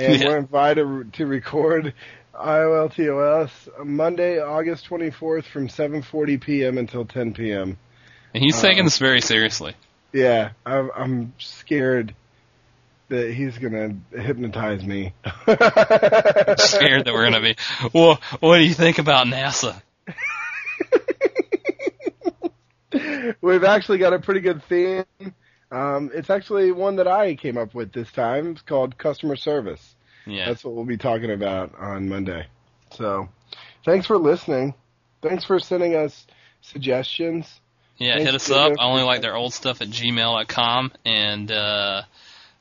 [0.00, 0.28] and Yeah.
[0.28, 1.94] we're invited to record
[2.34, 6.78] IOLTOS Monday, August 24th from 7:40 p.m.
[6.78, 7.76] until 10 p.m.
[8.34, 9.74] And he's Uh, taking this very seriously.
[10.12, 12.14] Yeah, I'm, I'm scared
[13.08, 15.12] that he's gonna hypnotize me.
[15.24, 17.56] Scared that we're gonna be.
[17.92, 19.80] Well, what do you think about NASA?
[23.40, 25.04] We've actually got a pretty good theme.
[25.70, 28.52] Um, it's actually one that I came up with this time.
[28.52, 29.94] It's called customer service.
[30.26, 32.46] Yeah, That's what we'll be talking about on Monday.
[32.92, 33.28] So,
[33.84, 34.74] thanks for listening.
[35.22, 36.26] Thanks for sending us
[36.60, 37.60] suggestions.
[37.98, 38.14] yeah.
[38.14, 38.72] thanks Hit us up.
[38.78, 42.02] I only like their old stuff at gmail.com and uh,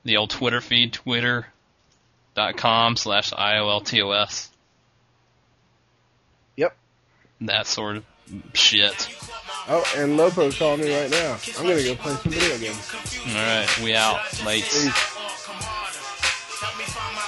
[0.03, 4.49] the old Twitter feed, twitter.com slash IOLTOS.
[6.57, 6.76] Yep.
[7.41, 8.06] That sort of
[8.53, 9.10] shit.
[9.72, 11.38] Oh, and Lopo's calling me right now.
[11.60, 12.91] I'm gonna go play some video games.
[13.28, 14.20] All right, we out.
[14.44, 14.66] Late.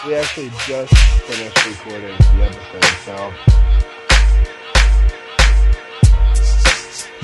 [0.08, 0.92] We actually just
[1.30, 3.32] finished recording the episode, so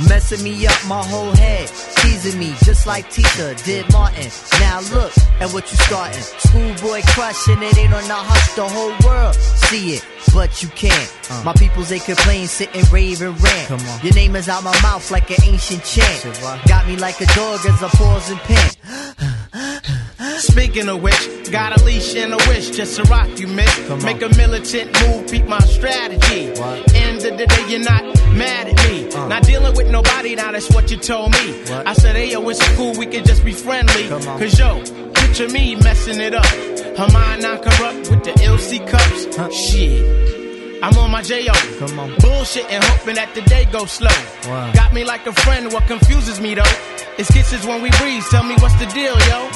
[0.07, 1.67] Messing me up my whole head,
[1.97, 4.29] teasing me just like Tisha did Martin.
[4.59, 6.21] Now look at what you starting.
[6.21, 9.35] Schoolboy crushing it ain't on the hush, the whole world
[9.67, 11.11] see it, but you can't.
[11.29, 11.43] Uh.
[11.43, 13.67] My peoples they complain, sit and rave and rant.
[13.67, 13.99] Come on.
[14.01, 16.39] Your name is out my mouth like an ancient chant.
[16.67, 19.93] Got me like a dog as I pause and pant.
[20.39, 24.03] Speaking of which, got a leash and a wish just to rock you, miss.
[24.03, 26.49] Make a militant move, peep my strategy.
[26.59, 26.93] What?
[26.93, 28.03] End of the day, you're not
[28.33, 29.09] mad at me.
[29.11, 29.27] Uh.
[29.27, 31.53] Not dealing with nobody, now that's what you told me.
[31.63, 31.87] What?
[31.87, 34.07] I said, hey, yo, it's cool, we can just be friendly.
[34.09, 34.83] Cause yo,
[35.13, 36.45] picture me messing it up.
[36.45, 39.35] Her mind not corrupt with the LC cups.
[39.35, 39.49] Huh.
[39.49, 40.36] Shit.
[40.81, 41.53] I'm on my J.O.
[41.79, 42.13] Come on.
[42.19, 44.13] Bullshit and hoping that the day goes slow.
[44.45, 44.71] Wow.
[44.73, 46.73] Got me like a friend, what confuses me though.
[47.17, 49.49] It's kisses when we breathe, tell me what's the deal, yo.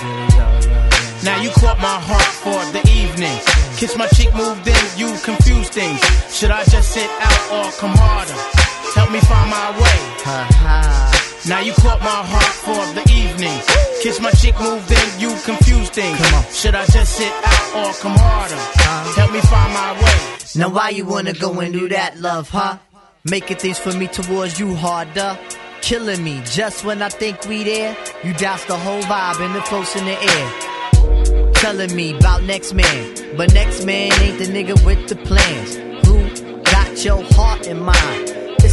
[1.24, 3.38] Now you caught my heart for the evening.
[3.78, 6.02] Kiss my cheek, moved in, you confuse things.
[6.34, 8.40] Should I just sit out or come harder?
[8.98, 10.00] Help me find my way.
[10.26, 11.38] Ha ha.
[11.48, 13.62] Now you caught my heart for the evening.
[14.02, 16.18] Kiss my cheek, moved in, you confuse things.
[16.18, 16.44] Come on.
[16.52, 18.56] Should I just sit out or come harder?
[18.56, 19.22] Uh-huh.
[19.22, 20.38] Help me find my way.
[20.56, 22.80] Now why you wanna go and do that, love, huh?
[23.26, 25.38] Making things for me towards you harder.
[25.82, 27.96] Killing me just when I think we there.
[28.24, 31.54] You douse the whole vibe and the floats in the air.
[31.54, 33.38] Telling me about next man.
[33.38, 35.76] But next man ain't the nigga with the plans.
[36.08, 38.41] Who got your heart in mind?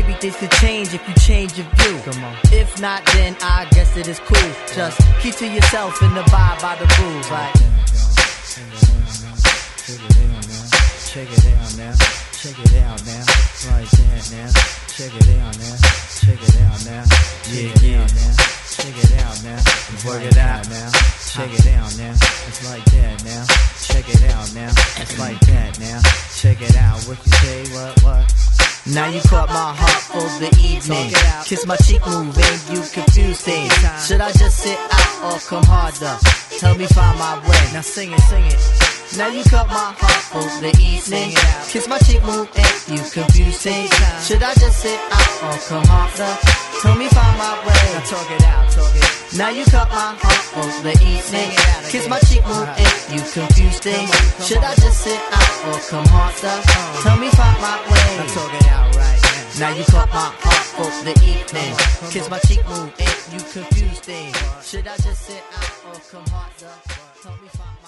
[0.00, 1.98] Maybe things could change if you change your view.
[2.04, 2.36] Come on.
[2.52, 4.52] If not, then I guess it is cool.
[4.72, 7.28] Just keep to yourself and abide by the rules.
[7.32, 7.52] Like,
[9.84, 10.68] Check it out now.
[11.08, 12.17] Check it out now.
[12.38, 14.50] Right there now.
[14.94, 15.76] Check it out now.
[16.22, 17.02] Check it out now.
[17.50, 18.06] Yeah, yeah.
[18.06, 18.34] Now.
[18.70, 19.58] Check it out now.
[20.06, 20.88] Work it out now.
[21.26, 22.14] Check it out now.
[22.46, 23.44] It's like that now.
[23.82, 24.70] Check it out now.
[25.02, 26.00] It's like that now.
[26.38, 27.02] Check it out.
[27.08, 27.74] What you say?
[27.74, 28.02] What?
[28.04, 28.34] What?
[28.86, 31.10] now you caught my heart for the evening.
[31.44, 33.74] Kiss my cheek move and you confuse things.
[34.06, 36.16] Should I just sit out or come harder?
[36.60, 37.72] Help me find my way.
[37.72, 38.97] Now sing it, sing it.
[39.16, 41.32] Now you cut my heart for the evening.
[41.72, 43.88] Kiss my cheek, move, and you confuse things.
[44.20, 46.34] Should I just sit out or come harder?
[46.82, 47.88] Tell me find my way.
[47.96, 49.08] Now talk it out, talk it.
[49.38, 51.50] Now you cut my heart for the evening.
[51.88, 54.12] Kiss my cheek, move, and you confuse things.
[54.44, 56.56] Should I just sit out or come harder?
[57.00, 58.08] Tell me find my way.
[58.20, 59.28] Now talk it out right
[59.58, 59.70] now.
[59.72, 61.72] you cut my heart for the evening.
[62.12, 64.36] Kiss my cheek, move, and you confuse things.
[64.62, 66.74] Should I just sit out or come harder?
[67.22, 67.87] Tell me find my